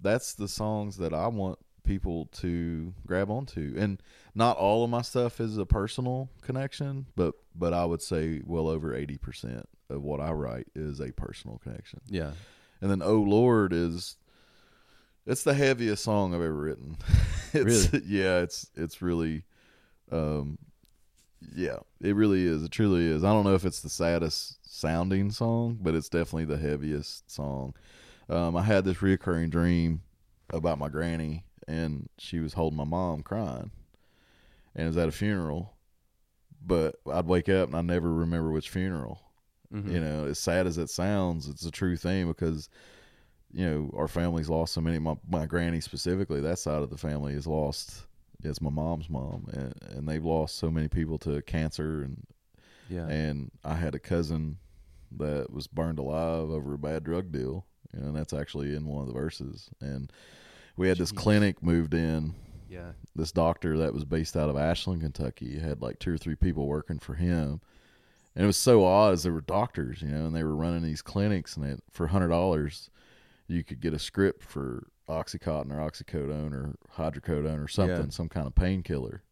that's 0.00 0.32
the 0.32 0.48
songs 0.48 0.96
that 0.96 1.12
I 1.12 1.26
want 1.26 1.58
people 1.84 2.26
to 2.32 2.92
grab 3.06 3.30
onto. 3.30 3.74
And 3.76 4.02
not 4.34 4.56
all 4.56 4.84
of 4.84 4.90
my 4.90 5.02
stuff 5.02 5.40
is 5.40 5.58
a 5.58 5.66
personal 5.66 6.28
connection, 6.42 7.06
but 7.16 7.34
but 7.54 7.72
I 7.74 7.84
would 7.84 8.02
say 8.02 8.42
well 8.44 8.68
over 8.68 8.94
eighty 8.94 9.16
percent 9.18 9.68
of 9.88 10.02
what 10.02 10.20
I 10.20 10.30
write 10.32 10.68
is 10.74 11.00
a 11.00 11.12
personal 11.12 11.58
connection. 11.58 12.00
yeah, 12.08 12.32
And 12.80 12.90
then 12.90 13.02
Oh 13.02 13.20
Lord 13.20 13.72
is 13.72 14.16
it's 15.26 15.42
the 15.44 15.54
heaviest 15.54 16.02
song 16.04 16.34
I've 16.34 16.40
ever 16.40 16.52
written. 16.54 16.96
it's, 17.52 17.92
Really? 17.92 18.04
Yeah, 18.06 18.38
it's 18.40 18.70
it's 18.74 19.02
really 19.02 19.44
um 20.12 20.58
yeah, 21.54 21.78
it 22.02 22.14
really 22.14 22.46
is. 22.46 22.62
It 22.62 22.70
truly 22.70 23.06
is. 23.06 23.24
I 23.24 23.32
don't 23.32 23.44
know 23.44 23.54
if 23.54 23.64
it's 23.64 23.80
the 23.80 23.88
saddest 23.88 24.58
sounding 24.62 25.30
song, 25.30 25.78
but 25.80 25.94
it's 25.94 26.08
definitely 26.10 26.44
the 26.44 26.58
heaviest 26.58 27.30
song. 27.30 27.74
Um 28.28 28.56
I 28.56 28.62
had 28.62 28.84
this 28.84 28.98
reoccurring 28.98 29.50
dream 29.50 30.02
about 30.52 30.78
my 30.78 30.88
granny 30.88 31.44
and 31.68 32.08
she 32.18 32.38
was 32.40 32.54
holding 32.54 32.76
my 32.76 32.84
mom 32.84 33.22
crying. 33.22 33.70
And 34.74 34.84
it 34.84 34.86
was 34.88 34.96
at 34.96 35.08
a 35.08 35.12
funeral. 35.12 35.74
But 36.64 36.96
I'd 37.10 37.26
wake 37.26 37.48
up 37.48 37.68
and 37.68 37.76
I 37.76 37.80
never 37.82 38.12
remember 38.12 38.50
which 38.50 38.70
funeral 38.70 39.20
Mhm. 39.72 39.92
you 39.92 40.00
know 40.00 40.26
as 40.26 40.38
sad 40.40 40.66
as 40.66 40.78
it 40.78 40.90
sounds 40.90 41.46
it's 41.48 41.64
a 41.64 41.70
true 41.70 41.96
thing 41.96 42.26
because 42.26 42.68
you 43.52 43.64
know 43.64 43.88
our 43.96 44.08
family's 44.08 44.48
lost 44.48 44.72
so 44.74 44.80
many 44.80 44.98
my, 44.98 45.14
my 45.30 45.46
granny 45.46 45.80
specifically 45.80 46.40
that 46.40 46.58
side 46.58 46.82
of 46.82 46.90
the 46.90 46.98
family 46.98 47.34
has 47.34 47.46
lost 47.46 48.04
it's 48.42 48.60
my 48.60 48.68
mom's 48.68 49.08
mom 49.08 49.46
and, 49.52 49.72
and 49.92 50.08
they've 50.08 50.24
lost 50.24 50.56
so 50.56 50.72
many 50.72 50.88
people 50.88 51.18
to 51.18 51.40
cancer 51.42 52.02
and 52.02 52.26
yeah, 52.88 53.06
and 53.06 53.52
i 53.64 53.74
had 53.76 53.94
a 53.94 54.00
cousin 54.00 54.58
that 55.16 55.52
was 55.52 55.68
burned 55.68 56.00
alive 56.00 56.50
over 56.50 56.74
a 56.74 56.78
bad 56.78 57.04
drug 57.04 57.30
deal 57.30 57.64
and 57.92 58.16
that's 58.16 58.32
actually 58.32 58.74
in 58.74 58.86
one 58.86 59.02
of 59.02 59.06
the 59.06 59.14
verses 59.14 59.70
and 59.80 60.10
we 60.80 60.88
had 60.88 60.96
this 60.96 61.12
Jeez. 61.12 61.16
clinic 61.16 61.62
moved 61.62 61.92
in 61.92 62.34
yeah, 62.70 62.92
this 63.14 63.32
doctor 63.32 63.76
that 63.78 63.92
was 63.92 64.04
based 64.06 64.34
out 64.34 64.48
of 64.48 64.56
Ashland, 64.56 65.02
Kentucky 65.02 65.58
had 65.58 65.82
like 65.82 65.98
two 65.98 66.14
or 66.14 66.16
three 66.18 66.36
people 66.36 66.66
working 66.66 66.98
for 66.98 67.14
him. 67.14 67.60
And 68.34 68.44
it 68.44 68.46
was 68.46 68.56
so 68.56 68.84
odd 68.84 69.12
as 69.12 69.22
there 69.24 69.32
were 69.32 69.42
doctors, 69.42 70.00
you 70.00 70.08
know, 70.08 70.24
and 70.24 70.34
they 70.34 70.42
were 70.42 70.56
running 70.56 70.82
these 70.82 71.02
clinics 71.02 71.56
and 71.56 71.66
they, 71.66 71.76
for 71.90 72.06
hundred 72.06 72.28
dollars 72.28 72.88
you 73.46 73.62
could 73.62 73.80
get 73.80 73.92
a 73.92 73.98
script 73.98 74.42
for 74.42 74.86
Oxycontin 75.08 75.72
or 75.72 75.90
Oxycodone 75.90 76.52
or 76.52 76.76
hydrocodone 76.96 77.62
or 77.62 77.68
something, 77.68 78.04
Yeah. 78.04 78.10
some 78.10 78.28
kind 78.28 78.46
of 78.46 78.54
painkiller. 78.54 79.22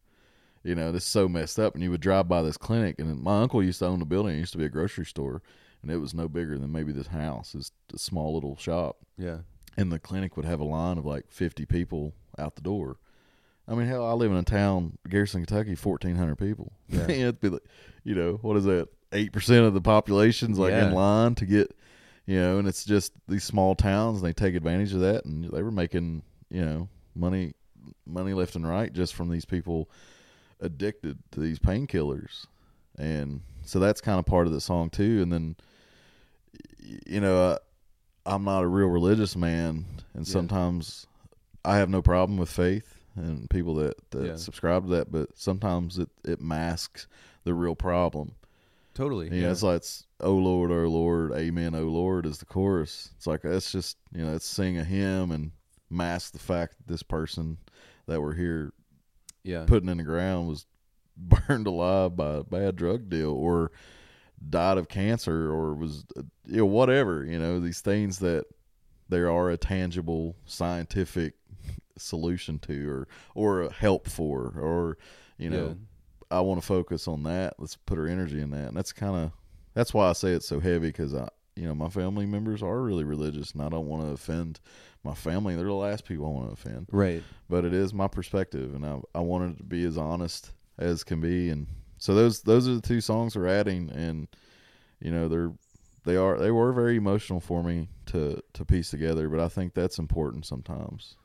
You 0.61 0.75
know, 0.75 0.91
this 0.91 1.03
is 1.03 1.09
so 1.09 1.27
messed 1.27 1.57
up. 1.57 1.73
And 1.73 1.81
you 1.81 1.89
would 1.89 2.01
drive 2.01 2.27
by 2.27 2.43
this 2.43 2.57
clinic, 2.57 2.99
and 2.99 3.23
my 3.23 3.41
uncle 3.41 3.63
used 3.63 3.79
to 3.79 3.87
own 3.87 3.99
the 3.99 4.05
building. 4.05 4.35
It 4.35 4.39
used 4.39 4.51
to 4.51 4.57
be 4.57 4.65
a 4.65 4.69
grocery 4.69 5.05
store, 5.05 5.41
and 5.81 5.89
it 5.89 5.97
was 5.97 6.13
no 6.13 6.27
bigger 6.27 6.57
than 6.59 6.71
maybe 6.73 6.91
this 6.91 7.07
house. 7.07 7.55
It's 7.55 7.71
a 7.93 7.97
small 7.97 8.33
little 8.35 8.57
shop 8.57 8.97
yeah, 9.17 9.37
and 9.77 9.91
the 9.91 9.99
clinic 9.99 10.35
would 10.35 10.45
have 10.45 10.59
a 10.59 10.63
line 10.65 10.97
of 10.97 11.05
like 11.05 11.25
50 11.29 11.65
people 11.65 12.13
out 12.37 12.55
the 12.55 12.61
door. 12.61 12.97
I 13.67 13.75
mean, 13.75 13.87
hell, 13.87 14.05
I 14.05 14.13
live 14.13 14.31
in 14.31 14.37
a 14.37 14.43
town, 14.43 14.97
Garrison, 15.07 15.45
Kentucky, 15.45 15.75
1,400 15.75 16.35
people. 16.37 16.71
Yeah. 16.87 17.03
It'd 17.09 17.39
be 17.39 17.49
like, 17.49 17.63
you 18.03 18.15
know, 18.15 18.39
what 18.41 18.57
is 18.57 18.63
that? 18.65 18.87
8% 19.11 19.65
of 19.67 19.73
the 19.73 19.81
population's 19.81 20.57
like 20.57 20.71
Yeah. 20.71 20.87
in 20.87 20.93
line 20.93 21.35
to 21.35 21.45
get, 21.45 21.75
you 22.25 22.39
know, 22.39 22.57
and 22.59 22.67
it's 22.67 22.83
just 22.83 23.13
these 23.27 23.43
small 23.43 23.75
towns, 23.75 24.17
and 24.19 24.27
they 24.27 24.33
take 24.33 24.55
advantage 24.55 24.93
of 24.93 24.99
that, 25.01 25.25
and 25.25 25.45
they 25.45 25.61
were 25.63 25.71
making, 25.71 26.23
you 26.49 26.63
know, 26.65 26.89
money, 27.15 27.53
money 28.05 28.33
left 28.33 28.55
and 28.55 28.67
right 28.67 28.91
just 28.93 29.13
from 29.15 29.29
these 29.29 29.45
people 29.45 29.89
addicted 30.59 31.17
to 31.31 31.39
these 31.39 31.57
painkillers, 31.59 32.45
and 32.97 33.41
so 33.63 33.79
that's 33.79 34.01
kind 34.01 34.19
of 34.19 34.25
part 34.25 34.45
of 34.47 34.53
the 34.53 34.61
song 34.61 34.89
too. 34.89 35.21
And 35.21 35.31
then, 35.31 35.55
you 37.05 37.19
know, 37.21 37.43
uh, 37.43 37.57
I'm 38.29 38.43
not 38.43 38.63
a 38.63 38.67
real 38.67 38.87
religious 38.87 39.35
man, 39.35 39.85
and 40.13 40.27
Yeah. 40.27 40.31
sometimes 40.31 41.07
I 41.65 41.77
have 41.77 41.89
no 41.89 42.01
problem 42.01 42.37
with 42.37 42.49
faith 42.49 42.95
and 43.15 43.49
people 43.49 43.75
that, 43.75 43.95
that 44.11 44.25
Yeah. 44.25 44.35
subscribe 44.35 44.83
to 44.83 44.89
that, 44.91 45.11
but 45.11 45.37
sometimes 45.37 45.97
it, 45.97 46.09
it 46.23 46.39
masks 46.41 47.07
the 47.43 47.53
real 47.53 47.75
problem. 47.75 48.35
Totally. 48.93 49.33
You 49.33 49.43
know, 49.43 49.51
it's 49.51 49.63
like 49.63 49.77
it's 49.77 50.05
"Oh 50.19 50.35
Lord, 50.35 50.71
Oh 50.71 50.87
Lord, 50.87 51.31
Amen, 51.33 51.73
Oh 51.75 51.83
Lord" 51.87 52.25
is 52.25 52.39
the 52.39 52.45
chorus. 52.45 53.11
It's 53.15 53.27
like 53.27 53.45
it's 53.45 53.71
just 53.71 53.97
you 54.13 54.25
know, 54.25 54.35
it's 54.35 54.45
sing 54.45 54.77
a 54.77 54.83
hymn 54.83 55.31
and 55.31 55.51
mask 55.89 56.33
the 56.33 56.39
fact 56.39 56.75
that 56.77 56.87
this 56.91 57.03
person 57.03 57.57
that 58.07 58.21
we're 58.21 58.33
here 58.35 58.73
yeah. 59.43 59.63
putting 59.65 59.89
in 59.89 59.97
the 59.97 60.03
ground 60.03 60.47
was 60.47 60.65
burned 61.17 61.67
alive 61.67 62.15
by 62.15 62.35
a 62.35 62.43
bad 62.43 62.75
drug 62.75 63.09
deal 63.09 63.31
or 63.31 63.71
died 64.49 64.77
of 64.77 64.87
cancer 64.87 65.51
or 65.51 65.73
was 65.73 66.05
you 66.45 66.57
know 66.57 66.65
whatever 66.65 67.25
you 67.25 67.37
know 67.39 67.59
these 67.59 67.81
things 67.81 68.19
that 68.19 68.45
there 69.09 69.29
are 69.29 69.49
a 69.49 69.57
tangible 69.57 70.35
scientific 70.45 71.33
solution 71.97 72.59
to 72.59 72.89
or 72.89 73.07
or 73.35 73.61
a 73.63 73.73
help 73.73 74.07
for 74.07 74.53
or 74.57 74.97
you 75.37 75.49
know 75.49 75.67
Yeah. 75.67 75.73
I 76.31 76.41
want 76.41 76.61
to 76.61 76.65
focus 76.65 77.07
on 77.07 77.23
that 77.23 77.55
let's 77.57 77.75
put 77.75 77.97
our 77.97 78.07
energy 78.07 78.39
in 78.39 78.51
that 78.51 78.69
and 78.69 78.77
that's 78.77 78.93
kind 78.93 79.15
of 79.15 79.31
that's 79.73 79.93
why 79.93 80.09
I 80.09 80.13
say 80.13 80.31
it's 80.31 80.47
so 80.47 80.59
heavy 80.59 80.87
because 80.87 81.13
I 81.13 81.27
you 81.55 81.67
know 81.67 81.75
my 81.75 81.89
family 81.89 82.25
members 82.25 82.63
are 82.63 82.81
really 82.81 83.03
religious 83.03 83.51
and 83.51 83.61
I 83.61 83.67
don't 83.69 83.87
want 83.87 84.03
to 84.03 84.09
offend 84.11 84.61
my 85.03 85.13
family 85.13 85.55
they're 85.55 85.65
the 85.65 85.73
last 85.73 86.05
people 86.05 86.25
I 86.25 86.29
want 86.29 86.47
to 86.47 86.53
offend 86.53 86.87
Right. 86.91 87.23
but 87.49 87.65
it 87.65 87.73
is 87.73 87.93
my 87.93 88.07
perspective, 88.07 88.73
and 88.73 88.85
I 88.85 88.99
I 89.13 89.19
wanted 89.19 89.57
to 89.57 89.63
be 89.63 89.83
as 89.83 89.97
honest 89.97 90.51
as 90.77 91.03
can 91.03 91.19
be, 91.19 91.49
and 91.49 91.67
so 91.99 92.15
those 92.15 92.41
those 92.41 92.67
are 92.67 92.73
the 92.75 92.81
two 92.81 93.01
songs 93.01 93.35
we're 93.35 93.45
adding, 93.47 93.91
and 93.91 94.27
you 94.99 95.11
know 95.11 95.27
they're 95.27 95.51
they 96.05 96.15
are 96.15 96.37
they 96.39 96.49
were 96.51 96.73
very 96.73 96.95
emotional 96.95 97.39
for 97.39 97.61
me 97.61 97.89
to 98.07 98.41
to 98.53 98.65
piece 98.65 98.89
together, 98.89 99.29
but 99.29 99.39
I 99.39 99.47
think 99.49 99.73
that's 99.73 99.99
important 99.99 100.45
sometimes. 100.45 101.15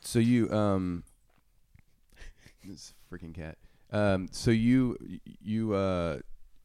So 0.00 0.18
you 0.18 0.50
um 0.50 1.04
this 2.64 2.94
freaking 3.12 3.34
cat. 3.34 3.56
Um 3.92 4.28
so 4.32 4.50
you 4.50 4.96
you 5.40 5.74
uh 5.74 6.18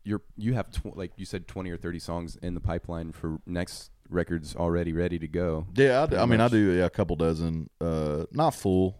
you're 0.03 0.21
you 0.35 0.53
have 0.53 0.71
tw- 0.71 0.95
like 0.97 1.11
you 1.17 1.25
said 1.25 1.47
20 1.47 1.69
or 1.69 1.77
30 1.77 1.99
songs 1.99 2.35
in 2.37 2.53
the 2.53 2.59
pipeline 2.59 3.11
for 3.11 3.39
next 3.45 3.91
records 4.09 4.55
already 4.55 4.91
ready 4.93 5.17
to 5.19 5.27
go. 5.27 5.65
Yeah, 5.75 6.03
I, 6.03 6.05
d- 6.07 6.17
I 6.17 6.25
mean 6.25 6.41
I 6.41 6.47
do 6.47 6.71
yeah 6.73 6.85
a 6.85 6.89
couple 6.89 7.15
dozen, 7.15 7.69
uh, 7.79 8.25
not 8.31 8.53
full, 8.53 8.97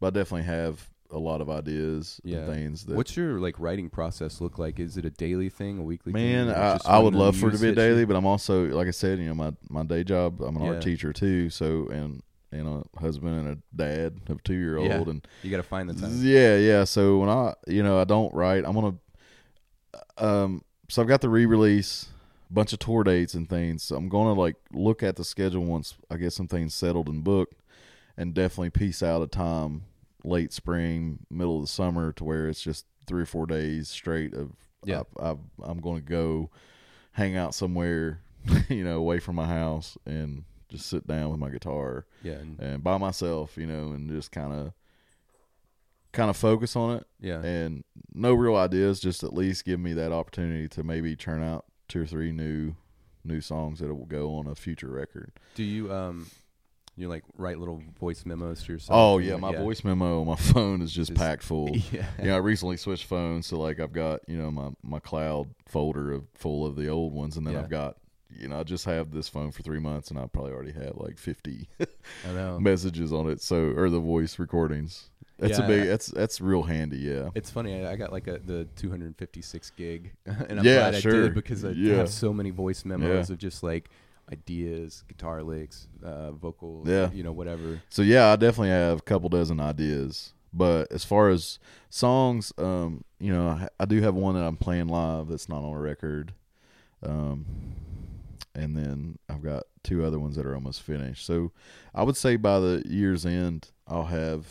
but 0.00 0.08
I 0.08 0.10
definitely 0.10 0.46
have 0.46 0.88
a 1.12 1.18
lot 1.18 1.40
of 1.40 1.50
ideas 1.50 2.20
Yeah. 2.24 2.38
and 2.38 2.54
things 2.54 2.84
that. 2.86 2.96
What's 2.96 3.16
your 3.16 3.38
like 3.40 3.58
writing 3.58 3.90
process 3.90 4.40
look 4.40 4.58
like? 4.58 4.78
Is 4.78 4.96
it 4.96 5.04
a 5.04 5.10
daily 5.10 5.48
thing, 5.48 5.78
a 5.78 5.82
weekly 5.82 6.12
Man, 6.12 6.46
thing? 6.46 6.56
I, 6.56 6.78
I 6.86 6.98
would 6.98 7.14
love 7.14 7.36
for 7.36 7.48
it 7.48 7.52
to 7.52 7.58
be 7.58 7.68
a 7.68 7.74
daily, 7.74 8.04
but 8.04 8.16
I'm 8.16 8.26
also 8.26 8.66
like 8.66 8.88
I 8.88 8.92
said, 8.92 9.18
you 9.18 9.26
know, 9.26 9.34
my 9.34 9.52
my 9.68 9.82
day 9.84 10.04
job, 10.04 10.40
I'm 10.40 10.56
an 10.56 10.62
Yeah. 10.62 10.68
art 10.70 10.82
teacher 10.82 11.12
too, 11.12 11.50
so 11.50 11.88
and 11.88 12.22
and 12.52 12.66
a 12.66 12.98
husband 13.00 13.38
and 13.38 13.48
a 13.48 13.76
dad 13.76 14.20
of 14.28 14.42
two 14.42 14.54
year 14.54 14.76
old, 14.76 15.08
and 15.08 15.26
You 15.42 15.50
got 15.50 15.58
to 15.58 15.62
find 15.62 15.88
the 15.88 15.94
time. 15.94 16.10
Yeah, 16.20 16.56
yeah. 16.56 16.82
So 16.84 17.18
when 17.18 17.28
I, 17.28 17.54
you 17.68 17.82
know, 17.84 18.00
I 18.00 18.04
don't 18.04 18.34
write, 18.34 18.64
I'm 18.64 18.74
gonna, 18.74 18.94
um, 20.18 20.62
so 20.88 21.02
I've 21.02 21.08
got 21.08 21.20
the 21.20 21.28
re-release, 21.28 22.08
bunch 22.50 22.72
of 22.72 22.80
tour 22.80 23.04
dates 23.04 23.34
and 23.34 23.48
things. 23.48 23.82
So 23.84 23.96
I'm 23.96 24.08
gonna 24.08 24.32
like 24.32 24.56
look 24.72 25.02
at 25.02 25.16
the 25.16 25.24
schedule 25.24 25.64
once 25.64 25.94
I 26.10 26.16
get 26.16 26.32
some 26.32 26.48
things 26.48 26.74
settled 26.74 27.08
and 27.08 27.22
booked, 27.22 27.54
and 28.16 28.34
definitely 28.34 28.70
piece 28.70 29.02
out 29.02 29.22
a 29.22 29.26
time 29.28 29.82
late 30.24 30.52
spring, 30.52 31.20
middle 31.30 31.56
of 31.56 31.62
the 31.62 31.68
summer 31.68 32.12
to 32.12 32.24
where 32.24 32.48
it's 32.48 32.62
just 32.62 32.86
three 33.06 33.22
or 33.22 33.26
four 33.26 33.46
days 33.46 33.88
straight 33.88 34.34
of 34.34 34.52
Yeah. 34.84 35.02
I, 35.18 35.30
I, 35.30 35.36
I'm 35.62 35.80
going 35.80 36.02
to 36.02 36.08
go 36.08 36.50
hang 37.12 37.36
out 37.36 37.54
somewhere, 37.54 38.20
you 38.68 38.84
know, 38.84 38.98
away 38.98 39.18
from 39.18 39.36
my 39.36 39.46
house 39.46 39.98
and 40.06 40.44
just 40.68 40.86
sit 40.86 41.06
down 41.06 41.30
with 41.30 41.40
my 41.40 41.50
guitar 41.50 42.06
Yeah. 42.22 42.34
And, 42.34 42.60
and 42.60 42.84
by 42.84 42.96
myself, 42.98 43.56
you 43.56 43.66
know, 43.66 43.92
and 43.92 44.08
just 44.08 44.30
kind 44.32 44.52
of 44.52 44.72
kind 46.12 46.30
of 46.30 46.36
focus 46.36 46.74
on 46.74 46.96
it 46.96 47.06
yeah. 47.20 47.40
and 47.40 47.84
no 48.12 48.34
real 48.34 48.56
ideas, 48.56 48.98
just 48.98 49.22
at 49.22 49.32
least 49.32 49.64
give 49.64 49.78
me 49.78 49.92
that 49.92 50.10
opportunity 50.10 50.66
to 50.68 50.82
maybe 50.82 51.14
churn 51.14 51.42
out 51.42 51.66
two 51.88 52.02
or 52.02 52.06
three 52.06 52.32
new 52.32 52.74
new 53.22 53.40
songs 53.40 53.80
that 53.80 53.94
will 53.94 54.06
go 54.06 54.34
on 54.34 54.46
a 54.46 54.54
future 54.54 54.88
record. 54.88 55.32
Do 55.54 55.62
you 55.62 55.92
um 55.92 56.30
you 57.00 57.08
like 57.08 57.24
write 57.36 57.58
little 57.58 57.82
voice 57.98 58.24
memos 58.26 58.62
to 58.64 58.72
yourself? 58.72 58.96
Oh 58.96 59.18
yeah, 59.18 59.36
my 59.36 59.54
voice 59.56 59.82
memo 59.84 60.20
on 60.20 60.26
my 60.26 60.36
phone 60.52 60.82
is 60.82 60.92
just 60.92 61.10
Is- 61.12 61.16
packed 61.18 61.42
full. 61.42 61.74
Yeah. 61.92 62.06
Yeah, 62.22 62.34
I 62.34 62.38
recently 62.38 62.76
switched 62.76 63.04
phones, 63.06 63.46
so 63.46 63.58
like 63.58 63.80
I've 63.80 63.92
got 63.92 64.20
you 64.28 64.36
know 64.36 64.50
my 64.50 64.68
my 64.82 64.98
cloud 65.00 65.48
folder 65.66 66.12
of 66.12 66.24
full 66.34 66.66
of 66.66 66.76
the 66.76 66.88
old 66.88 67.12
ones, 67.12 67.36
and 67.36 67.46
then 67.46 67.54
Yeah. 67.54 67.60
I've 67.60 67.70
got 67.70 67.96
you 68.30 68.48
know 68.48 68.60
I 68.60 68.62
just 68.62 68.84
have 68.84 69.10
this 69.10 69.28
phone 69.28 69.50
for 69.50 69.62
three 69.62 69.80
months, 69.80 70.10
and 70.10 70.18
I 70.18 70.26
probably 70.26 70.52
already 70.52 70.72
have 70.72 70.92
like 70.96 71.18
fifty 71.18 71.68
I 71.80 72.32
know. 72.32 72.58
messages 72.60 73.12
on 73.12 73.28
it. 73.28 73.40
So 73.40 73.72
or 73.76 73.90
the 73.90 74.00
voice 74.00 74.38
recordings. 74.38 75.10
That's 75.38 75.58
Yeah, 75.58 75.64
a 75.64 75.68
big. 75.68 75.80
I- 75.82 75.86
That's 75.86 76.06
that's 76.08 76.40
real 76.42 76.62
handy. 76.62 76.98
Yeah. 76.98 77.30
It's 77.34 77.50
funny. 77.50 77.82
I, 77.86 77.92
I 77.92 77.96
got 77.96 78.12
like 78.12 78.26
a 78.26 78.38
the 78.38 78.66
256 78.76 79.70
gig, 79.70 80.12
and 80.26 80.60
I'm 80.60 80.64
Yeah, 80.66 80.76
glad 80.90 80.94
I 80.96 81.00
sure. 81.00 81.22
did 81.22 81.34
because 81.34 81.64
I 81.64 81.70
Yeah. 81.70 81.96
have 81.96 82.10
so 82.10 82.32
many 82.32 82.50
voice 82.50 82.84
memos 82.84 83.28
Yeah. 83.30 83.32
of 83.32 83.38
just 83.38 83.62
like 83.62 83.88
ideas, 84.32 85.04
guitar 85.08 85.42
licks, 85.42 85.88
uh, 86.04 86.32
vocal, 86.32 86.82
Yeah. 86.86 87.10
you 87.12 87.22
know, 87.22 87.32
whatever. 87.32 87.80
So 87.90 88.02
yeah, 88.02 88.32
I 88.32 88.36
definitely 88.36 88.70
have 88.70 88.98
a 88.98 89.02
couple 89.02 89.28
dozen 89.28 89.60
ideas. 89.60 90.32
But 90.52 90.90
as 90.90 91.04
far 91.04 91.28
as 91.30 91.58
songs, 91.90 92.52
um, 92.58 93.04
you 93.20 93.32
know, 93.32 93.46
I, 93.48 93.68
I 93.78 93.84
do 93.84 94.00
have 94.02 94.14
one 94.14 94.34
that 94.34 94.42
I'm 94.44 94.56
playing 94.56 94.88
live 94.88 95.28
that's 95.28 95.48
not 95.48 95.62
on 95.62 95.72
a 95.74 95.78
record. 95.78 96.32
Um, 97.02 97.46
and 98.54 98.76
then 98.76 99.18
I've 99.28 99.42
got 99.42 99.64
two 99.84 100.04
other 100.04 100.18
ones 100.18 100.36
that 100.36 100.44
are 100.46 100.54
almost 100.54 100.82
finished. 100.82 101.24
So 101.24 101.52
I 101.94 102.02
would 102.02 102.16
say 102.16 102.36
by 102.36 102.58
the 102.58 102.82
year's 102.86 103.24
end, 103.24 103.70
I'll 103.86 104.06
have 104.06 104.46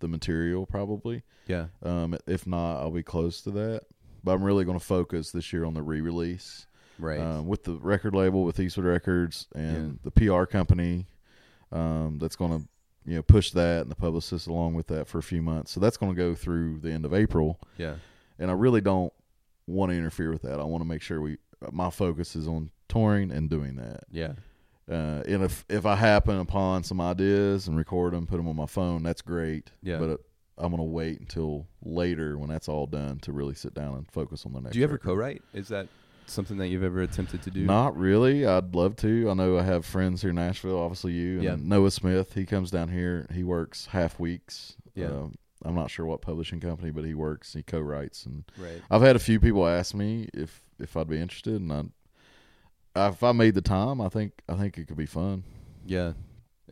the 0.00 0.08
material 0.08 0.66
probably. 0.66 1.22
Yeah, 1.46 1.66
Um, 1.82 2.16
if 2.26 2.46
not, 2.46 2.80
I'll 2.80 2.90
be 2.90 3.02
close 3.02 3.40
to 3.42 3.50
that. 3.52 3.82
But 4.22 4.32
I'm 4.34 4.44
really 4.44 4.64
going 4.64 4.78
to 4.78 4.84
focus 4.84 5.32
this 5.32 5.52
year 5.52 5.64
on 5.64 5.74
the 5.74 5.82
re-release. 5.82 6.66
Right. 7.02 7.20
um, 7.20 7.46
with 7.46 7.64
the 7.64 7.74
record 7.74 8.14
label 8.14 8.44
with 8.44 8.58
Eastwood 8.58 8.86
Records 8.86 9.48
and 9.54 9.98
the 10.02 10.10
PR 10.10 10.44
company 10.44 11.06
um, 11.70 12.18
that's 12.20 12.36
going 12.36 12.60
to 12.60 12.68
you 13.04 13.16
know 13.16 13.22
push 13.22 13.50
that 13.50 13.82
and 13.82 13.90
the 13.90 13.96
publicist 13.96 14.46
along 14.46 14.74
with 14.74 14.86
that 14.88 15.08
for 15.08 15.18
a 15.18 15.22
few 15.22 15.42
months. 15.42 15.72
So 15.72 15.80
that's 15.80 15.96
going 15.96 16.14
to 16.14 16.16
go 16.16 16.34
through 16.34 16.80
the 16.80 16.90
end 16.90 17.04
of 17.04 17.12
April, 17.12 17.60
yeah, 17.76 17.96
and 18.38 18.50
I 18.50 18.54
really 18.54 18.80
don't 18.80 19.12
want 19.66 19.90
to 19.90 19.96
interfere 19.96 20.30
with 20.30 20.42
that. 20.42 20.60
I 20.60 20.64
want 20.64 20.82
to 20.82 20.88
make 20.88 21.02
sure 21.02 21.20
we 21.20 21.38
my 21.70 21.90
focus 21.90 22.36
is 22.36 22.48
on 22.48 22.70
touring 22.88 23.30
and 23.30 23.48
doing 23.48 23.76
that. 23.76 24.04
yeah, 24.10 24.32
Uh, 24.90 25.22
and 25.26 25.42
if 25.42 25.64
if 25.68 25.86
I 25.86 25.96
happen 25.96 26.38
upon 26.38 26.84
some 26.84 27.00
ideas 27.00 27.68
and 27.68 27.76
record 27.76 28.12
them, 28.12 28.26
put 28.26 28.36
them 28.36 28.48
on 28.48 28.56
my 28.56 28.66
phone, 28.66 29.02
that's 29.02 29.22
great. 29.22 29.70
Yeah. 29.82 29.98
But 29.98 30.10
uh, 30.10 30.16
I'm 30.58 30.70
going 30.70 30.78
to 30.78 30.84
wait 30.84 31.18
until 31.18 31.66
later 31.82 32.38
when 32.38 32.48
that's 32.48 32.68
all 32.68 32.86
done 32.86 33.18
to 33.20 33.32
really 33.32 33.54
sit 33.54 33.74
down 33.74 33.96
and 33.96 34.10
focus 34.10 34.44
on 34.44 34.52
the 34.52 34.60
next. 34.60 34.74
Do 34.74 34.78
you 34.78 34.84
ever 34.84 34.94
record. 34.94 35.08
co-write? 35.08 35.42
Is 35.54 35.68
that 35.68 35.88
something 36.26 36.56
that 36.58 36.68
you've 36.68 36.82
ever 36.82 37.02
attempted 37.02 37.42
to 37.42 37.50
do? 37.50 37.60
Not 37.64 37.96
really. 37.96 38.46
I'd 38.46 38.74
love 38.74 38.96
to. 38.96 39.28
I 39.30 39.34
know 39.34 39.58
I 39.58 39.62
have 39.62 39.84
friends 39.84 40.20
here 40.22 40.30
in 40.30 40.36
Nashville. 40.36 40.78
Obviously, 40.78 41.12
you 41.12 41.34
and 41.36 41.42
Yeah. 41.44 41.56
Noah 41.58 41.90
Smith. 41.90 42.34
He 42.34 42.44
comes 42.46 42.70
down 42.70 42.88
here. 42.88 43.26
He 43.32 43.42
works 43.44 43.86
half 43.86 44.18
weeks. 44.20 44.76
Yeah. 44.94 45.06
Um, 45.08 45.36
I'm 45.64 45.74
not 45.76 45.90
sure 45.90 46.06
what 46.06 46.20
publishing 46.22 46.58
company, 46.60 46.90
but 46.90 47.04
he 47.04 47.14
works. 47.14 47.52
He 47.52 47.62
co-writes, 47.62 48.26
and 48.26 48.44
Right. 48.58 48.82
I've 48.90 49.02
had 49.02 49.14
a 49.14 49.20
few 49.20 49.38
people 49.38 49.66
ask 49.66 49.94
me 49.94 50.28
if 50.34 50.60
if 50.80 50.96
I'd 50.96 51.08
be 51.08 51.20
interested, 51.20 51.60
and 51.60 51.92
I, 52.96 53.08
if 53.08 53.22
I 53.22 53.30
made 53.32 53.54
the 53.54 53.62
time, 53.62 54.00
I 54.00 54.08
think 54.08 54.42
I 54.48 54.54
think 54.56 54.76
it 54.78 54.88
could 54.88 54.96
be 54.96 55.06
fun. 55.06 55.44
Yeah, 55.86 56.14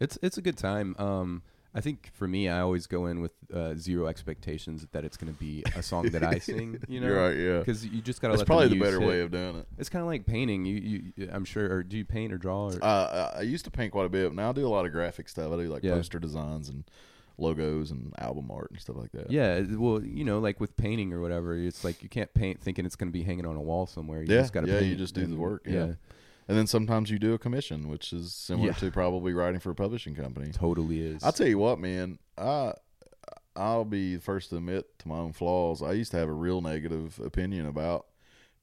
it's 0.01 0.19
it's 0.23 0.39
a 0.39 0.43
good 0.43 0.57
time. 0.57 0.97
Um, 0.99 1.43
I 1.73 1.81
think 1.81 2.11
for 2.15 2.27
me, 2.27 2.49
I 2.49 2.61
always 2.61 2.87
go 2.89 3.07
in 3.07 3.21
with 3.21 3.31
uh, 3.55 3.75
zero 3.77 4.09
expectations 4.09 4.87
that 4.91 5.05
it's 5.05 5.17
going 5.17 5.33
to 5.33 5.39
be 5.39 5.63
a 5.77 5.83
song 5.83 6.11
that 6.11 6.25
I 6.25 6.39
sing. 6.41 6.81
You 6.89 7.01
know, 7.01 7.07
You're 7.07 7.29
right. 7.29 7.37
Yeah. 7.37 7.59
Because 7.61 7.87
you 7.87 8.01
just 8.01 8.21
got 8.21 8.29
to. 8.33 8.39
Let 8.39 8.47
probably 8.47 8.69
the 8.69 8.81
better 8.81 8.99
hit. 8.99 9.09
way 9.09 9.21
of 9.21 9.31
doing 9.31 9.57
it. 9.57 9.67
It's 9.79 9.89
kind 9.89 10.03
of 10.03 10.09
like 10.09 10.27
painting. 10.27 10.65
You, 10.65 11.13
you, 11.17 11.31
I'm 11.33 11.45
sure. 11.45 11.73
Or 11.73 11.83
do 11.85 11.97
you 11.97 12.05
paint 12.05 12.33
or 12.33 12.39
draw? 12.39 12.71
Or, 12.71 12.79
Uh, 12.85 13.31
I 13.35 13.39
I 13.39 13.43
used 13.43 13.65
to 13.67 13.71
paint 13.71 13.93
quite 13.93 14.07
a 14.07 14.09
bit. 14.09 14.35
Now 14.35 14.51
I 14.51 14.53
do 14.53 14.67
a 14.67 14.69
lot 14.69 14.85
of 14.85 14.91
graphic 14.93 15.29
stuff. 15.29 15.53
I 15.53 15.57
do 15.57 15.69
like 15.69 15.85
Yeah. 15.85 15.95
poster 15.95 16.19
designs 16.19 16.69
and 16.69 16.85
logos 17.39 17.91
and 17.91 18.13
album 18.19 18.51
art 18.51 18.71
and 18.71 18.81
stuff 18.81 18.97
like 18.97 19.13
that. 19.13 19.31
yeah. 19.31 19.61
Well, 19.77 20.03
you 20.03 20.25
know, 20.25 20.41
like 20.41 20.61
with 20.61 20.77
painting 20.77 21.13
or 21.13 21.21
whatever, 21.21 21.57
it's 21.57 21.85
like 21.85 22.03
you 22.03 22.09
can't 22.09 22.33
paint 22.35 22.61
thinking 22.61 22.85
it's 22.85 22.97
going 22.97 23.09
to 23.09 23.13
be 23.13 23.23
hanging 23.23 23.47
on 23.47 23.57
a 23.57 23.63
wall 23.63 23.87
somewhere. 23.87 24.23
You 24.23 24.35
Yeah, 24.35 24.41
just 24.43 24.53
got 24.53 24.63
to 24.63 24.67
yeah, 24.73 24.81
paint. 24.81 24.91
you 24.91 24.97
just 24.97 25.15
do 25.15 25.25
the 25.27 25.37
work, 25.37 25.63
yeah. 25.67 25.93
And 26.51 26.59
then 26.59 26.67
sometimes 26.67 27.11
you 27.13 27.21
do 27.21 27.33
a 27.33 27.39
commission, 27.39 27.87
which 27.89 28.13
is 28.13 28.35
similar 28.35 28.71
Yeah. 28.71 28.73
to 28.75 28.91
probably 28.91 29.33
writing 29.33 29.61
for 29.61 29.71
a 29.71 29.75
publishing 29.77 30.17
company. 30.17 30.51
totally 30.51 31.01
is. 31.01 31.23
I'll 31.23 31.31
tell 31.31 31.47
you 31.47 31.59
what, 31.59 31.79
man. 31.79 32.19
I 32.37 32.75
I'll 33.55 33.85
be 33.85 34.17
the 34.17 34.21
first 34.21 34.51
to 34.51 34.57
admit 34.57 34.99
to 34.99 35.07
my 35.09 35.17
own 35.19 35.33
flaws. 35.33 35.81
I 35.81 35.93
used 35.93 36.11
to 36.11 36.17
have 36.17 36.29
a 36.29 36.33
real 36.33 36.61
negative 36.61 37.21
opinion 37.21 37.67
about 37.67 38.07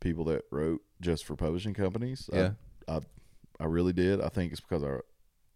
people 0.01 0.25
that 0.25 0.43
wrote 0.51 0.81
just 0.99 1.23
for 1.23 1.37
publishing 1.37 1.73
companies. 1.73 2.29
Yeah. 2.33 2.51
I, 2.89 2.97
I 2.97 2.99
I 3.61 3.65
really 3.65 3.93
did. 3.93 4.19
I 4.19 4.27
think 4.27 4.51
it's 4.51 4.59
because 4.61 4.83
I 4.83 4.99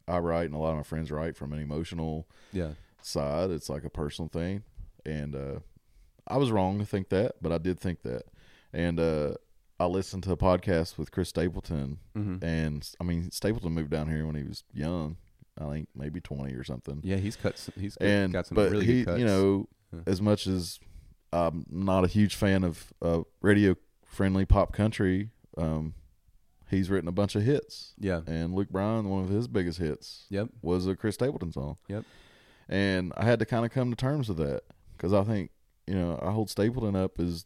I 0.07 0.19
write 0.19 0.45
and 0.45 0.55
a 0.55 0.57
lot 0.57 0.71
of 0.71 0.77
my 0.77 0.83
friends 0.83 1.11
write 1.11 1.35
from 1.35 1.51
an 1.51 1.59
emotional 1.59 2.29
Yeah. 2.53 2.75
side. 3.01 3.49
It's 3.51 3.67
like 3.69 3.83
a 3.83 3.89
personal 3.89 4.29
thing, 4.29 4.63
and 5.05 5.35
uh, 5.35 5.59
I 6.27 6.37
was 6.37 6.49
wrong 6.49 6.79
to 6.79 6.85
think 6.85 7.09
that, 7.09 7.35
but 7.41 7.51
I 7.51 7.57
did 7.57 7.77
think 7.77 8.03
that. 8.03 8.23
And 8.71 9.01
uh, 9.01 9.33
I 9.81 9.85
listened 9.85 10.23
to 10.23 10.31
a 10.31 10.37
podcast 10.37 10.97
with 10.97 11.11
Chris 11.11 11.29
Stapleton, 11.29 11.97
Mm-hmm. 12.17 12.43
and 12.45 12.89
I 12.99 13.03
mean 13.03 13.31
Stapleton 13.31 13.71
moved 13.73 13.89
down 13.91 14.07
here 14.09 14.25
when 14.25 14.35
he 14.35 14.43
was 14.43 14.63
young. 14.73 15.17
I 15.59 15.65
think 15.69 15.89
maybe 15.95 16.21
twenty 16.21 16.53
or 16.53 16.63
something. 16.63 17.01
Yeah, 17.03 17.17
he's 17.17 17.35
cut. 17.35 17.57
Some, 17.57 17.73
he's 17.77 17.97
and 17.97 18.31
got 18.33 18.47
some 18.47 18.55
but 18.55 18.71
really 18.71 18.85
he, 18.85 18.99
good 19.03 19.05
cuts. 19.07 19.19
you 19.19 19.25
know, 19.25 19.67
as 20.05 20.21
much 20.21 20.47
as 20.47 20.79
I'm 21.33 21.65
not 21.69 22.03
a 22.03 22.07
huge 22.07 22.35
fan 22.35 22.63
of 22.63 22.93
uh, 23.01 23.21
radio 23.41 23.75
friendly 24.05 24.45
pop 24.45 24.71
country, 24.73 25.29
um, 25.57 25.93
he's 26.69 26.89
written 26.89 27.07
a 27.07 27.11
bunch 27.11 27.35
of 27.35 27.43
hits. 27.43 27.93
yeah. 27.99 28.21
And 28.27 28.53
Luke 28.53 28.69
Bryan, 28.69 29.09
one 29.09 29.23
of 29.23 29.29
his 29.29 29.47
biggest 29.47 29.77
hits, 29.79 30.25
Yep. 30.29 30.49
was 30.61 30.87
a 30.87 30.95
Chris 30.95 31.15
Stapleton 31.15 31.51
song. 31.51 31.77
Yep. 31.87 32.05
And 32.69 33.11
I 33.17 33.25
had 33.25 33.39
to 33.39 33.45
kind 33.45 33.65
of 33.65 33.71
come 33.71 33.89
to 33.89 33.95
terms 33.95 34.29
with 34.29 34.37
that 34.37 34.61
because 34.95 35.11
I 35.13 35.23
think 35.23 35.51
you 35.87 35.95
know 35.95 36.19
I 36.21 36.31
hold 36.31 36.49
Stapleton 36.49 36.95
up 36.95 37.19
as 37.19 37.45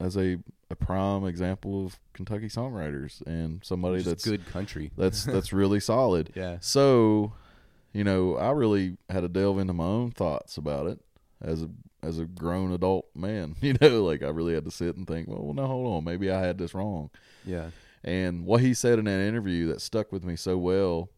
as 0.00 0.16
a 0.16 0.38
a 0.70 0.76
prime 0.76 1.24
example 1.24 1.86
of 1.86 1.98
Kentucky 2.12 2.48
songwriters 2.48 3.24
and 3.26 3.64
somebody 3.64 3.98
is 3.98 4.04
that's 4.04 4.24
good 4.24 4.46
country. 4.46 4.90
that's 4.96 5.24
that's 5.24 5.52
really 5.52 5.80
solid. 5.80 6.30
Yeah. 6.34 6.58
So, 6.60 7.32
you 7.92 8.04
know, 8.04 8.36
I 8.36 8.50
really 8.50 8.98
had 9.08 9.20
to 9.20 9.28
delve 9.28 9.58
into 9.58 9.72
my 9.72 9.84
own 9.84 10.10
thoughts 10.10 10.56
about 10.56 10.86
it 10.86 11.00
as 11.40 11.62
a 11.62 11.70
as 12.02 12.18
a 12.18 12.24
grown 12.26 12.72
adult 12.72 13.06
man. 13.14 13.56
You 13.62 13.76
know, 13.80 14.04
like 14.04 14.22
I 14.22 14.28
really 14.28 14.54
had 14.54 14.64
to 14.64 14.70
sit 14.70 14.96
and 14.96 15.06
think, 15.06 15.28
well, 15.28 15.42
well, 15.42 15.54
no, 15.54 15.66
hold 15.66 15.96
on, 15.96 16.04
maybe 16.04 16.30
I 16.30 16.40
had 16.40 16.58
this 16.58 16.74
wrong. 16.74 17.10
Yeah. 17.44 17.70
And 18.04 18.44
what 18.44 18.60
he 18.60 18.74
said 18.74 18.98
in 18.98 19.06
that 19.06 19.20
interview 19.20 19.66
that 19.68 19.80
stuck 19.80 20.12
with 20.12 20.24
me 20.24 20.36
so 20.36 20.56
well 20.56 21.10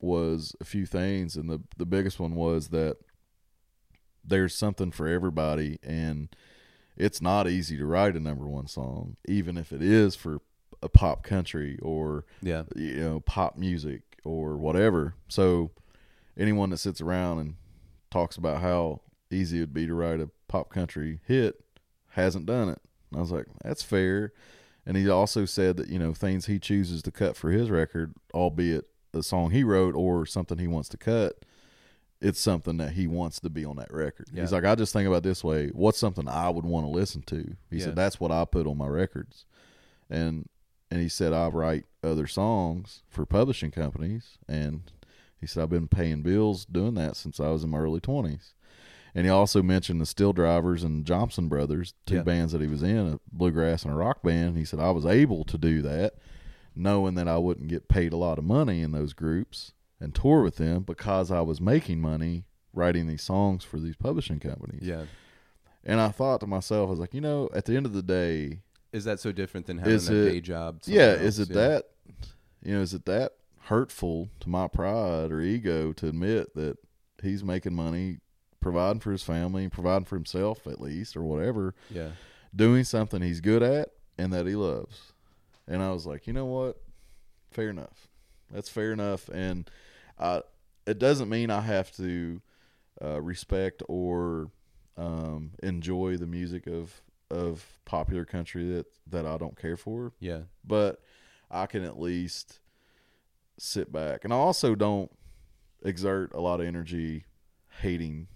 was 0.00 0.54
a 0.60 0.64
few 0.64 0.86
things, 0.86 1.36
and 1.36 1.48
the 1.48 1.60
the 1.76 1.86
biggest 1.86 2.18
one 2.18 2.34
was 2.34 2.68
that 2.68 2.96
there's 4.24 4.54
something 4.54 4.90
for 4.90 5.06
everybody, 5.06 5.78
and 5.82 6.28
it's 6.96 7.20
not 7.20 7.48
easy 7.48 7.76
to 7.76 7.86
write 7.86 8.16
a 8.16 8.20
number 8.20 8.46
one 8.46 8.66
song, 8.66 9.16
even 9.28 9.56
if 9.56 9.72
it 9.72 9.82
is 9.82 10.14
for 10.14 10.40
a 10.82 10.88
pop 10.88 11.22
country 11.22 11.78
or 11.82 12.24
Yeah. 12.42 12.64
you 12.74 12.96
know 12.96 13.20
pop 13.20 13.56
music 13.56 14.02
or 14.24 14.56
whatever. 14.56 15.14
So 15.28 15.70
anyone 16.36 16.70
that 16.70 16.78
sits 16.78 17.00
around 17.00 17.38
and 17.38 17.54
talks 18.10 18.36
about 18.36 18.60
how 18.62 19.00
easy 19.30 19.58
it'd 19.58 19.74
be 19.74 19.86
to 19.86 19.94
write 19.94 20.20
a 20.20 20.30
pop 20.48 20.70
country 20.70 21.20
hit 21.26 21.62
hasn't 22.10 22.46
done 22.46 22.68
it. 22.68 22.80
And 23.10 23.18
I 23.18 23.20
was 23.20 23.30
like, 23.32 23.46
that's 23.62 23.82
fair. 23.82 24.32
And 24.84 24.96
he 24.96 25.08
also 25.08 25.44
said 25.44 25.76
that 25.78 25.88
you 25.88 25.98
know 25.98 26.14
things 26.14 26.46
he 26.46 26.58
chooses 26.58 27.02
to 27.02 27.10
cut 27.10 27.36
for 27.36 27.50
his 27.50 27.70
record, 27.70 28.14
albeit 28.34 28.84
a 29.14 29.22
song 29.22 29.50
he 29.50 29.64
wrote 29.64 29.94
or 29.94 30.26
something 30.26 30.58
he 30.58 30.66
wants 30.68 30.88
to 30.90 30.96
cut, 30.96 31.38
it's 32.20 32.40
something 32.40 32.78
that 32.78 32.92
he 32.92 33.06
wants 33.06 33.40
to 33.40 33.50
be 33.50 33.64
on 33.64 33.76
that 33.76 33.92
record. 33.92 34.28
Yeah. 34.32 34.42
He's 34.42 34.52
like, 34.52 34.64
I 34.64 34.74
just 34.74 34.92
think 34.92 35.06
about 35.06 35.18
it 35.18 35.22
this 35.24 35.44
way: 35.44 35.68
what's 35.68 35.98
something 35.98 36.26
I 36.28 36.48
would 36.48 36.64
want 36.64 36.86
to 36.86 36.90
listen 36.90 37.22
to? 37.22 37.56
He 37.70 37.76
Yeah. 37.78 37.84
said 37.86 37.96
that's 37.96 38.18
what 38.20 38.30
I 38.32 38.44
put 38.44 38.66
on 38.66 38.78
my 38.78 38.86
records, 38.88 39.44
and 40.10 40.48
and 40.90 41.00
he 41.00 41.08
said 41.08 41.32
I 41.32 41.48
write 41.48 41.84
other 42.02 42.26
songs 42.26 43.02
for 43.08 43.26
publishing 43.26 43.70
companies, 43.70 44.38
and 44.48 44.82
he 45.40 45.46
said 45.46 45.62
I've 45.64 45.70
been 45.70 45.88
paying 45.88 46.22
bills 46.22 46.64
doing 46.64 46.94
that 46.94 47.16
since 47.16 47.38
I 47.40 47.50
was 47.50 47.64
in 47.64 47.70
my 47.70 47.78
early 47.78 48.00
twenties. 48.00 48.54
And 49.14 49.24
he 49.24 49.30
also 49.30 49.62
mentioned 49.62 49.98
the 49.98 50.04
SteelDrivers 50.04 50.84
and 50.84 51.04
Jompson 51.06 51.48
Brothers, 51.48 51.94
two 52.04 52.16
Yeah. 52.16 52.22
bands 52.22 52.52
that 52.52 52.60
he 52.60 52.66
was 52.66 52.82
in, 52.82 52.98
a 53.14 53.20
bluegrass 53.32 53.82
and 53.82 53.92
a 53.92 53.96
rock 53.96 54.22
band. 54.22 54.58
He 54.58 54.64
said 54.66 54.78
I 54.78 54.90
was 54.90 55.06
able 55.06 55.42
to 55.44 55.56
do 55.56 55.80
that, 55.82 56.14
knowing 56.74 57.14
that 57.14 57.26
I 57.26 57.38
wouldn't 57.38 57.68
get 57.68 57.88
paid 57.88 58.12
a 58.12 58.16
lot 58.18 58.36
of 58.38 58.44
money 58.44 58.82
in 58.82 58.92
those 58.92 59.14
groups 59.14 59.72
and 60.00 60.14
tour 60.14 60.42
with 60.42 60.56
them 60.56 60.82
because 60.82 61.30
I 61.30 61.40
was 61.40 61.60
making 61.60 62.00
money 62.00 62.44
writing 62.72 63.06
these 63.06 63.22
songs 63.22 63.64
for 63.64 63.78
these 63.78 63.96
publishing 63.96 64.38
companies. 64.40 64.82
Yeah. 64.82 65.04
And 65.84 66.00
I 66.00 66.08
thought 66.08 66.40
to 66.40 66.46
myself, 66.46 66.88
I 66.88 66.90
was 66.90 66.98
like, 66.98 67.14
you 67.14 67.20
know, 67.20 67.48
at 67.54 67.64
the 67.64 67.76
end 67.76 67.86
of 67.86 67.92
the 67.92 68.02
day, 68.02 68.60
Is 68.92 69.04
that 69.04 69.20
so 69.20 69.32
different 69.32 69.66
than 69.66 69.78
having 69.78 69.94
Is 69.94 70.08
a 70.10 70.14
it- 70.14 70.30
day 70.32 70.40
job? 70.40 70.80
yeah, 70.86 71.12
somewhere 71.12 71.26
is 71.26 71.38
it 71.38 71.48
Yeah. 71.50 71.54
that 71.54 71.84
you 72.62 72.74
know, 72.74 72.80
is 72.80 72.94
it 72.94 73.04
that 73.04 73.32
hurtful 73.66 74.28
to 74.40 74.48
my 74.48 74.66
pride 74.66 75.30
or 75.30 75.40
ego 75.40 75.92
to 75.92 76.08
admit 76.08 76.54
that 76.56 76.76
he's 77.22 77.44
making 77.44 77.74
money 77.74 78.18
providing 78.60 78.98
for 79.00 79.12
his 79.12 79.22
family, 79.22 79.68
providing 79.68 80.04
for 80.04 80.16
himself 80.16 80.66
at 80.66 80.80
least 80.80 81.16
or 81.16 81.22
whatever, 81.22 81.74
Yeah. 81.90 82.12
doing 82.54 82.82
something 82.84 83.22
he's 83.22 83.40
good 83.40 83.62
at 83.62 83.90
and 84.18 84.32
that 84.32 84.46
he 84.46 84.56
loves. 84.56 85.12
And 85.68 85.80
I 85.82 85.92
was 85.92 86.06
like, 86.06 86.26
you 86.26 86.32
know 86.32 86.46
what? 86.46 86.80
Fair 87.50 87.70
enough. 87.70 88.08
That's 88.50 88.68
fair 88.68 88.92
enough. 88.92 89.28
And 89.28 89.70
I, 90.18 90.42
it 90.86 90.98
doesn't 90.98 91.28
mean 91.28 91.50
I 91.50 91.60
have 91.60 91.90
to 91.96 92.40
uh, 93.02 93.20
respect 93.20 93.82
or 93.88 94.50
um, 94.96 95.52
enjoy 95.62 96.16
the 96.16 96.26
music 96.26 96.66
of 96.66 97.02
of 97.30 97.66
popular 97.84 98.24
country 98.24 98.70
that 98.70 98.86
that 99.08 99.26
I 99.26 99.36
don't 99.36 99.58
care 99.60 99.76
for, 99.76 100.12
Yeah. 100.20 100.42
but 100.64 101.02
I 101.50 101.66
can 101.66 101.82
at 101.84 101.98
least 101.98 102.60
sit 103.58 103.90
back. 103.92 104.24
And 104.24 104.32
I 104.32 104.36
also 104.36 104.74
don't 104.74 105.10
exert 105.82 106.32
a 106.34 106.40
lot 106.40 106.60
of 106.60 106.66
energy 106.66 107.24
hating 107.82 108.28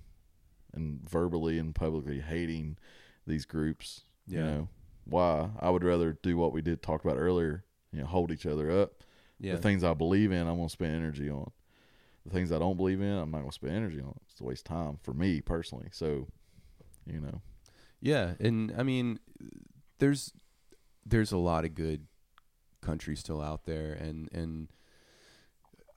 and 0.73 1.01
verbally 1.09 1.59
and 1.59 1.75
publicly 1.75 2.21
hating 2.21 2.77
these 3.27 3.45
groups. 3.45 4.03
You 4.27 4.39
Yeah. 4.39 4.45
know 4.45 4.69
why? 5.05 5.51
I 5.61 5.71
would 5.71 5.85
rather 5.85 6.13
do 6.23 6.37
what 6.37 6.53
we 6.53 6.63
did 6.63 6.83
talk 6.83 7.05
about 7.05 7.17
earlier. 7.17 7.65
You 7.93 8.01
know, 8.01 8.07
hold 8.07 8.31
each 8.31 8.47
other 8.47 8.71
up. 8.71 9.03
Yeah. 9.39 9.55
The 9.57 9.63
things 9.63 9.83
I 9.85 9.95
believe 9.95 10.33
in, 10.33 10.47
I'm 10.47 10.57
gonna 10.57 10.69
spend 10.69 10.95
energy 10.95 11.31
on. 11.31 11.51
The 12.31 12.37
things 12.37 12.53
I 12.53 12.59
don't 12.61 12.77
believe 12.77 13.01
in, 13.01 13.11
I'm 13.11 13.31
not 13.33 13.41
gonna 13.41 13.53
spend 13.53 13.75
energy 13.75 14.01
on. 14.01 14.15
It's 14.31 14.41
a 14.41 14.45
waste 14.45 14.69
of 14.71 14.77
time 14.77 14.99
for 15.03 15.13
me 15.13 15.41
personally. 15.41 15.89
So, 15.91 16.29
you 17.05 17.21
know, 17.21 17.43
Yeah, 18.01 18.35
and 18.39 18.73
I 18.79 18.83
mean, 18.85 19.19
there's 19.99 20.33
there's 21.05 21.33
a 21.33 21.37
lot 21.39 21.65
of 21.65 21.75
good 21.75 22.07
country 22.83 23.17
still 23.17 23.41
out 23.41 23.65
there, 23.65 23.93
and 23.95 24.29
and 24.33 24.69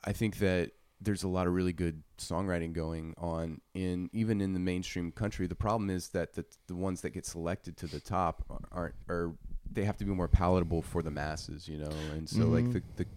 I 0.04 0.12
think 0.12 0.38
that 0.40 0.72
there's 1.00 1.24
a 1.24 1.28
lot 1.28 1.48
of 1.48 1.54
really 1.54 1.74
good 1.74 2.02
songwriting 2.18 2.74
going 2.74 3.14
on 3.18 3.62
in 3.74 4.10
even 4.14 4.42
in 4.42 4.54
the 4.54 4.60
mainstream 4.60 5.12
country. 5.12 5.46
The 5.48 5.56
problem 5.56 5.90
is 5.90 6.10
that 6.10 6.34
the 6.34 6.46
the 6.68 6.76
ones 6.76 7.02
that 7.02 7.12
get 7.12 7.26
selected 7.28 7.78
to 7.78 7.88
the 7.88 8.00
top 8.00 8.44
aren't 8.72 8.96
are 9.08 9.36
they 9.72 9.84
have 9.86 9.98
to 9.98 10.06
be 10.06 10.12
more 10.12 10.28
palatable 10.28 10.82
for 10.82 11.04
the 11.04 11.12
masses, 11.12 11.68
you 11.68 11.78
know, 11.78 11.92
and 12.12 12.28
so 12.28 12.48
like 12.50 12.66
Mhm. 12.66 12.74
the 12.74 12.84
the 12.96 13.08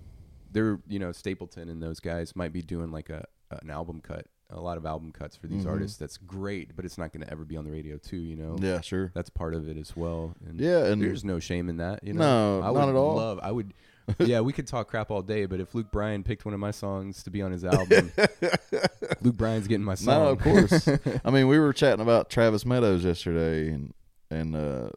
they're 0.52 0.78
you 0.88 0.98
know 0.98 1.12
Stapleton 1.12 1.68
and 1.68 1.82
those 1.82 2.00
guys 2.00 2.34
might 2.36 2.52
be 2.52 2.62
doing 2.62 2.90
like 2.90 3.10
a 3.10 3.24
an 3.62 3.70
album 3.70 4.00
cut, 4.00 4.26
a 4.50 4.60
lot 4.60 4.76
of 4.76 4.84
album 4.86 5.12
cuts 5.12 5.36
for 5.36 5.46
these 5.46 5.64
Mhm. 5.64 5.70
artists. 5.70 5.96
That's 5.98 6.16
great, 6.16 6.74
but 6.74 6.84
it's 6.84 6.98
not 6.98 7.12
going 7.12 7.24
to 7.24 7.30
ever 7.32 7.44
be 7.44 7.56
on 7.56 7.64
the 7.64 7.70
radio 7.70 7.96
too, 7.96 8.16
you 8.16 8.34
know 8.36 8.56
yeah, 8.60 8.80
sure, 8.80 9.12
that's 9.14 9.30
part 9.30 9.54
of 9.54 9.68
it 9.68 9.76
as 9.76 9.96
well. 9.96 10.34
And 10.46 10.60
yeah, 10.60 10.86
and 10.86 11.00
there's 11.00 11.24
no 11.24 11.38
shame 11.38 11.68
in 11.68 11.76
that. 11.76 12.02
You 12.02 12.12
know, 12.14 12.20
No, 12.20 12.60
I 12.62 12.72
not 12.72 12.74
would 12.74 12.88
at 12.90 12.94
all. 12.96 13.16
Love, 13.16 13.40
I 13.42 13.52
would. 13.52 13.72
Yeah, 14.20 14.40
we 14.40 14.52
could 14.52 14.68
talk 14.68 14.86
crap 14.86 15.10
all 15.10 15.20
day, 15.20 15.46
but 15.46 15.58
if 15.58 15.74
Luke 15.74 15.90
Bryan 15.90 16.22
picked 16.22 16.44
one 16.44 16.54
of 16.54 16.60
my 16.60 16.70
songs 16.70 17.24
to 17.24 17.30
be 17.30 17.42
on 17.42 17.50
his 17.50 17.64
album, 17.64 18.12
Luke 19.20 19.36
Bryan's 19.36 19.66
getting 19.66 19.84
my 19.84 19.96
song. 19.96 20.14
No, 20.22 20.28
of 20.28 20.38
course. 20.38 20.88
I 21.24 21.30
mean, 21.32 21.48
we 21.48 21.58
were 21.58 21.72
chatting 21.72 22.00
about 22.00 22.30
Travis 22.30 22.64
Meadows 22.64 23.04
yesterday, 23.04 23.68
and 23.72 23.92
and 24.30 24.54
uh, 24.54 24.90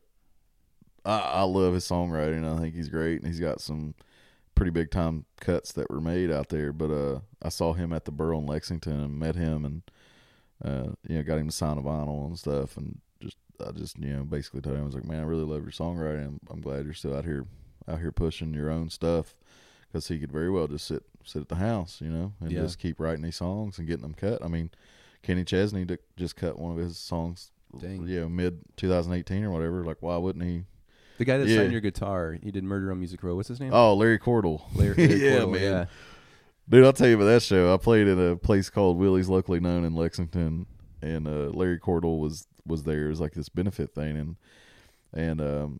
I, 1.05 1.19
I 1.19 1.41
love 1.41 1.73
his 1.73 1.87
songwriting. 1.87 2.45
I 2.47 2.59
think 2.61 2.75
he's 2.75 2.89
great, 2.89 3.19
and 3.21 3.27
he's 3.27 3.39
got 3.39 3.61
some 3.61 3.95
pretty 4.59 4.71
big 4.71 4.91
time 4.91 5.25
cuts 5.39 5.71
that 5.71 5.89
were 5.89 6.01
made 6.01 6.29
out 6.29 6.49
there. 6.49 6.73
But 6.73 6.91
uh, 6.91 7.19
I 7.41 7.49
saw 7.49 7.73
him 7.73 7.93
at 7.93 8.03
the 8.05 8.11
Burl 8.11 8.39
in 8.39 8.45
Lexington 8.45 8.99
and 8.99 9.17
met 9.17 9.35
him, 9.35 9.63
and 9.65 9.81
uh, 10.63 10.91
you 11.07 11.15
know, 11.17 11.23
got 11.23 11.39
him 11.39 11.47
to 11.47 11.55
sign 11.55 11.77
a 11.77 11.81
vinyl 11.81 12.27
and 12.27 12.37
stuff, 12.37 12.75
and 12.77 12.99
just 13.21 13.37
I 13.65 13.71
just 13.71 13.97
you 13.97 14.13
know 14.15 14.23
basically 14.23 14.61
told 14.61 14.75
him 14.75 14.83
I 14.83 14.85
was 14.85 14.95
like, 14.95 15.05
man, 15.05 15.21
I 15.21 15.23
really 15.23 15.43
love 15.45 15.63
your 15.63 15.71
songwriting. 15.71 16.25
I'm, 16.27 16.39
I'm 16.49 16.61
glad 16.61 16.83
you're 16.85 16.93
still 16.93 17.15
out 17.15 17.25
here 17.25 17.45
out 17.87 17.99
here 17.99 18.11
pushing 18.11 18.53
your 18.53 18.69
own 18.69 18.89
stuff 18.89 19.35
because 19.87 20.07
he 20.09 20.19
could 20.19 20.31
very 20.31 20.49
well 20.49 20.67
just 20.67 20.85
sit 20.87 21.03
sit 21.23 21.41
at 21.41 21.47
the 21.49 21.55
house, 21.55 22.01
you 22.01 22.09
know, 22.09 22.33
and 22.41 22.51
Yeah. 22.51 22.61
just 22.61 22.79
keep 22.79 22.99
writing 22.99 23.23
these 23.23 23.37
songs 23.37 23.79
and 23.79 23.87
getting 23.87 24.03
them 24.03 24.13
cut. 24.13 24.43
I 24.43 24.47
mean, 24.47 24.71
Kenny 25.23 25.43
Chesney 25.43 25.85
just 26.17 26.35
cut 26.35 26.59
one 26.59 26.71
of 26.71 26.77
his 26.77 26.97
songs, 26.97 27.51
Dang. 27.79 28.05
you 28.07 28.21
know, 28.21 28.29
mid 28.29 28.59
2018 28.77 29.43
or 29.45 29.51
whatever. 29.51 29.83
Like, 29.85 30.01
why 30.01 30.17
wouldn't 30.17 30.43
he? 30.45 30.65
The 31.19 31.25
guy 31.25 31.37
that 31.37 31.47
Yeah. 31.47 31.57
signed 31.57 31.71
your 31.71 31.81
guitar, 31.81 32.37
he 32.41 32.49
did 32.49 32.63
Murder 32.63 32.91
on 32.91 32.97
Music 32.99 33.21
Row. 33.21 33.35
What's 33.35 33.49
his 33.49 33.59
name? 33.59 33.71
Oh, 33.73 33.93
Larry 33.95 34.17
Cordle. 34.17 34.61
Larry, 34.73 34.95
Larry 35.07 35.21
yeah, 35.21 35.31
Cordle, 35.39 35.51
man. 35.51 35.61
Yeah. 35.61 35.85
Dude, 36.67 36.85
I'll 36.85 36.93
tell 36.93 37.07
you 37.07 37.15
about 37.15 37.25
that 37.25 37.41
show. 37.43 37.73
I 37.73 37.77
played 37.77 38.07
at 38.07 38.17
a 38.17 38.35
place 38.35 38.69
called 38.69 38.97
Willie's, 38.97 39.29
locally 39.29 39.59
known 39.59 39.83
in 39.85 39.95
Lexington, 39.95 40.65
and 41.01 41.27
uh, 41.27 41.49
Larry 41.53 41.79
Cordle 41.79 42.19
was 42.19 42.47
was 42.65 42.83
there. 42.83 43.05
It 43.07 43.09
was 43.09 43.19
like 43.21 43.33
this 43.33 43.49
benefit 43.49 43.93
thing, 43.93 44.15
and 44.17 44.35
and 45.13 45.41
um, 45.41 45.79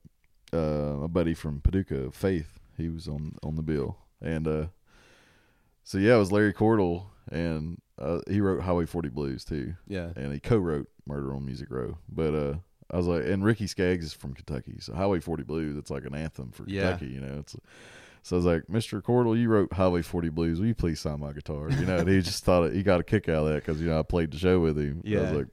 uh, 0.53 1.03
a 1.03 1.07
buddy 1.07 1.33
from 1.33 1.61
Paducah, 1.61 2.11
Faith, 2.11 2.59
he 2.77 2.89
was 2.89 3.07
on 3.07 3.35
on 3.43 3.55
the 3.55 3.61
bill, 3.63 3.97
and 4.21 4.47
uh, 4.47 4.65
so 5.83 5.97
yeah, 5.99 6.15
it 6.15 6.19
was 6.19 6.31
Larry 6.31 6.53
Cordle, 6.53 7.05
and 7.31 7.79
uh, 7.99 8.19
he 8.27 8.41
wrote 8.41 8.61
Highway 8.63 8.85
40 8.85 9.09
Blues 9.09 9.43
too, 9.45 9.75
Yeah. 9.87 10.09
and 10.15 10.33
he 10.33 10.39
co-wrote 10.39 10.87
Murder 11.05 11.33
on 11.35 11.45
Music 11.45 11.69
Row. 11.69 11.97
But 12.09 12.33
uh, 12.33 12.53
I 12.91 12.97
was 12.97 13.05
like, 13.07 13.23
and 13.25 13.43
Ricky 13.43 13.67
Skaggs 13.67 14.05
is 14.05 14.13
from 14.13 14.33
Kentucky, 14.33 14.77
so 14.79 14.93
Highway 14.93 15.19
40 15.19 15.43
Blues, 15.43 15.77
it's 15.77 15.91
like 15.91 16.05
an 16.05 16.15
anthem 16.15 16.51
for 16.51 16.63
Yeah. 16.67 16.91
Kentucky, 16.91 17.07
you 17.11 17.19
know. 17.21 17.37
It's 17.39 17.55
So 18.23 18.35
I 18.35 18.37
was 18.37 18.45
like, 18.45 18.63
Mr. 18.67 19.01
Cordle, 19.01 19.39
you 19.39 19.47
wrote 19.47 19.71
Highway 19.73 20.01
40 20.01 20.29
Blues. 20.29 20.59
Will 20.59 20.67
you 20.67 20.75
please 20.75 20.99
sign 20.99 21.19
my 21.19 21.31
guitar? 21.33 21.69
You 21.69 21.85
know, 21.85 21.97
and 21.99 22.09
he 22.09 22.19
just 22.21 22.43
thought 22.43 22.63
it, 22.63 22.73
he 22.73 22.81
got 22.83 22.99
a 22.99 23.03
kick 23.03 23.29
out 23.29 23.45
of 23.45 23.49
that 23.53 23.55
because, 23.65 23.79
you 23.81 23.87
know, 23.87 23.99
I 23.99 24.03
played 24.03 24.31
the 24.31 24.37
show 24.37 24.59
with 24.59 24.77
him. 24.77 25.01
I 25.05 25.09
was 25.21 25.31
like, 25.31 25.47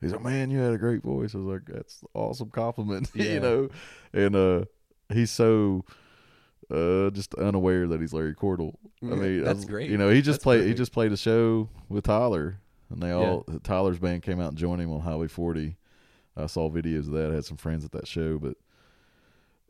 he's 0.00 0.12
like, 0.12 0.22
man, 0.22 0.50
you 0.50 0.58
had 0.58 0.72
a 0.74 0.78
great 0.78 1.02
voice. 1.02 1.34
I 1.34 1.38
was 1.38 1.46
like, 1.46 1.62
that's 1.66 2.02
an 2.02 2.08
awesome 2.14 2.50
compliment, 2.50 3.10
Yeah. 3.14 3.24
you 3.34 3.40
know? 3.40 3.68
And 4.12 4.34
uh, 4.36 4.64
he's 5.12 5.30
so 5.30 5.84
uh, 6.70 7.10
just 7.10 7.34
unaware 7.36 7.86
that 7.86 8.00
he's 8.00 8.12
Larry 8.12 8.34
Cordle. 8.34 8.74
I 9.02 9.06
Yeah, 9.06 9.14
mean, 9.14 9.40
I 9.42 9.44
that's 9.44 9.56
was- 9.58 9.64
great. 9.66 9.90
You 9.90 9.96
know, 9.98 10.08
he 10.08 10.22
just 10.22 10.38
That's 10.40 10.42
played, 10.44 10.66
he 10.66 10.74
just 10.74 10.92
played 10.92 11.12
a 11.12 11.16
show 11.16 11.68
with 11.88 12.04
Tyler 12.04 12.58
and 12.90 13.02
they 13.02 13.12
all, 13.12 13.44
Tyler's 13.62 13.98
band 13.98 14.22
came 14.22 14.40
out 14.40 14.48
and 14.48 14.58
joined 14.58 14.82
him 14.82 14.92
on 14.92 15.00
Highway 15.00 15.28
40. 15.28 15.76
I 16.36 16.46
saw 16.46 16.70
videos 16.70 17.06
of 17.06 17.12
that. 17.12 17.30
I 17.30 17.34
had 17.34 17.44
some 17.44 17.56
friends 17.56 17.84
at 17.84 17.92
that 17.92 18.06
show, 18.08 18.38
but 18.38 18.56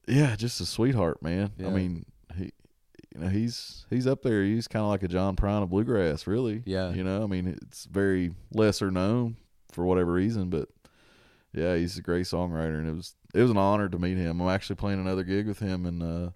yeah, 0.07 0.37
just 0.37 0.61
a 0.61 0.67
sweetheart, 0.67 1.23
man. 1.23 1.53
Yeah. 1.59 1.69
I 1.69 1.71
mean, 1.71 2.07
he, 2.37 2.53
you 3.15 3.21
know, 3.21 3.29
he's 3.29 3.87
he's 3.91 4.07
up 4.07 4.23
there. 4.23 4.43
He's 4.43 4.69
kind 4.69 4.83
of 4.83 4.91
like 4.91 5.03
a 5.03 5.09
John 5.09 5.37
Prine 5.37 5.63
of 5.63 5.71
bluegrass, 5.71 6.27
really. 6.27 6.63
Yeah. 6.65 6.93
You 6.93 7.05
know, 7.05 7.23
I 7.23 7.27
mean, 7.27 7.47
it's 7.63 7.85
very 7.85 8.33
lesser 8.53 8.91
known 8.91 9.37
for 9.73 9.85
whatever 9.85 10.13
reason, 10.13 10.51
but 10.51 10.69
yeah, 11.53 11.77
he's 11.77 11.97
a 11.99 12.03
great 12.03 12.27
songwriter, 12.27 12.79
and 12.79 12.89
it 12.89 12.95
was 12.95 13.15
it 13.33 13.43
was 13.43 13.51
an 13.51 13.57
honor 13.57 13.89
to 13.89 13.99
meet 13.99 14.17
him. 14.17 14.41
I'm 14.41 14.49
actually 14.49 14.77
playing 14.77 15.01
another 15.01 15.25
gig 15.25 15.47
with 15.47 15.61
him 15.61 15.87
in 15.87 16.03
uh, 16.03 16.31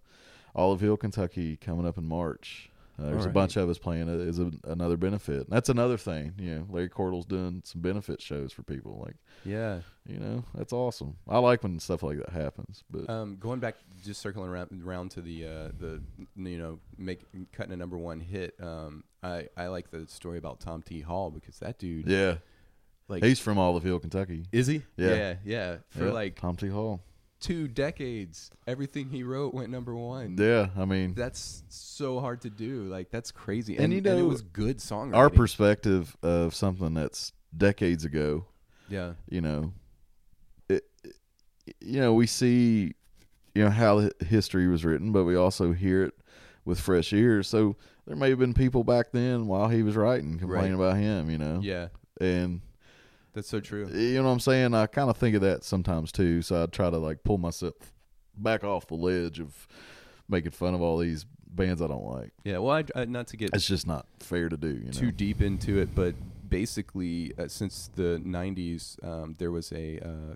Olive 0.55 0.81
Hill, 0.81 0.97
Kentucky, 0.97 1.57
coming 1.57 1.87
up 1.87 1.99
in 1.99 2.05
March. 2.05 2.71
Uh, 2.99 3.11
there's 3.11 3.25
All 3.25 3.31
a 3.31 3.33
bunch 3.33 3.57
of 3.57 3.69
us 3.69 3.79
playing 3.79 4.09
it 4.09 4.21
is 4.21 4.41
a, 4.41 4.51
another 4.65 4.97
benefit. 4.97 5.37
And 5.43 5.51
that's 5.51 5.69
another 5.69 5.97
thing, 5.97 6.35
you 6.39 6.55
know. 6.57 6.67
Larry 6.69 6.89
Cordle's 6.89 7.27
doing 7.27 7.63
some 7.65 7.81
benefit 7.81 8.21
shows 8.21 8.53
for 8.53 8.65
people, 8.65 9.01
like 9.05 9.15
Yeah. 9.45 9.83
you 10.05 10.19
know, 10.19 10.43
that's 10.55 10.73
awesome. 10.73 11.17
I 11.29 11.39
like 11.39 11.63
when 11.63 11.79
stuff 11.79 12.03
like 12.03 12.19
that 12.19 12.31
happens. 12.31 12.83
But 12.91 13.09
Um, 13.09 13.37
going 13.37 13.61
back, 13.61 13.77
just 14.05 14.21
circling 14.21 14.49
around, 14.51 14.83
around 14.85 15.13
to 15.13 15.21
the 15.21 15.45
uh, 15.47 15.69
the 15.79 16.03
you 16.37 16.59
know 16.59 16.81
make 16.97 17.25
cutting 17.53 17.73
a 17.73 17.77
number 17.77 17.97
one 17.97 18.19
hit. 18.21 18.55
Um, 18.61 19.05
I 19.23 19.49
I 19.57 19.67
like 19.69 19.91
the 19.91 20.07
story 20.09 20.39
about 20.39 20.59
Tom 20.59 20.83
T 20.83 21.01
Hall 21.01 21.31
because 21.31 21.59
that 21.61 21.79
dude, 21.79 22.09
yeah, 22.09 22.39
like, 23.09 23.23
he's 23.23 23.39
from 23.39 23.59
Olive 23.59 23.85
Hill, 23.85 24.01
Kentucky. 24.01 24.45
is 24.51 24.67
he? 24.67 24.83
Yeah. 24.97 25.15
yeah, 25.15 25.35
yeah. 25.45 25.77
For 25.91 26.07
Yeah, 26.07 26.13
like 26.13 26.35
Tom 26.41 26.57
T. 26.57 26.69
Hall. 26.69 27.01
Two 27.41 27.69
decades, 27.69 28.51
everything 28.67 29.11
he 29.11 29.23
wrote 29.23 29.55
went 29.55 29.71
number 29.71 29.95
one. 29.95 30.37
Yeah, 30.39 30.69
I 30.77 30.85
mean, 30.85 31.15
That's 31.15 31.63
so 31.69 32.21
hard 32.21 32.41
to 32.43 32.51
do. 32.51 32.85
Like 32.85 33.11
that's 33.11 33.31
crazy. 33.31 33.77
And 33.77 33.85
And, 33.85 33.93
you 33.93 34.11
and 34.11 34.21
it 34.21 34.25
was 34.25 34.43
good 34.43 34.79
songwriting. 34.79 35.17
our 35.17 35.31
perspective 35.31 36.17
of 36.23 36.55
something 36.55 36.95
that's 36.95 37.33
decades 37.57 38.05
ago. 38.05 38.47
yeah, 38.89 39.13
You 39.29 39.41
know, 39.41 39.73
it, 40.69 40.85
you 41.81 42.01
know, 42.01 42.13
we 42.15 42.27
see, 42.27 42.95
you 43.55 43.65
know, 43.65 43.71
how 43.71 44.11
history 44.27 44.69
was 44.69 44.85
written, 44.85 45.13
but 45.13 45.25
we 45.25 45.37
also 45.37 45.73
hear 45.73 46.05
it 46.05 46.15
with 46.65 46.81
fresh 46.81 47.13
ears. 47.13 47.49
So 47.49 47.77
there 48.07 48.17
may 48.17 48.31
have 48.31 48.39
been 48.39 48.55
people 48.55 48.85
back 48.85 49.13
then 49.13 49.47
while 49.47 49.69
he 49.69 49.83
was 49.83 49.97
writing 49.97 50.39
complaining 50.39 50.75
about 50.75 50.97
him. 50.97 51.31
You 51.31 51.39
know, 51.39 51.61
yeah. 51.63 51.89
and 52.21 52.61
That's 53.39 53.51
so 53.51 53.61
true. 53.61 53.89
You 53.95 54.15
know 54.15 54.25
what 54.25 54.31
I'm 54.31 54.41
saying? 54.41 54.75
I 54.75 54.89
kind 54.89 55.09
of 55.09 55.17
think 55.17 55.37
of 55.37 55.43
that 55.43 55.63
sometimes 55.63 56.11
too. 56.11 56.43
So 56.43 56.61
I 56.61 56.67
try 56.67 56.91
to 56.91 56.99
like 56.99 57.23
pull 57.23 57.39
myself 57.39 57.75
back 58.37 58.65
off 58.65 58.89
the 58.89 58.97
ledge 58.97 59.39
of 59.39 59.69
making 60.29 60.51
fun 60.51 60.75
of 60.75 60.83
all 60.83 60.99
these 60.99 61.25
bands 61.47 61.81
I 61.81 61.87
don't 61.87 62.05
like. 62.05 62.33
Yeah. 62.43 62.59
Well, 62.59 62.75
I, 62.75 63.01
I, 63.01 63.05
not 63.05 63.29
to 63.29 63.37
get 63.37 63.51
It's 63.55 63.69
just 63.69 63.87
not 63.87 64.07
fair 64.19 64.49
to 64.49 64.57
do. 64.57 64.71
You 64.71 64.87
know? 64.87 64.91
too 64.91 65.13
deep 65.13 65.41
into 65.41 65.79
it, 65.79 65.95
but 65.95 66.17
basically, 66.49 67.33
uh, 67.39 67.47
since 67.47 67.89
the 67.95 68.21
'90s, 68.27 69.05
um, 69.07 69.37
there 69.39 69.53
was 69.53 69.71
a 69.71 70.01
uh, 70.05 70.35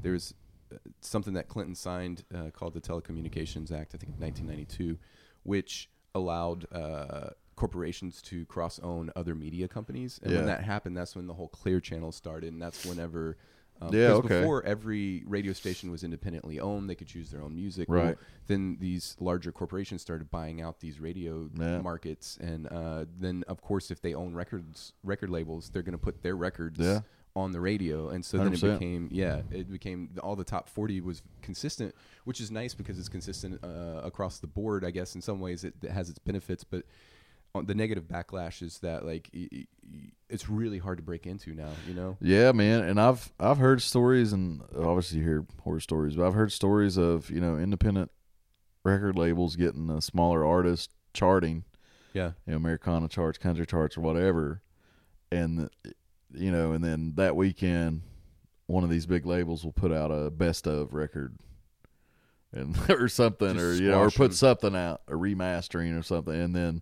there 0.00 0.12
was 0.12 0.32
uh, 0.72 0.78
something 1.02 1.34
that 1.34 1.48
Clinton 1.48 1.74
signed 1.74 2.24
uh, 2.34 2.48
called 2.50 2.72
the 2.72 2.80
Telecommunications 2.80 3.70
Act, 3.70 3.94
I 3.94 3.98
think, 3.98 4.14
1992, 4.18 4.96
which 5.42 5.90
allowed 6.14 6.64
uh, 6.72 7.28
corporations 7.56 8.22
to 8.22 8.44
cross 8.46 8.78
own 8.80 9.10
other 9.16 9.34
media 9.34 9.68
companies. 9.68 10.18
And 10.22 10.32
Yeah. 10.32 10.38
when 10.38 10.46
that 10.46 10.64
happened, 10.64 10.96
that's 10.96 11.14
when 11.14 11.26
the 11.26 11.34
whole 11.34 11.48
Clear 11.48 11.80
Channel 11.80 12.12
started, 12.12 12.52
and 12.52 12.60
that's 12.62 12.84
whenever. 12.84 13.36
Um, 13.80 13.92
Yeah, 13.94 14.12
okay. 14.12 14.40
Before 14.40 14.62
every 14.64 15.24
radio 15.26 15.52
station 15.52 15.90
was 15.90 16.04
independently 16.04 16.60
owned, 16.60 16.88
they 16.88 16.94
could 16.94 17.08
choose 17.08 17.30
their 17.30 17.42
own 17.42 17.54
music. 17.56 17.88
Right. 17.88 18.16
then 18.48 18.76
these 18.80 19.16
larger 19.20 19.50
corporations 19.52 20.02
started 20.02 20.30
buying 20.30 20.60
out 20.60 20.80
these 20.80 21.00
radio 21.00 21.48
Yeah. 21.58 21.80
markets, 21.80 22.36
and 22.40 22.66
uh, 22.68 23.06
then 23.18 23.44
of 23.48 23.60
course, 23.62 23.90
if 23.90 24.00
they 24.00 24.14
own 24.14 24.34
records, 24.34 24.92
record 25.02 25.30
labels, 25.30 25.70
they're 25.70 25.82
going 25.82 25.92
to 25.98 25.98
put 25.98 26.22
their 26.22 26.36
records 26.36 26.78
Yeah. 26.80 27.00
on 27.34 27.52
the 27.52 27.60
radio, 27.60 28.08
and 28.10 28.24
so 28.24 28.36
then 28.38 28.52
it 28.52 28.60
became 28.60 29.08
yeah, 29.10 29.42
it 29.50 29.70
became 29.70 30.10
all 30.22 30.36
the 30.36 30.44
top 30.44 30.68
forty 30.68 31.00
was 31.00 31.22
consistent, 31.40 31.94
which 32.24 32.40
is 32.40 32.50
nice 32.50 32.74
because 32.74 32.98
it's 32.98 33.08
consistent 33.08 33.64
uh, 33.64 34.00
across 34.04 34.38
the 34.38 34.46
board. 34.48 34.84
I 34.84 34.90
guess 34.90 35.14
in 35.14 35.22
some 35.22 35.40
ways 35.40 35.64
it, 35.64 35.74
it 35.82 35.90
has 35.90 36.08
its 36.10 36.18
benefits, 36.18 36.62
but 36.62 36.84
Uh, 37.54 37.60
the 37.62 37.74
negative 37.74 38.04
backlash 38.08 38.62
is 38.62 38.78
that 38.78 39.04
like 39.04 39.28
it's 40.30 40.48
really 40.48 40.78
hard 40.78 40.96
to 40.98 41.02
break 41.02 41.26
into 41.26 41.54
now. 41.54 41.68
You 41.86 41.94
know. 41.94 42.16
Yeah, 42.20 42.52
man, 42.52 42.82
and 42.84 42.98
I've 43.00 43.30
I've 43.38 43.58
heard 43.58 43.82
stories, 43.82 44.32
and 44.32 44.62
obviously 44.76 45.18
you 45.18 45.24
hear 45.24 45.46
horror 45.62 45.80
stories, 45.80 46.16
but 46.16 46.26
I've 46.26 46.34
heard 46.34 46.50
stories 46.52 46.96
of 46.96 47.30
you 47.30 47.40
know 47.40 47.56
independent 47.58 48.10
record 48.84 49.18
labels 49.18 49.56
getting 49.56 49.90
a 49.90 50.00
smaller 50.00 50.44
artist 50.46 50.90
charting, 51.14 51.64
Yeah. 52.14 52.32
you 52.46 52.52
know, 52.52 52.56
Americana 52.56 53.06
charts, 53.08 53.38
country 53.38 53.66
charts, 53.66 53.96
or 53.96 54.00
whatever, 54.00 54.62
and 55.30 55.68
you 56.32 56.50
know, 56.50 56.72
and 56.72 56.82
then 56.82 57.12
that 57.16 57.36
weekend, 57.36 58.00
one 58.66 58.82
of 58.82 58.88
these 58.90 59.04
big 59.06 59.26
labels 59.26 59.62
will 59.62 59.72
put 59.72 59.92
out 59.92 60.10
a 60.10 60.30
best 60.30 60.66
of 60.66 60.94
record, 60.94 61.36
and 62.50 62.76
or 62.90 63.08
something, 63.08 63.52
Just 63.54 63.62
or 63.62 63.74
you 63.74 63.90
know, 63.90 64.00
or 64.00 64.10
put 64.10 64.30
'em. 64.30 64.32
something 64.32 64.74
out, 64.74 65.02
a 65.06 65.12
remastering 65.12 65.98
or 65.98 66.02
something, 66.02 66.34
and 66.34 66.56
then, 66.56 66.80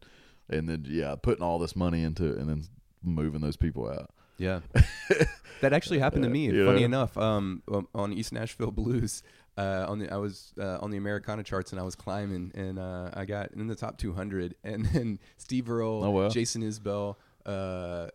and 0.50 0.68
then 0.68 0.84
yeah, 0.88 1.14
putting 1.20 1.42
all 1.42 1.58
this 1.58 1.74
money 1.74 2.02
into 2.02 2.26
it, 2.32 2.38
and 2.38 2.48
then 2.48 2.64
moving 3.02 3.40
those 3.40 3.56
people 3.56 3.88
out. 3.88 4.10
Yeah, 4.36 4.60
that 5.60 5.72
actually 5.72 5.98
happened 5.98 6.24
to 6.24 6.30
me. 6.30 6.50
Funny 6.50 6.82
enough, 6.82 7.16
um, 7.18 7.62
um, 7.70 7.88
on 7.94 8.12
East 8.12 8.32
Nashville 8.32 8.70
Blues, 8.70 9.22
uh, 9.58 9.84
on 9.88 9.98
the 9.98 10.10
I 10.12 10.16
was 10.16 10.52
uh, 10.58 10.78
on 10.80 10.90
the 10.90 10.96
Americana 10.96 11.42
charts 11.42 11.72
and 11.72 11.80
I 11.80 11.84
was 11.84 11.94
climbing 11.94 12.50
and 12.54 12.78
uh, 12.78 13.10
I 13.12 13.24
got 13.26 13.52
in 13.52 13.66
the 13.66 13.74
top 13.74 13.98
200, 13.98 14.54
and 14.64 14.86
then 14.86 15.18
Steve 15.36 15.70
Earle, 15.70 16.02
Oh, 16.04 16.10
wow. 16.10 16.28
Jason 16.30 16.62
Isbell, 16.62 17.16
uh, 17.44 18.08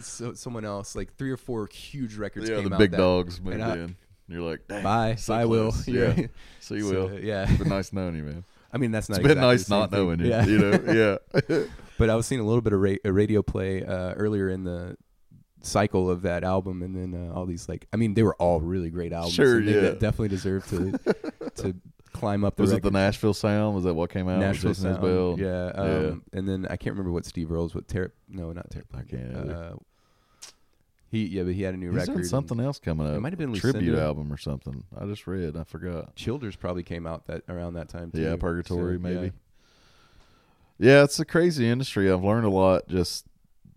so, 0.00 0.34
someone 0.34 0.64
else, 0.64 0.94
like 0.94 1.14
three 1.16 1.30
or 1.30 1.36
four 1.36 1.66
huge 1.66 2.16
records 2.16 2.48
yeah, 2.48 2.56
came 2.56 2.68
the 2.68 2.74
out. 2.74 2.78
big 2.78 2.90
that, 2.92 2.96
dogs 2.98 3.40
moved 3.40 3.60
in. 3.60 3.96
You're 4.28 4.42
like, 4.42 4.66
Bye, 4.66 5.14
so 5.16 5.34
bye, 5.34 5.44
Will. 5.44 5.70
close. 5.70 5.86
Yeah. 5.88 6.14
Yeah, 6.16 6.26
see, 6.60 6.80
So, 6.80 7.06
Will. 7.06 7.20
yeah. 7.20 7.46
It's 7.48 7.58
been 7.58 7.68
nice 7.68 7.92
knowing 7.92 8.16
you, 8.16 8.24
man. 8.24 8.44
I 8.72 8.78
mean, 8.78 8.90
that's 8.90 9.08
not. 9.08 9.18
It's 9.18 9.22
been 9.22 9.38
exactly 9.38 9.52
nice 9.52 9.68
not 9.68 9.90
thing. 9.90 9.98
knowing 9.98 10.20
you. 10.20 10.26
Yeah. 10.28 10.46
You 10.46 10.58
know, 10.58 11.18
yeah. 11.50 11.64
But 11.98 12.10
I 12.10 12.14
was 12.14 12.26
seeing 12.26 12.40
a 12.40 12.44
little 12.44 12.60
bit 12.60 12.72
of 12.72 12.80
ra- 12.80 12.96
a 13.04 13.12
radio 13.12 13.42
play 13.42 13.84
uh, 13.84 14.12
earlier 14.14 14.48
in 14.48 14.64
the 14.64 14.96
cycle 15.62 16.10
of 16.10 16.22
that 16.22 16.44
album, 16.44 16.82
and 16.82 16.94
then 16.94 17.28
uh, 17.28 17.34
all 17.34 17.46
these 17.46 17.68
like, 17.68 17.86
I 17.92 17.96
mean, 17.96 18.14
they 18.14 18.22
were 18.22 18.36
all 18.36 18.60
really 18.60 18.90
great 18.90 19.12
albums. 19.12 19.34
Sure, 19.34 19.58
and 19.58 19.68
they 19.68 19.74
yeah. 19.74 19.80
de- 19.80 19.94
definitely 19.94 20.28
deserve 20.28 20.66
to 20.68 20.98
to 21.62 21.74
climb 22.12 22.44
up 22.44 22.56
the 22.56 22.62
Was 22.62 22.72
it 22.72 22.82
the 22.82 22.90
Nashville 22.90 23.34
Sound? 23.34 23.74
Was 23.74 23.84
that 23.84 23.94
what 23.94 24.10
came 24.10 24.28
out? 24.28 24.38
Nashville 24.38 24.74
Sound. 24.74 25.38
Yeah, 25.38 25.66
um, 25.74 26.22
and 26.32 26.48
then 26.48 26.66
I 26.66 26.76
can't 26.76 26.94
remember 26.94 27.12
what 27.12 27.24
Steve 27.24 27.50
Earle's 27.50 27.74
what 27.74 27.88
Ter- 27.88 28.12
no, 28.28 28.52
not 28.52 28.70
Ter- 28.70 28.84
I 28.94 29.02
can't. 29.02 29.50
Uh, 29.50 29.72
he 31.10 31.26
yeah, 31.26 31.42
but 31.44 31.54
he 31.54 31.62
had 31.62 31.74
a 31.74 31.76
new 31.76 31.90
He's 31.92 32.00
record. 32.08 32.16
and 32.16 32.26
something 32.26 32.58
else 32.60 32.78
coming 32.78 33.06
up. 33.06 33.14
It 33.14 33.20
might 33.20 33.32
have 33.32 33.38
been 33.38 33.54
a 33.54 33.58
tribute 33.58 33.82
Lucinda. 33.82 34.02
album 34.02 34.32
or 34.32 34.36
something. 34.36 34.84
I 34.98 35.04
just 35.06 35.26
read. 35.26 35.56
I 35.56 35.64
forgot. 35.64 36.14
Childers 36.16 36.56
probably 36.56 36.82
came 36.82 37.06
out 37.06 37.26
that 37.26 37.42
around 37.48 37.74
that 37.74 37.88
time. 37.88 38.10
Too. 38.10 38.20
Yeah, 38.22 38.36
Purgatory 38.36 38.96
So, 38.96 39.00
maybe. 39.00 39.26
yeah. 39.26 39.30
Yeah, 40.78 41.04
it's 41.04 41.18
a 41.18 41.24
crazy 41.24 41.66
industry. 41.68 42.10
I've 42.10 42.22
learned 42.24 42.44
a 42.46 42.50
lot. 42.50 42.88
Just 42.88 43.24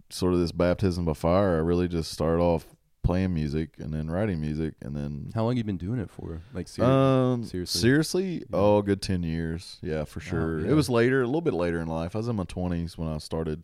sort 0.10 0.34
of 0.34 0.40
this 0.40 0.52
baptism 0.52 1.06
by 1.06 1.14
fire. 1.14 1.56
I 1.56 1.60
really 1.60 1.88
just 1.88 2.12
started 2.12 2.42
off 2.42 2.66
playing 3.04 3.34
music 3.34 3.70
and 3.80 3.94
then 3.94 4.10
writing 4.10 4.40
music 4.42 4.74
and 4.82 4.96
then 4.96 5.32
How 5.34 5.44
long 5.46 5.56
you 5.56 5.64
been 5.64 5.78
doing 5.78 6.00
it 6.00 6.10
for? 6.12 6.42
Like 6.54 6.68
ser- 6.68 6.84
Um, 6.84 7.44
seriously? 7.46 7.80
seriously, 7.82 8.34
Yeah. 8.40 8.44
oh, 8.54 8.78
a 8.80 8.84
good 8.84 9.02
ten 9.02 9.24
years. 9.24 9.78
Yeah, 9.82 10.04
for 10.04 10.20
sure. 10.20 10.60
yeah. 10.62 10.72
It 10.72 10.74
was 10.74 10.90
later, 10.90 11.22
a 11.22 11.26
little 11.26 11.42
bit 11.42 11.54
later 11.54 11.80
in 11.80 11.88
life. 11.88 12.16
I 12.16 12.20
was 12.20 12.28
in 12.28 12.36
my 12.36 12.44
twenties 12.44 12.98
when 12.98 13.08
I 13.08 13.18
started 13.20 13.64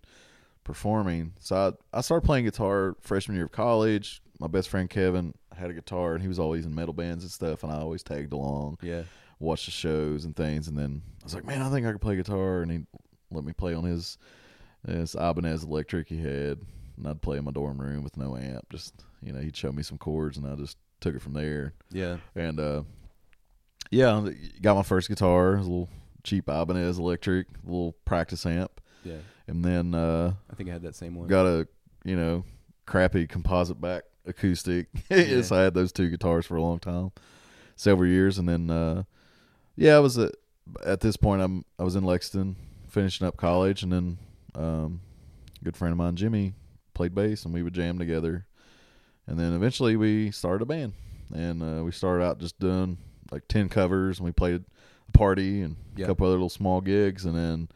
performing. 0.66 1.32
So 1.40 1.56
I, 1.94 1.98
I 1.98 2.02
started 2.02 2.26
playing 2.26 2.44
guitar 2.46 2.96
freshman 3.00 3.38
year 3.38 3.46
of 3.46 3.54
college. 3.54 4.22
My 4.40 4.48
best 4.48 4.68
friend 4.68 4.90
Kevin 4.90 5.34
had 5.58 5.70
a 5.70 5.74
guitar, 5.74 6.14
and 6.14 6.22
he 6.22 6.28
was 6.28 6.40
always 6.40 6.66
in 6.66 6.76
metal 6.76 6.94
bands 6.94 7.24
and 7.24 7.32
stuff. 7.32 7.64
And 7.64 7.72
I 7.72 7.78
always 7.78 8.04
tagged 8.04 8.34
along, 8.34 8.80
Yeah. 8.82 9.04
watched 9.40 9.66
the 9.66 9.72
shows 9.72 10.26
and 10.26 10.36
things. 10.36 10.68
And 10.68 10.78
then 10.78 11.02
I 11.22 11.24
was 11.24 11.34
like, 11.34 11.46
man, 11.46 11.62
I 11.62 11.70
think 11.70 11.88
I 11.88 11.94
could 11.94 12.02
play 12.02 12.18
guitar, 12.18 12.62
and 12.62 12.70
he 12.70 12.80
let 13.32 13.46
me 13.46 13.54
play 13.54 13.74
on 13.74 13.86
his 13.86 14.18
his 14.86 15.16
Ibanez 15.16 15.64
electric 15.64 16.10
he 16.10 16.18
had, 16.18 16.60
and 16.98 17.08
I'd 17.08 17.22
play 17.22 17.38
in 17.38 17.46
my 17.46 17.52
dorm 17.52 17.80
room 17.80 18.04
with 18.04 18.18
no 18.18 18.36
amp. 18.38 18.70
Just 18.70 18.94
you 19.22 19.32
know, 19.32 19.40
he'd 19.40 19.56
show 19.56 19.72
me 19.72 19.82
some 19.84 19.98
chords, 19.98 20.38
and 20.38 20.46
I 20.46 20.56
just 20.56 20.78
took 21.00 21.16
it 21.16 21.22
from 21.22 21.34
there. 21.34 21.74
Yeah. 21.92 22.18
And 22.36 22.60
uh, 22.60 22.84
yeah, 23.92 24.28
got 24.62 24.76
my 24.76 24.84
first 24.84 25.10
guitar, 25.10 25.56
a 25.56 25.62
little 25.62 25.90
cheap 26.24 26.50
Ibanez 26.50 26.98
electric, 27.00 27.48
little 27.64 27.94
practice 28.06 28.46
amp, 28.46 28.82
Yeah. 29.04 29.18
And 29.48 29.64
then 29.64 29.94
uh, 29.96 30.34
I 30.52 30.56
think 30.56 30.70
I 30.70 30.74
had 30.74 30.82
that 30.84 30.96
same 30.96 31.16
one. 31.16 31.28
got 31.28 31.46
a 31.46 31.68
you 32.04 32.16
know 32.16 32.44
crappy 32.86 33.28
composite 33.28 33.80
back 33.82 34.04
acoustic. 34.26 34.88
yes, 35.10 35.52
I 35.52 35.62
had 35.62 35.74
those 35.74 35.92
two 35.92 36.10
guitars 36.10 36.46
for 36.46 36.56
a 36.56 36.62
long 36.62 36.80
time, 36.80 37.12
several 37.76 38.10
years, 38.10 38.38
and 38.38 38.48
then 38.50 38.70
uh, 38.70 39.04
yeah, 39.76 39.96
I 39.96 40.00
was 40.00 40.18
a 40.18 40.32
at 40.86 41.02
this 41.02 41.16
point, 41.18 41.42
I'm 41.42 41.64
I 41.80 41.84
was 41.84 41.96
in 41.96 42.04
Lexington 42.04 42.56
finishing 42.88 43.28
up 43.28 43.38
college, 43.38 43.84
and 43.84 43.92
then 43.92 44.18
um, 44.56 45.02
a 45.62 45.64
good 45.66 45.78
friend 45.78 45.92
of 45.92 45.98
mine, 45.98 46.16
Jimmy, 46.16 46.54
played 46.94 47.14
bass, 47.14 47.46
and 47.46 47.54
we 47.54 47.62
would 47.64 47.74
jam 47.74 48.00
together. 48.00 48.46
And 49.28 49.40
then 49.40 49.54
eventually 49.54 49.96
we 49.96 50.32
started 50.32 50.62
a 50.64 50.66
band, 50.68 50.94
and 51.34 51.62
uh, 51.64 51.84
we 51.84 51.92
started 51.92 52.24
out 52.24 52.40
just 52.40 52.60
doing 52.60 52.98
like 53.32 53.48
ten 53.48 53.70
covers, 53.70 54.20
and 54.20 54.26
we 54.26 54.32
played 54.32 54.64
a 55.10 55.18
party 55.18 55.62
and 55.62 55.76
Yeah. 55.96 56.06
a 56.06 56.08
couple 56.10 56.26
other 56.28 56.36
little 56.36 56.50
small 56.50 56.80
gigs, 56.82 57.26
and 57.26 57.36
then 57.36 57.70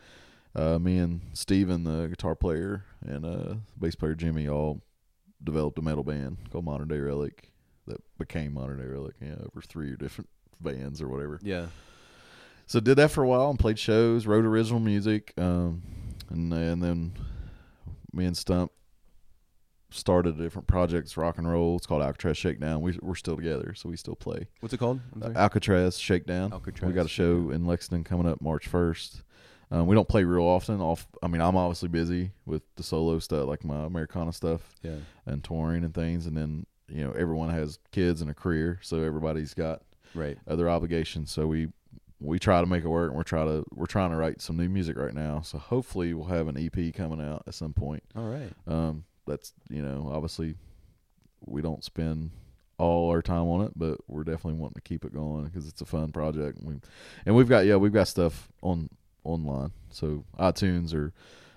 uh, 0.59 0.79
me 0.79 0.97
and 0.97 1.21
Steven, 1.33 1.83
the 1.83 2.07
guitar 2.07 2.35
player, 2.35 2.83
and 3.01 3.25
uh, 3.25 3.55
bass 3.79 3.95
player 3.95 4.15
Jimmy, 4.15 4.47
all 4.47 4.81
developed 5.43 5.79
a 5.79 5.81
metal 5.81 6.03
band 6.03 6.37
called 6.51 6.65
Modern 6.65 6.87
Day 6.87 6.99
Relic 6.99 7.51
that 7.87 8.01
became 8.17 8.53
Modern 8.53 8.77
Day 8.79 8.85
Relic. 8.85 9.15
Yeah, 9.21 9.35
over 9.39 9.61
three 9.61 9.95
different 9.95 10.29
bands 10.59 11.01
or 11.01 11.07
whatever. 11.07 11.39
Yeah. 11.41 11.67
So 12.65 12.79
did 12.79 12.97
that 12.97 13.09
for 13.09 13.23
a 13.23 13.27
while 13.27 13.49
and 13.49 13.57
played 13.57 13.79
shows, 13.79 14.27
wrote 14.27 14.45
original 14.45 14.79
music, 14.79 15.33
um, 15.37 15.81
and 16.29 16.53
and 16.53 16.83
then 16.83 17.13
me 18.13 18.25
and 18.25 18.37
Stump 18.37 18.71
started 19.91 20.39
a 20.39 20.43
different 20.43 20.67
projects, 20.67 21.17
rock 21.17 21.37
and 21.39 21.49
roll. 21.49 21.77
It's 21.77 21.87
called 21.87 22.03
Alcatraz 22.03 22.37
Shakedown. 22.37 22.81
We 22.81 22.99
we're 23.01 23.15
still 23.15 23.35
together, 23.35 23.73
so 23.75 23.89
we 23.89 23.97
still 23.97 24.15
play. 24.15 24.47
What's 24.59 24.73
it 24.73 24.77
called? 24.77 24.99
I'm 25.15 25.21
sorry. 25.21 25.35
Alcatraz 25.35 25.97
Shakedown. 25.97 26.53
Alcatraz 26.53 26.87
We 26.87 26.93
got 26.93 27.05
a 27.05 27.09
show 27.09 27.49
in 27.49 27.65
Lexington 27.65 28.03
coming 28.03 28.27
up 28.27 28.41
March 28.41 28.67
first. 28.67 29.23
Um, 29.71 29.85
we 29.85 29.95
don't 29.95 30.07
play 30.07 30.23
real 30.23 30.43
often. 30.43 30.81
Off, 30.81 31.07
I 31.21 31.27
mean, 31.27 31.41
I'm 31.41 31.55
obviously 31.55 31.89
busy 31.89 32.31
with 32.45 32.63
the 32.75 32.83
solo 32.83 33.19
stuff, 33.19 33.47
like 33.47 33.63
my 33.63 33.85
Americana 33.85 34.33
stuff 34.33 34.75
yeah. 34.81 34.97
and 35.25 35.43
touring 35.43 35.83
and 35.83 35.93
things. 35.93 36.25
And 36.25 36.35
then 36.35 36.65
you 36.87 37.03
know 37.03 37.11
everyone 37.11 37.49
has 37.49 37.79
kids 37.91 38.21
and 38.21 38.31
a 38.31 38.33
career, 38.33 38.79
so 38.81 39.01
everybody's 39.03 39.53
got 39.53 39.83
Right. 40.15 40.37
other 40.47 40.69
obligations. 40.69 41.31
So 41.31 41.45
we 41.45 41.67
we 42.19 42.39
try 42.39 42.59
to 42.61 42.67
make 42.67 42.83
it 42.83 42.87
work, 42.89 43.09
and 43.09 43.17
we're 43.17 43.23
try 43.23 43.45
to 43.45 43.63
we're 43.71 43.85
trying 43.85 44.09
to 44.11 44.17
write 44.17 44.41
some 44.41 44.57
new 44.57 44.69
music 44.69 44.97
right 44.97 45.13
now. 45.13 45.41
So 45.41 45.57
hopefully 45.57 46.13
we'll 46.13 46.27
have 46.27 46.47
an 46.47 46.57
EP 46.57 46.93
coming 46.93 47.21
out 47.21 47.43
at 47.47 47.53
some 47.53 47.73
point. 47.73 48.03
All 48.15 48.27
right. 48.27 48.51
Um, 48.67 49.05
that's 49.27 49.53
you 49.69 49.81
know 49.81 50.09
obviously 50.11 50.55
we 51.45 51.61
don't 51.61 51.83
spend 51.83 52.31
all 52.77 53.09
our 53.09 53.21
time 53.21 53.47
on 53.47 53.61
it, 53.61 53.73
but 53.75 53.97
we're 54.07 54.23
definitely 54.23 54.59
wanting 54.59 54.75
to 54.75 54.81
keep 54.81 55.05
it 55.05 55.13
going 55.13 55.45
because 55.45 55.67
it's 55.67 55.81
a 55.81 55.85
fun 55.85 56.11
project. 56.11 56.57
And, 56.57 56.67
we, 56.67 56.75
and 57.25 57.35
we've 57.35 57.49
got 57.49 57.65
yeah 57.65 57.75
we've 57.75 57.93
got 57.93 58.07
stuff 58.07 58.49
on 58.61 58.89
online, 59.23 59.71
so 59.89 60.23
iTunes 60.39 60.93
or 60.93 61.13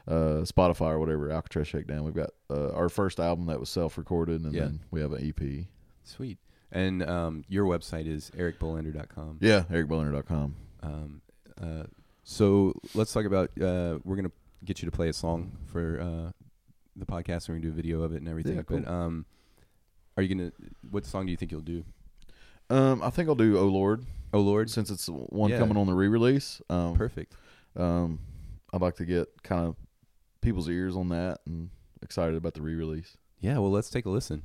uh, 0.08 0.42
Spotify 0.44 0.90
or 0.92 0.98
whatever. 0.98 1.30
Alcatraz 1.30 1.68
Shakedown. 1.68 2.04
We've 2.04 2.14
got 2.14 2.30
uh, 2.50 2.70
our 2.72 2.88
first 2.88 3.20
album 3.20 3.46
that 3.46 3.60
was 3.60 3.68
self 3.70 3.96
recorded, 3.98 4.42
and 4.42 4.52
Yeah. 4.52 4.62
then 4.62 4.80
we 4.90 5.00
have 5.00 5.12
an 5.12 5.26
EP. 5.28 5.66
Sweet. 6.04 6.38
And 6.72 7.02
um, 7.02 7.44
your 7.48 7.66
website 7.66 8.06
is 8.06 8.30
ericbolander.com. 8.36 9.38
Yeah, 9.40 9.64
ericbolander.com. 9.70 10.54
Um, 10.82 11.20
uh, 11.60 11.84
so 12.24 12.72
let's 12.94 13.12
talk 13.12 13.26
about. 13.26 13.50
Uh, 13.60 13.98
we're 14.04 14.16
gonna 14.16 14.32
get 14.64 14.80
you 14.82 14.90
to 14.90 14.96
play 14.96 15.08
a 15.08 15.12
song 15.12 15.52
for 15.66 16.00
uh, 16.00 16.32
the 16.96 17.04
podcast. 17.06 17.48
We're 17.48 17.56
gonna 17.56 17.66
do 17.66 17.68
a 17.68 17.72
video 17.72 18.02
of 18.02 18.12
it 18.12 18.16
and 18.18 18.28
everything. 18.28 18.56
Yeah, 18.56 18.62
cool. 18.62 18.80
But 18.80 18.90
um, 18.90 19.26
are 20.16 20.22
you 20.22 20.34
gonna? 20.34 20.52
What 20.90 21.04
song 21.04 21.26
do 21.26 21.30
you 21.30 21.36
think 21.36 21.52
you'll 21.52 21.60
do? 21.60 21.84
Um, 22.70 23.02
I 23.02 23.10
think 23.10 23.28
I'll 23.28 23.34
do 23.34 23.58
"Oh 23.58 23.66
Lord" 23.66 24.06
Oh 24.32 24.40
Lord, 24.40 24.70
since 24.70 24.88
it's 24.90 25.06
one 25.08 25.50
Yeah. 25.50 25.58
coming 25.58 25.76
on 25.76 25.86
the 25.86 25.92
re-release. 25.94 26.62
Um, 26.70 26.94
perfect. 26.96 27.34
Um, 27.76 28.18
I'd 28.72 28.80
like 28.82 28.96
to 28.96 29.04
get 29.04 29.28
kind 29.42 29.66
of 29.66 29.76
people's 30.40 30.68
ears 30.68 30.96
on 30.96 31.08
that 31.10 31.40
and 31.46 31.70
excited 32.02 32.36
about 32.36 32.54
the 32.54 32.62
re-release. 32.62 33.16
Yeah. 33.40 33.58
Well, 33.58 33.70
let's 33.70 33.90
take 33.90 34.06
a 34.06 34.10
listen. 34.10 34.42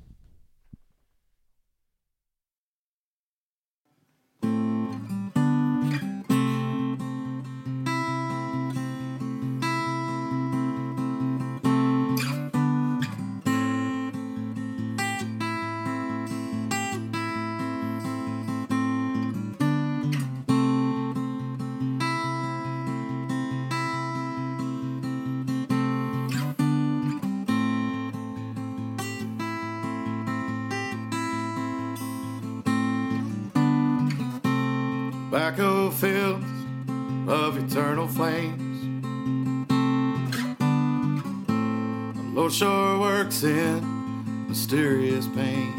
Lord 42.48 42.56
sure 42.56 43.00
works 43.00 43.44
in 43.44 44.48
mysterious 44.48 45.28
pain. 45.28 45.74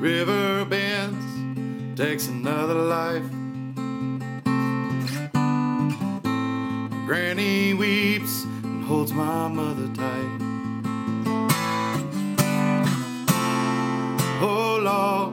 River 0.00 0.64
bends, 0.64 1.98
takes 1.98 2.28
another 2.28 2.74
life. 2.74 3.28
Granny 7.06 7.74
weeps 7.74 8.44
and 8.62 8.84
holds 8.84 9.12
my 9.12 9.48
mother 9.48 9.88
tight. 9.94 10.38
Oh 14.40 14.78
Lord, 14.80 15.32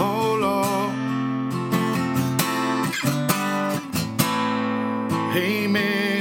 oh 0.00 0.38
Lord. 0.40 0.96
Amen, 5.36 6.15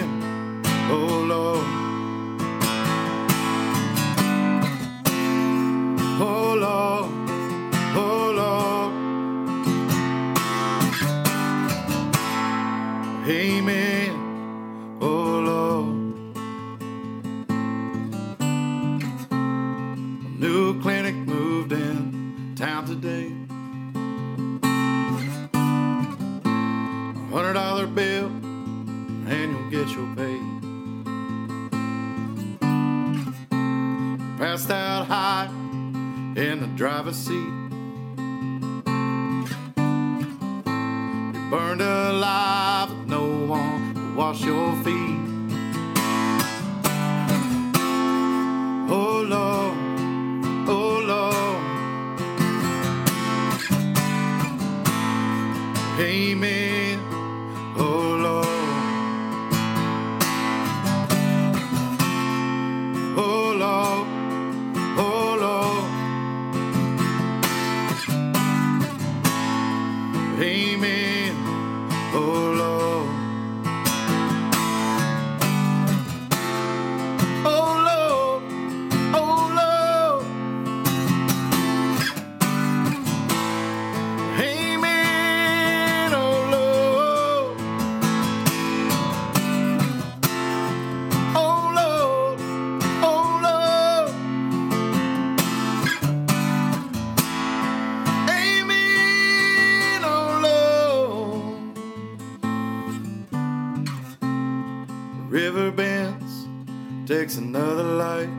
takes 107.36 107.38
another 107.38 107.83
life. 107.83 108.29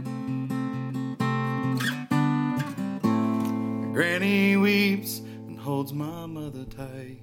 Granny 3.93 4.57
weeps 4.57 5.19
and 5.19 5.59
holds 5.59 5.93
my 5.93 6.27
mother 6.27 6.65
tight. 6.65 7.21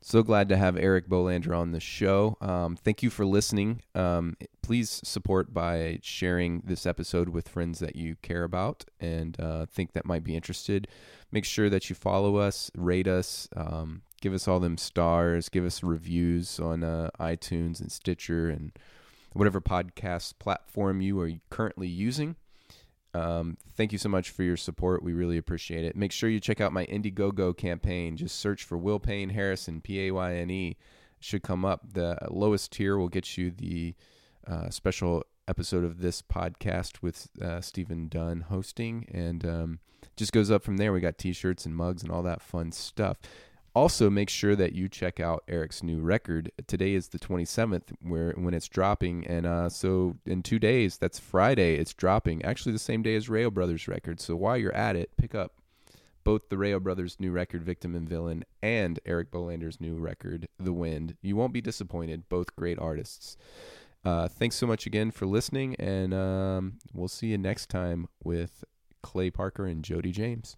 So 0.00 0.22
glad 0.22 0.48
to 0.50 0.56
have 0.56 0.76
Eric 0.76 1.08
Bolander 1.08 1.56
on 1.56 1.72
the 1.72 1.80
show. 1.80 2.36
Um, 2.40 2.76
thank 2.76 3.02
you 3.02 3.10
for 3.10 3.26
listening. 3.26 3.82
Um, 3.96 4.36
please 4.62 5.00
support 5.02 5.52
by 5.52 5.98
sharing 6.00 6.62
this 6.64 6.86
episode 6.86 7.28
with 7.28 7.48
friends 7.48 7.80
that 7.80 7.96
you 7.96 8.14
care 8.22 8.44
about 8.44 8.84
and 9.00 9.38
uh, 9.40 9.66
think 9.66 9.94
that 9.94 10.06
might 10.06 10.22
be 10.22 10.36
interested. 10.36 10.86
Make 11.32 11.44
sure 11.44 11.68
that 11.70 11.90
you 11.90 11.96
follow 11.96 12.36
us, 12.36 12.70
rate 12.76 13.08
us, 13.08 13.48
um, 13.56 14.02
give 14.26 14.34
us 14.34 14.48
all 14.48 14.58
them 14.58 14.76
stars, 14.76 15.48
give 15.48 15.64
us 15.64 15.84
reviews 15.84 16.58
on 16.58 16.82
uh, 16.82 17.08
iTunes 17.20 17.80
and 17.80 17.92
Stitcher 17.92 18.50
and 18.50 18.72
whatever 19.34 19.60
podcast 19.60 20.34
platform 20.40 21.00
you 21.00 21.20
are 21.20 21.30
currently 21.48 21.86
using. 21.86 22.34
Um, 23.14 23.56
thank 23.76 23.92
you 23.92 23.98
so 23.98 24.08
much 24.08 24.30
for 24.30 24.42
your 24.42 24.56
support. 24.56 25.04
We 25.04 25.12
really 25.12 25.38
appreciate 25.38 25.84
it. 25.84 25.94
Make 25.94 26.10
sure 26.10 26.28
you 26.28 26.40
check 26.40 26.60
out 26.60 26.72
my 26.72 26.86
Indiegogo 26.86 27.56
campaign. 27.56 28.16
Just 28.16 28.40
search 28.40 28.64
for 28.64 28.76
Will 28.76 28.98
Payne 28.98 29.28
Harrison, 29.28 29.80
P 29.80 30.08
A 30.08 30.10
Y 30.10 30.34
N 30.34 30.50
E. 30.50 30.76
Should 31.20 31.44
come 31.44 31.64
up. 31.64 31.92
The 31.92 32.18
lowest 32.28 32.72
tier 32.72 32.98
will 32.98 33.08
get 33.08 33.38
you 33.38 33.52
the 33.52 33.94
uh, 34.44 34.70
special 34.70 35.22
episode 35.46 35.84
of 35.84 36.00
this 36.00 36.20
podcast 36.20 37.00
with 37.00 37.28
uh, 37.40 37.60
Stephen 37.60 38.08
Dunn 38.08 38.40
hosting, 38.40 39.06
and 39.14 39.46
um, 39.46 39.78
just 40.16 40.32
goes 40.32 40.50
up 40.50 40.64
from 40.64 40.78
there. 40.78 40.92
We 40.92 40.98
got 40.98 41.16
T-shirts 41.16 41.64
and 41.64 41.76
mugs 41.76 42.02
and 42.02 42.10
all 42.10 42.24
that 42.24 42.42
fun 42.42 42.72
stuff 42.72 43.18
also 43.76 44.08
make 44.08 44.30
sure 44.30 44.56
that 44.56 44.72
you 44.72 44.88
check 44.88 45.20
out 45.20 45.44
Eric's 45.46 45.82
new 45.82 46.00
record. 46.00 46.50
Today 46.66 46.94
is 46.94 47.08
the 47.08 47.18
27th 47.18 47.92
where 48.00 48.32
when 48.32 48.54
it's 48.54 48.68
dropping 48.68 49.26
and 49.26 49.44
uh, 49.44 49.68
so 49.68 50.16
in 50.24 50.42
2 50.42 50.58
days, 50.58 50.96
that's 50.96 51.18
Friday, 51.18 51.74
it's 51.74 51.92
dropping. 51.92 52.42
Actually 52.42 52.72
the 52.72 52.78
same 52.78 53.02
day 53.02 53.14
as 53.16 53.28
Rayo 53.28 53.50
Brothers 53.50 53.86
record. 53.86 54.18
So 54.18 54.34
while 54.34 54.56
you're 54.56 54.74
at 54.74 54.96
it, 54.96 55.10
pick 55.18 55.34
up 55.34 55.52
both 56.24 56.48
the 56.48 56.56
Rayo 56.56 56.80
Brothers 56.80 57.18
new 57.20 57.30
record 57.30 57.62
Victim 57.62 57.94
and 57.94 58.08
Villain 58.08 58.46
and 58.62 58.98
Eric 59.04 59.30
Bolander's 59.30 59.78
new 59.78 59.96
record 59.96 60.48
The 60.58 60.72
Wind. 60.72 61.16
You 61.20 61.36
won't 61.36 61.52
be 61.52 61.60
disappointed, 61.60 62.30
both 62.30 62.56
great 62.56 62.78
artists. 62.78 63.36
Uh, 64.06 64.26
thanks 64.26 64.56
so 64.56 64.66
much 64.66 64.86
again 64.86 65.10
for 65.10 65.26
listening 65.26 65.76
and 65.76 66.14
um, 66.14 66.78
we'll 66.94 67.08
see 67.08 67.26
you 67.26 67.36
next 67.36 67.68
time 67.68 68.08
with 68.24 68.64
Clay 69.02 69.30
Parker 69.30 69.66
and 69.66 69.84
Jody 69.84 70.12
James. 70.12 70.56